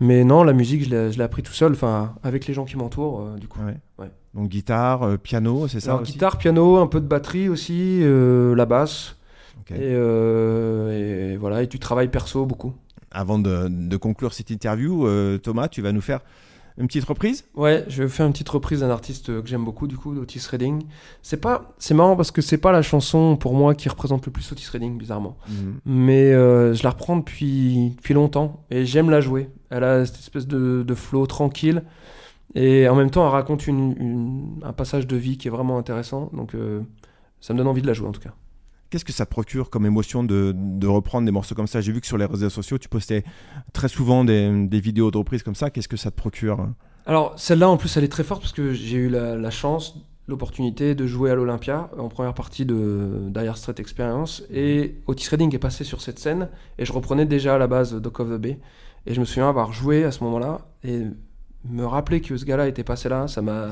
Mais 0.00 0.24
non, 0.24 0.42
la 0.42 0.52
musique, 0.52 0.84
je 0.84 0.90
l'ai 1.16 1.22
appris 1.24 1.42
tout 1.42 1.52
seul, 1.54 1.72
enfin, 1.72 2.14
avec 2.22 2.46
les 2.46 2.52
gens 2.54 2.64
qui 2.66 2.76
m'entourent, 2.76 3.20
euh, 3.20 3.36
du 3.38 3.48
coup. 3.48 3.60
Ouais. 3.60 3.76
Ouais. 3.98 4.10
Donc 4.34 4.48
guitare, 4.50 5.18
piano, 5.18 5.66
c'est 5.68 5.80
ça 5.80 5.90
Alors, 5.90 6.02
aussi 6.02 6.12
guitare, 6.12 6.36
piano, 6.36 6.76
un 6.76 6.86
peu 6.86 7.00
de 7.00 7.06
batterie 7.06 7.48
aussi, 7.48 8.02
la 8.02 8.66
basse, 8.66 9.16
et, 9.74 9.92
et 9.92 11.36
voilà, 11.38 11.62
et 11.62 11.66
du 11.66 11.78
travail 11.78 12.08
perso 12.08 12.44
beaucoup. 12.44 12.74
Avant 13.10 13.38
de, 13.38 13.68
de 13.68 13.96
conclure 13.96 14.34
cette 14.34 14.50
interview, 14.50 15.08
Thomas, 15.38 15.68
tu 15.68 15.80
vas 15.80 15.92
nous 15.92 16.02
faire 16.02 16.20
une 16.78 16.86
petite 16.88 17.04
reprise? 17.04 17.44
Ouais, 17.54 17.84
je 17.88 18.02
vais 18.02 18.08
faire 18.08 18.26
une 18.26 18.32
petite 18.32 18.48
reprise 18.50 18.80
d'un 18.80 18.90
artiste 18.90 19.26
que 19.42 19.46
j'aime 19.48 19.64
beaucoup, 19.64 19.86
du 19.86 19.96
coup, 19.96 20.14
d'Otis 20.14 20.46
Redding. 20.50 20.82
C'est 21.22 21.38
pas, 21.40 21.74
c'est 21.78 21.94
marrant 21.94 22.16
parce 22.16 22.30
que 22.30 22.42
c'est 22.42 22.58
pas 22.58 22.70
la 22.72 22.82
chanson 22.82 23.36
pour 23.36 23.54
moi 23.54 23.74
qui 23.74 23.88
représente 23.88 24.26
le 24.26 24.32
plus 24.32 24.50
Otis 24.52 24.68
Redding, 24.70 24.98
bizarrement. 24.98 25.36
mais 25.86 26.32
euh, 26.32 26.74
je 26.74 26.82
la 26.82 26.90
reprends 26.90 27.16
depuis, 27.16 27.90
depuis 27.96 28.12
longtemps 28.14 28.64
et 28.70 28.84
j'aime 28.84 29.08
la 29.10 29.20
jouer. 29.20 29.48
Elle 29.70 29.84
a 29.84 30.04
cette 30.04 30.18
espèce 30.18 30.46
de, 30.46 30.82
de 30.86 30.94
flow 30.94 31.26
tranquille 31.26 31.82
et 32.54 32.88
en 32.88 32.94
même 32.94 33.10
temps 33.10 33.24
elle 33.26 33.32
raconte 33.32 33.66
une- 33.66 33.94
une- 33.98 34.60
un 34.62 34.72
passage 34.72 35.06
de 35.06 35.16
vie 35.16 35.36
qui 35.38 35.48
est 35.48 35.50
vraiment 35.50 35.78
intéressant. 35.78 36.30
Donc 36.32 36.54
euh, 36.54 36.80
ça 37.40 37.52
me 37.52 37.58
donne 37.58 37.68
envie 37.68 37.82
de 37.82 37.86
la 37.86 37.92
jouer 37.94 38.08
en 38.08 38.12
tout 38.12 38.20
cas. 38.20 38.34
Qu'est-ce 38.90 39.04
que 39.04 39.12
ça 39.12 39.26
te 39.26 39.30
procure 39.30 39.70
comme 39.70 39.86
émotion 39.86 40.22
de, 40.22 40.86
reprendre 40.86 41.26
des 41.26 41.32
morceaux 41.32 41.54
comme 41.54 41.66
ça? 41.66 41.80
J'ai 41.80 41.92
vu 41.92 42.00
que 42.00 42.06
sur 42.06 42.18
les 42.18 42.24
réseaux 42.24 42.50
sociaux, 42.50 42.78
tu 42.78 42.88
postais 42.88 43.24
très 43.72 43.88
souvent 43.88 44.24
des, 44.24 44.80
vidéos 44.80 45.10
de 45.10 45.18
reprises 45.18 45.42
comme 45.42 45.54
ça. 45.54 45.70
Qu'est-ce 45.70 45.88
que 45.88 45.96
ça 45.96 46.10
te 46.10 46.16
procure? 46.16 46.68
Alors 47.06 47.38
celle-là 47.38 47.68
en 47.68 47.76
plus 47.76 47.96
elle 47.96 48.02
est 48.02 48.08
très 48.08 48.24
forte 48.24 48.42
parce 48.42 48.52
que 48.52 48.72
j'ai 48.72 48.96
eu 48.96 49.08
la, 49.08 49.50
chance, 49.50 49.96
l'opportunité 50.26 50.96
de 50.96 51.06
jouer 51.06 51.30
à 51.30 51.36
l'Olympia 51.36 51.88
en 51.96 52.08
première 52.08 52.34
partie 52.34 52.66
de 52.66 53.28
Dire 53.28 53.54
Experience 53.78 54.42
et 54.50 54.96
Otis 55.06 55.28
Redding 55.30 55.54
est 55.54 55.60
passé 55.60 55.84
sur 55.84 56.00
cette 56.02 56.18
scène 56.18 56.48
et 56.78 56.84
je 56.84 56.92
reprenais 56.92 57.24
déjà 57.24 57.54
à 57.54 57.58
la 57.58 57.68
base 57.68 57.94
Dock 57.94 58.18
of 58.18 58.28
the 58.30 58.40
Bay 58.40 58.58
et 59.06 59.14
je 59.14 59.20
me 59.20 59.24
souviens 59.24 59.48
avoir 59.48 59.72
joué 59.72 60.02
à 60.02 60.10
ce 60.10 60.24
moment-là 60.24 60.62
et 60.82 61.02
me 61.64 61.86
rappeler 61.86 62.20
que 62.20 62.36
ce 62.36 62.44
gars-là 62.44 62.66
était 62.66 62.84
passé 62.84 63.08
là, 63.08 63.28
ça 63.28 63.40
m'a 63.40 63.68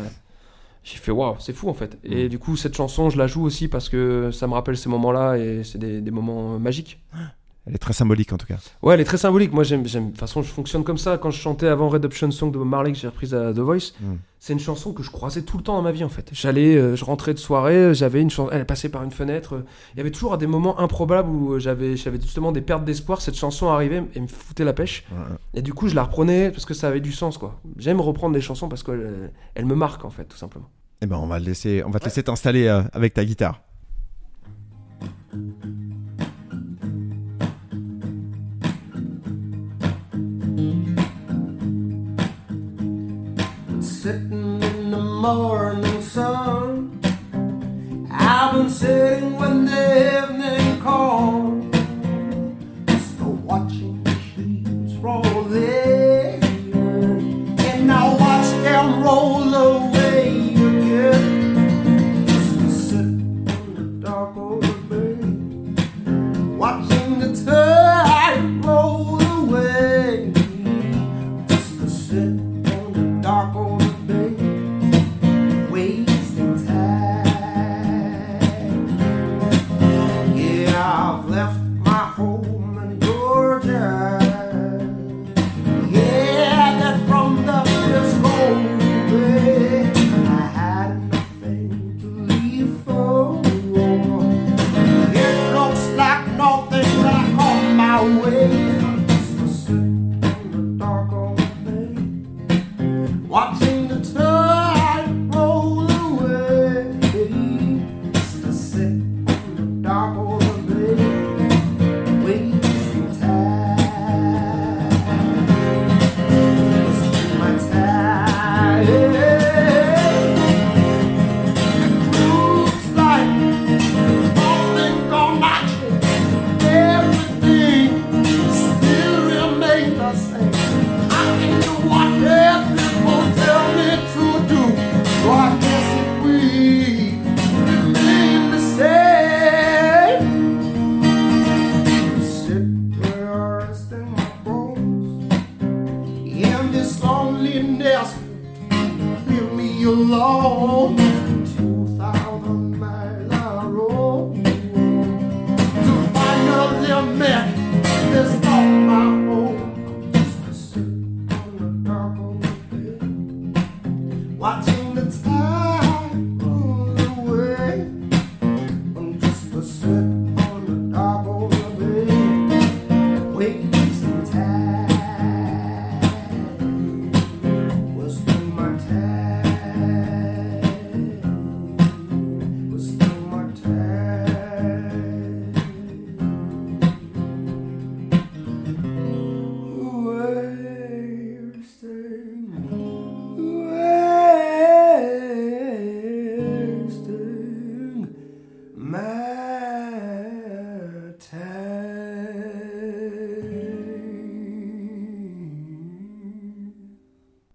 j'ai 0.85 0.99
fait 0.99 1.11
waouh, 1.11 1.35
c'est 1.41 1.53
fou 1.55 1.69
en 1.69 1.75
fait. 1.75 1.99
Et 2.05 2.27
Mm. 2.27 2.29
du 2.29 2.39
coup 2.39 2.57
cette 2.57 2.77
chanson 2.77 3.11
je 3.11 3.19
la 3.19 3.27
joue 3.27 3.43
aussi 3.43 3.67
parce 3.69 3.89
que 3.89 4.31
ça 4.31 4.47
me 4.47 4.53
rappelle 4.53 4.77
ces 4.77 4.89
moments-là 4.91 5.37
et 5.39 5.65
c'est 5.65 5.79
des, 5.79 6.01
des 6.01 6.11
moments 6.13 6.59
magiques. 6.61 7.01
Elle 7.67 7.75
est 7.75 7.79
très 7.79 7.95
symbolique 7.95 8.31
en 8.33 8.37
tout 8.37 8.47
cas. 8.47 8.57
Ouais, 8.83 8.93
elle 8.95 9.01
est 9.01 9.05
très 9.05 9.17
symbolique. 9.17 9.53
Moi, 9.53 9.65
j'aime, 9.65 9.87
j'aime. 9.87 10.07
De 10.07 10.11
toute 10.11 10.21
façon, 10.21 10.43
je 10.43 10.49
fonctionne 10.49 10.85
comme 10.85 10.99
ça. 10.99 11.17
Quand 11.17 11.31
je 11.31 11.39
chantais 11.41 11.67
avant 11.67 11.89
Redemption 11.89 12.31
Song 12.31 12.51
de 12.53 12.59
Bob 12.59 12.69
Marley 12.69 12.93
que 12.93 12.99
j'ai 12.99 13.07
reprise 13.09 13.35
à 13.35 13.55
The 13.55 13.59
Voice, 13.61 13.93
Mm. 14.01 14.17
c'est 14.39 14.53
une 14.53 14.59
chanson 14.61 14.93
que 14.93 15.03
je 15.03 15.11
croisais 15.11 15.41
tout 15.43 15.57
le 15.57 15.63
temps 15.63 15.75
dans 15.77 15.81
ma 15.83 15.91
vie 15.93 16.05
en 16.05 16.11
fait. 16.11 16.29
J'allais, 16.33 16.77
euh, 16.77 16.95
je 16.95 17.05
rentrais 17.07 17.33
de 17.33 17.39
soirée, 17.39 17.95
j'avais 17.95 18.21
une 18.21 18.29
chanson, 18.29 18.51
elle 18.53 18.67
passait 18.67 18.91
par 18.91 19.03
une 19.03 19.11
fenêtre. 19.13 19.55
euh, 19.55 19.65
Il 19.95 19.97
y 19.97 20.01
avait 20.03 20.11
toujours 20.11 20.37
des 20.37 20.47
moments 20.47 20.79
improbables 20.79 21.31
où 21.31 21.55
euh, 21.55 21.59
j'avais, 21.59 21.97
j'avais 21.97 22.21
justement 22.21 22.53
des 22.53 22.61
pertes 22.61 22.85
d'espoir. 22.85 23.23
Cette 23.23 23.37
chanson 23.37 23.69
arrivait 23.69 24.03
et 24.15 24.21
me 24.21 24.27
foutait 24.27 24.65
la 24.65 24.75
pêche. 24.75 25.07
Ouais. 25.11 25.37
Et 25.55 25.63
du 25.63 25.73
coup, 25.73 25.89
je 25.89 25.95
la 25.95 26.03
reprenais 26.03 26.51
parce 26.51 26.67
que 26.67 26.75
ça 26.75 26.89
avait 26.89 27.01
du 27.01 27.13
sens 27.13 27.39
quoi. 27.39 27.59
J'aime 27.79 27.99
reprendre 28.03 28.35
des 28.35 28.43
chansons 28.43 28.69
parce 28.69 28.83
qu'elles 28.83 29.31
elles 29.55 29.65
me 29.65 29.75
marquent 29.75 30.05
en 30.05 30.11
fait, 30.11 30.27
tout 30.27 30.37
simplement. 30.37 30.69
Eh 31.01 31.07
ben, 31.07 31.17
on 31.17 31.27
va, 31.27 31.39
laisser, 31.39 31.83
on 31.87 31.91
va 31.91 31.99
te 31.99 32.05
laisser 32.05 32.23
t'installer 32.23 32.67
euh, 32.67 32.83
avec 32.93 33.15
ta 33.15 33.25
guitare. 33.25 33.63
Morning 45.25 46.03
sun. 46.03 47.01
I've 48.11 48.53
been 48.53 48.69
sitting 48.69 49.39
when 49.39 49.65
the 49.65 50.23
evening 50.23 50.83
comes. 50.83 51.64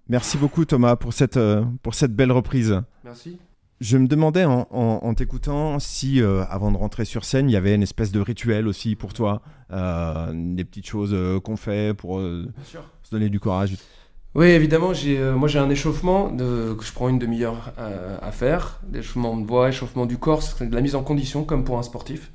Merci 0.10 0.38
beaucoup 0.38 0.66
Thomas 0.66 0.96
pour 0.96 1.14
cette, 1.14 1.38
euh, 1.38 1.64
pour 1.84 1.94
cette 1.96 2.16
belle 2.16 2.32
reprise. 2.32 2.82
Merci. 3.04 3.38
Je 3.80 3.98
me 3.98 4.08
demandais 4.08 4.44
en, 4.44 4.68
en- 4.72 5.00
en 5.04 5.14
t'écoutant 5.14 5.80
si, 5.80 6.22
euh, 6.22 6.44
avant 6.50 6.72
de 6.72 6.78
rentrer 6.78 7.06
sur 7.06 7.24
scène, 7.24 7.50
il 7.50 7.54
y 7.54 7.56
avait 7.56 7.76
une 7.76 7.84
espèce 7.84 8.12
de 8.12 8.20
rituel 8.20 8.68
aussi 8.68 8.96
pour 8.96 9.14
toi, 9.14 9.42
euh, 9.72 10.32
des 10.34 10.66
petites 10.66 10.88
choses 10.88 11.12
euh, 11.14 11.40
qu'on 11.40 11.56
fait 11.56 11.94
pour 11.94 12.20
se 12.20 12.48
donner 13.12 13.30
du 13.30 13.40
courage. 13.40 13.76
Oui, 14.36 14.48
évidemment, 14.48 14.94
j'ai, 14.94 15.20
moi 15.32 15.48
j'ai 15.48 15.60
un 15.60 15.70
échauffement 15.70 16.30
de, 16.32 16.74
que 16.78 16.84
je 16.84 16.92
prends 16.94 17.08
une 17.10 17.20
demi-heure 17.20 17.72
euh, 17.80 18.18
à 18.22 18.32
faire. 18.32 18.82
L'échauffement 18.92 19.38
de 19.38 19.46
voix, 19.46 19.70
échauffement 19.70 20.06
du 20.06 20.18
corps, 20.18 20.44
c'est 20.44 20.68
de 20.70 20.76
la 20.76 20.82
mise 20.82 20.96
en 20.96 21.04
condition 21.04 21.44
comme 21.46 21.64
pour 21.64 21.78
un 21.80 21.84
sportif. 21.84 22.32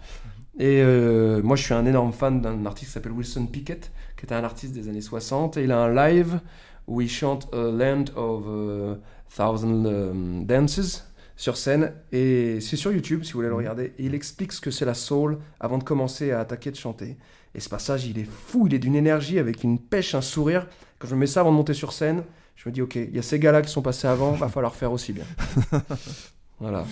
Et 0.58 0.80
euh, 0.82 1.42
moi 1.42 1.56
je 1.56 1.62
suis 1.64 1.74
un 1.74 1.84
énorme 1.84 2.12
fan 2.12 2.40
d'un 2.40 2.64
artiste 2.66 2.88
qui 2.90 2.94
s'appelle 2.94 3.12
Wilson 3.12 3.46
Pickett, 3.46 3.92
qui 4.16 4.24
était 4.24 4.34
un 4.34 4.44
artiste 4.44 4.72
des 4.72 4.88
années 4.88 5.00
60. 5.02 5.56
Et 5.56 5.64
il 5.64 5.72
a 5.72 5.78
un 5.82 5.94
live 5.94 6.40
où 6.86 7.00
il 7.00 7.10
chante 7.10 7.52
A 7.54 7.70
Land 7.70 8.04
of 8.16 8.44
euh, 8.46 8.96
Thousand 9.34 9.84
euh, 9.86 10.42
Dances 10.44 11.06
sur 11.36 11.56
scène. 11.56 11.92
Et 12.12 12.60
c'est 12.60 12.76
sur 12.76 12.92
YouTube 12.92 13.24
si 13.24 13.32
vous 13.32 13.38
voulez 13.38 13.48
le 13.48 13.54
regarder. 13.54 13.94
Et 13.98 14.04
il 14.04 14.14
explique 14.14 14.52
ce 14.52 14.60
que 14.60 14.70
c'est 14.70 14.84
la 14.84 14.94
soul 14.94 15.38
avant 15.60 15.78
de 15.78 15.84
commencer 15.84 16.30
à 16.30 16.40
attaquer 16.40 16.70
de 16.70 16.76
chanter. 16.76 17.16
Et 17.54 17.60
ce 17.60 17.68
passage, 17.68 18.06
il 18.06 18.18
est 18.18 18.28
fou, 18.28 18.66
il 18.66 18.74
est 18.74 18.78
d'une 18.78 18.96
énergie 18.96 19.38
avec 19.38 19.62
une 19.62 19.78
pêche, 19.78 20.14
un 20.14 20.20
sourire. 20.20 20.66
Quand 20.98 21.08
je 21.08 21.14
me 21.14 21.20
mets 21.20 21.26
ça 21.26 21.40
avant 21.40 21.52
de 21.52 21.56
monter 21.56 21.74
sur 21.74 21.92
scène, 21.92 22.24
je 22.56 22.68
me 22.68 22.74
dis, 22.74 22.82
ok, 22.82 22.96
il 22.96 23.14
y 23.14 23.18
a 23.18 23.22
ces 23.22 23.38
gars-là 23.38 23.62
qui 23.62 23.70
sont 23.70 23.82
passés 23.82 24.08
avant, 24.08 24.32
va 24.32 24.48
falloir 24.48 24.74
faire 24.74 24.92
aussi 24.92 25.12
bien. 25.12 25.24
voilà. 26.60 26.84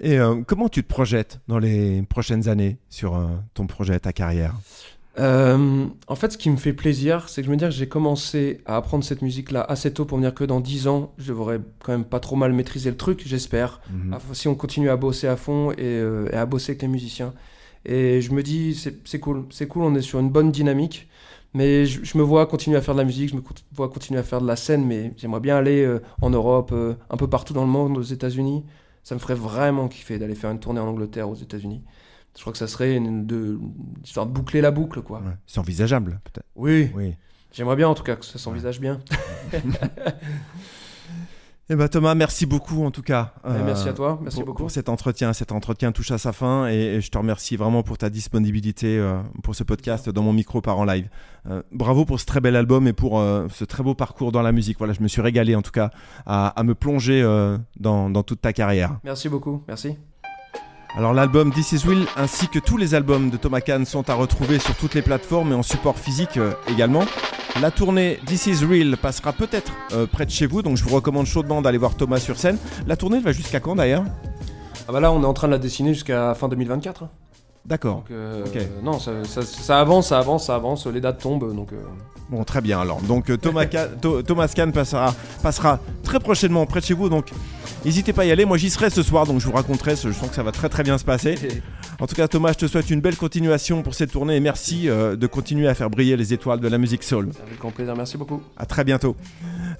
Et 0.00 0.18
euh, 0.18 0.42
comment 0.46 0.68
tu 0.68 0.82
te 0.82 0.88
projettes 0.88 1.40
dans 1.48 1.58
les 1.58 2.02
prochaines 2.02 2.48
années 2.48 2.78
sur 2.88 3.16
euh, 3.16 3.26
ton 3.54 3.66
projet, 3.66 3.98
ta 3.98 4.12
carrière? 4.12 4.54
Euh, 5.18 5.86
en 6.06 6.14
fait, 6.14 6.32
ce 6.32 6.38
qui 6.38 6.50
me 6.50 6.56
fait 6.56 6.72
plaisir, 6.72 7.28
c'est 7.28 7.42
que 7.42 7.46
je 7.46 7.50
me 7.50 7.56
dis 7.56 7.64
que 7.64 7.70
j'ai 7.70 7.88
commencé 7.88 8.60
à 8.66 8.76
apprendre 8.76 9.04
cette 9.04 9.22
musique-là 9.22 9.62
assez 9.68 9.92
tôt 9.92 10.04
pour 10.04 10.18
me 10.18 10.22
dire 10.22 10.34
que 10.34 10.44
dans 10.44 10.60
10 10.60 10.86
ans, 10.88 11.12
je 11.18 11.28
devrais 11.28 11.60
quand 11.82 11.92
même 11.92 12.04
pas 12.04 12.20
trop 12.20 12.36
mal 12.36 12.52
maîtriser 12.52 12.90
le 12.90 12.96
truc, 12.96 13.22
j'espère. 13.26 13.80
Mhm. 13.90 14.16
Si 14.32 14.48
on 14.48 14.54
continue 14.54 14.90
à 14.90 14.96
bosser 14.96 15.26
à 15.26 15.36
fond 15.36 15.72
et, 15.72 15.76
euh, 15.80 16.28
et 16.32 16.36
à 16.36 16.46
bosser 16.46 16.72
avec 16.72 16.82
les 16.82 16.88
musiciens. 16.88 17.34
Et 17.84 18.20
je 18.20 18.32
me 18.32 18.42
dis, 18.42 18.74
c'est 19.04 19.20
cool, 19.20 19.46
c'est 19.50 19.66
cool, 19.66 19.82
on 19.82 19.94
est 19.94 20.02
sur 20.02 20.18
une 20.20 20.30
bonne 20.30 20.52
dynamique. 20.52 21.08
Mais 21.54 21.86
je, 21.86 22.04
je 22.04 22.18
me 22.18 22.22
vois 22.22 22.46
continuer 22.46 22.76
à 22.76 22.82
faire 22.82 22.94
de 22.94 23.00
la 23.00 23.06
musique, 23.06 23.30
je 23.30 23.36
me 23.36 23.42
vois 23.72 23.88
continuer 23.88 24.20
à 24.20 24.22
faire 24.22 24.40
de 24.40 24.46
la 24.46 24.56
scène, 24.56 24.84
mais 24.84 25.14
j'aimerais 25.16 25.40
bien 25.40 25.56
aller 25.56 25.82
euh, 25.82 26.00
en 26.20 26.30
Europe, 26.30 26.74
un 27.10 27.16
peu 27.16 27.26
partout 27.28 27.54
dans 27.54 27.64
le 27.64 27.70
monde, 27.70 27.96
aux 27.96 28.02
États-Unis. 28.02 28.64
Ça 29.02 29.14
me 29.14 29.20
ferait 29.20 29.34
vraiment 29.34 29.88
kiffer 29.88 30.18
d'aller 30.18 30.34
faire 30.34 30.50
une 30.50 30.60
tournée 30.60 30.80
en 30.80 30.86
Angleterre, 30.88 31.30
aux 31.30 31.34
États-Unis. 31.34 31.82
Je 32.38 32.42
crois 32.44 32.52
que 32.52 32.58
ça 32.58 32.68
serait 32.68 32.94
une, 32.94 33.26
de, 33.26 33.58
histoire 34.04 34.24
de 34.24 34.30
boucler 34.30 34.60
la 34.60 34.70
boucle, 34.70 35.02
quoi. 35.02 35.18
Ouais. 35.18 35.32
C'est 35.44 35.58
envisageable, 35.58 36.20
peut-être. 36.22 36.46
Oui, 36.54 36.88
Oui. 36.94 37.16
j'aimerais 37.52 37.74
bien 37.74 37.88
en 37.88 37.94
tout 37.96 38.04
cas 38.04 38.14
que 38.14 38.24
ça 38.24 38.38
s'envisage 38.38 38.78
bien. 38.78 39.00
Eh 41.70 41.76
ben 41.76 41.86
Thomas, 41.86 42.14
merci 42.14 42.46
beaucoup 42.46 42.82
en 42.86 42.90
tout 42.90 43.02
cas. 43.02 43.34
Euh, 43.44 43.62
merci 43.62 43.90
à 43.90 43.92
toi, 43.92 44.18
merci 44.22 44.38
pour, 44.38 44.46
beaucoup. 44.46 44.62
pour 44.62 44.70
cet 44.70 44.88
entretien. 44.88 45.34
Cet 45.34 45.52
entretien 45.52 45.92
touche 45.92 46.10
à 46.12 46.16
sa 46.16 46.32
fin 46.32 46.66
et, 46.70 46.76
et 46.76 47.00
je 47.02 47.10
te 47.10 47.18
remercie 47.18 47.56
vraiment 47.58 47.82
pour 47.82 47.98
ta 47.98 48.08
disponibilité 48.08 48.96
euh, 48.98 49.20
pour 49.42 49.54
ce 49.54 49.64
podcast 49.64 50.08
dans 50.08 50.22
mon 50.22 50.32
micro 50.32 50.62
par 50.62 50.78
en 50.78 50.86
live. 50.86 51.10
Euh, 51.50 51.60
bravo 51.70 52.06
pour 52.06 52.18
ce 52.20 52.24
très 52.24 52.40
bel 52.40 52.56
album 52.56 52.88
et 52.88 52.94
pour 52.94 53.20
euh, 53.20 53.48
ce 53.52 53.66
très 53.66 53.82
beau 53.82 53.94
parcours 53.94 54.32
dans 54.32 54.40
la 54.40 54.52
musique. 54.52 54.78
Voilà, 54.78 54.94
je 54.94 55.02
me 55.02 55.08
suis 55.08 55.20
régalé 55.20 55.54
en 55.56 55.60
tout 55.60 55.70
cas 55.70 55.90
à, 56.24 56.48
à 56.58 56.62
me 56.64 56.74
plonger 56.74 57.20
euh, 57.20 57.58
dans, 57.78 58.08
dans 58.08 58.22
toute 58.22 58.40
ta 58.40 58.54
carrière. 58.54 58.98
Merci 59.04 59.28
beaucoup, 59.28 59.62
merci. 59.68 59.94
Alors 60.96 61.12
l'album 61.12 61.52
This 61.52 61.72
Is 61.72 61.86
Will 61.86 62.06
ainsi 62.16 62.48
que 62.48 62.58
tous 62.58 62.76
les 62.76 62.94
albums 62.94 63.30
de 63.30 63.36
Thomas 63.36 63.60
Kahn 63.60 63.84
sont 63.84 64.08
à 64.10 64.14
retrouver 64.14 64.58
sur 64.58 64.74
toutes 64.74 64.94
les 64.94 65.02
plateformes 65.02 65.52
et 65.52 65.54
en 65.54 65.62
support 65.62 65.98
physique 65.98 66.36
euh, 66.38 66.52
également. 66.68 67.02
La 67.60 67.70
tournée 67.70 68.18
This 68.26 68.46
Is 68.46 68.64
Real 68.64 68.96
passera 68.96 69.32
peut-être 69.32 69.72
euh, 69.92 70.06
près 70.06 70.26
de 70.26 70.30
chez 70.30 70.46
vous, 70.46 70.62
donc 70.62 70.76
je 70.76 70.84
vous 70.84 70.94
recommande 70.94 71.26
chaudement 71.26 71.62
d'aller 71.62 71.78
voir 71.78 71.94
Thomas 71.94 72.18
sur 72.18 72.36
scène. 72.38 72.58
La 72.86 72.96
tournée 72.96 73.20
va 73.20 73.32
jusqu'à 73.32 73.60
quand 73.60 73.76
d'ailleurs? 73.76 74.04
Ah 74.88 74.92
bah 74.92 75.00
là, 75.00 75.12
on 75.12 75.22
est 75.22 75.26
en 75.26 75.34
train 75.34 75.48
de 75.48 75.52
la 75.52 75.58
dessiner 75.58 75.92
jusqu'à 75.94 76.34
fin 76.34 76.48
2024. 76.48 77.04
hein. 77.04 77.08
D'accord. 77.66 78.04
Euh, 78.10 78.44
Ok. 78.46 78.58
non, 78.82 78.98
ça, 78.98 79.12
ça- 79.24 79.42
ça 79.42 79.80
avance, 79.80 80.08
ça 80.08 80.18
avance, 80.18 80.46
ça 80.46 80.54
avance, 80.54 80.86
les 80.86 81.00
dates 81.00 81.20
tombent, 81.20 81.54
donc... 81.54 81.72
euh, 81.72 81.76
Bon, 82.30 82.44
très 82.44 82.60
bien 82.60 82.80
alors. 82.80 83.00
Donc 83.02 83.30
Thomas 83.40 84.48
Kahn 84.54 84.72
passera, 84.72 85.14
passera 85.42 85.78
très 86.02 86.20
prochainement 86.20 86.66
près 86.66 86.80
de 86.80 86.84
chez 86.84 86.92
vous, 86.94 87.08
donc 87.08 87.30
n'hésitez 87.84 88.12
pas 88.12 88.22
à 88.22 88.24
y 88.24 88.30
aller. 88.30 88.44
Moi 88.44 88.56
j'y 88.56 88.70
serai 88.70 88.90
ce 88.90 89.02
soir, 89.02 89.26
donc 89.26 89.40
je 89.40 89.46
vous 89.46 89.52
raconterai, 89.52 89.96
je 89.96 90.12
sens 90.12 90.28
que 90.28 90.34
ça 90.34 90.42
va 90.42 90.52
très 90.52 90.68
très 90.68 90.82
bien 90.82 90.98
se 90.98 91.04
passer. 91.04 91.36
En 92.00 92.06
tout 92.06 92.14
cas 92.14 92.28
Thomas, 92.28 92.52
je 92.52 92.58
te 92.58 92.66
souhaite 92.68 92.90
une 92.90 93.00
belle 93.00 93.16
continuation 93.16 93.82
pour 93.82 93.92
cette 93.92 94.12
tournée 94.12 94.36
et 94.36 94.40
merci 94.40 94.88
euh, 94.88 95.16
de 95.16 95.26
continuer 95.26 95.66
à 95.66 95.74
faire 95.74 95.90
briller 95.90 96.16
les 96.16 96.32
étoiles 96.32 96.60
de 96.60 96.68
la 96.68 96.78
musique 96.78 97.02
soul. 97.02 97.30
Avec 97.44 97.58
grand 97.58 97.72
plaisir, 97.72 97.96
merci 97.96 98.16
beaucoup. 98.16 98.40
À 98.56 98.66
très 98.66 98.84
bientôt. 98.84 99.16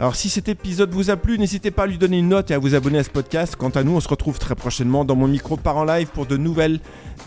Alors 0.01 0.17
si 0.17 0.29
cet 0.29 0.49
épisode 0.49 0.91
vous 0.91 1.11
a 1.11 1.17
plu, 1.17 1.39
n'hésitez 1.39 1.71
pas 1.71 1.85
à 1.85 1.87
lui 1.87 1.97
donner 1.97 2.19
une 2.19 2.31
note 2.31 2.51
et 2.51 2.55
à 2.55 2.59
vous 2.59 2.75
abonner 2.75 2.99
à 2.99 3.05
ce 3.05 3.11
podcast. 3.11 3.55
Quant 3.55 3.69
à 3.69 3.85
nous, 3.85 3.93
on 3.93 4.01
se 4.01 4.09
retrouve 4.09 4.41
très 4.41 4.57
prochainement 4.57 5.05
dans 5.05 5.15
mon 5.15 5.29
micro 5.29 5.57
par 5.57 5.77
en 5.77 5.85
live 5.85 6.09
pour 6.09 6.27
de 6.27 6.37
nouvelles 6.37 6.81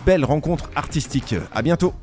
belles 0.06 0.26
rencontres 0.26 0.70
artistiques. 0.76 1.36
À 1.54 1.62
bientôt. 1.62 1.94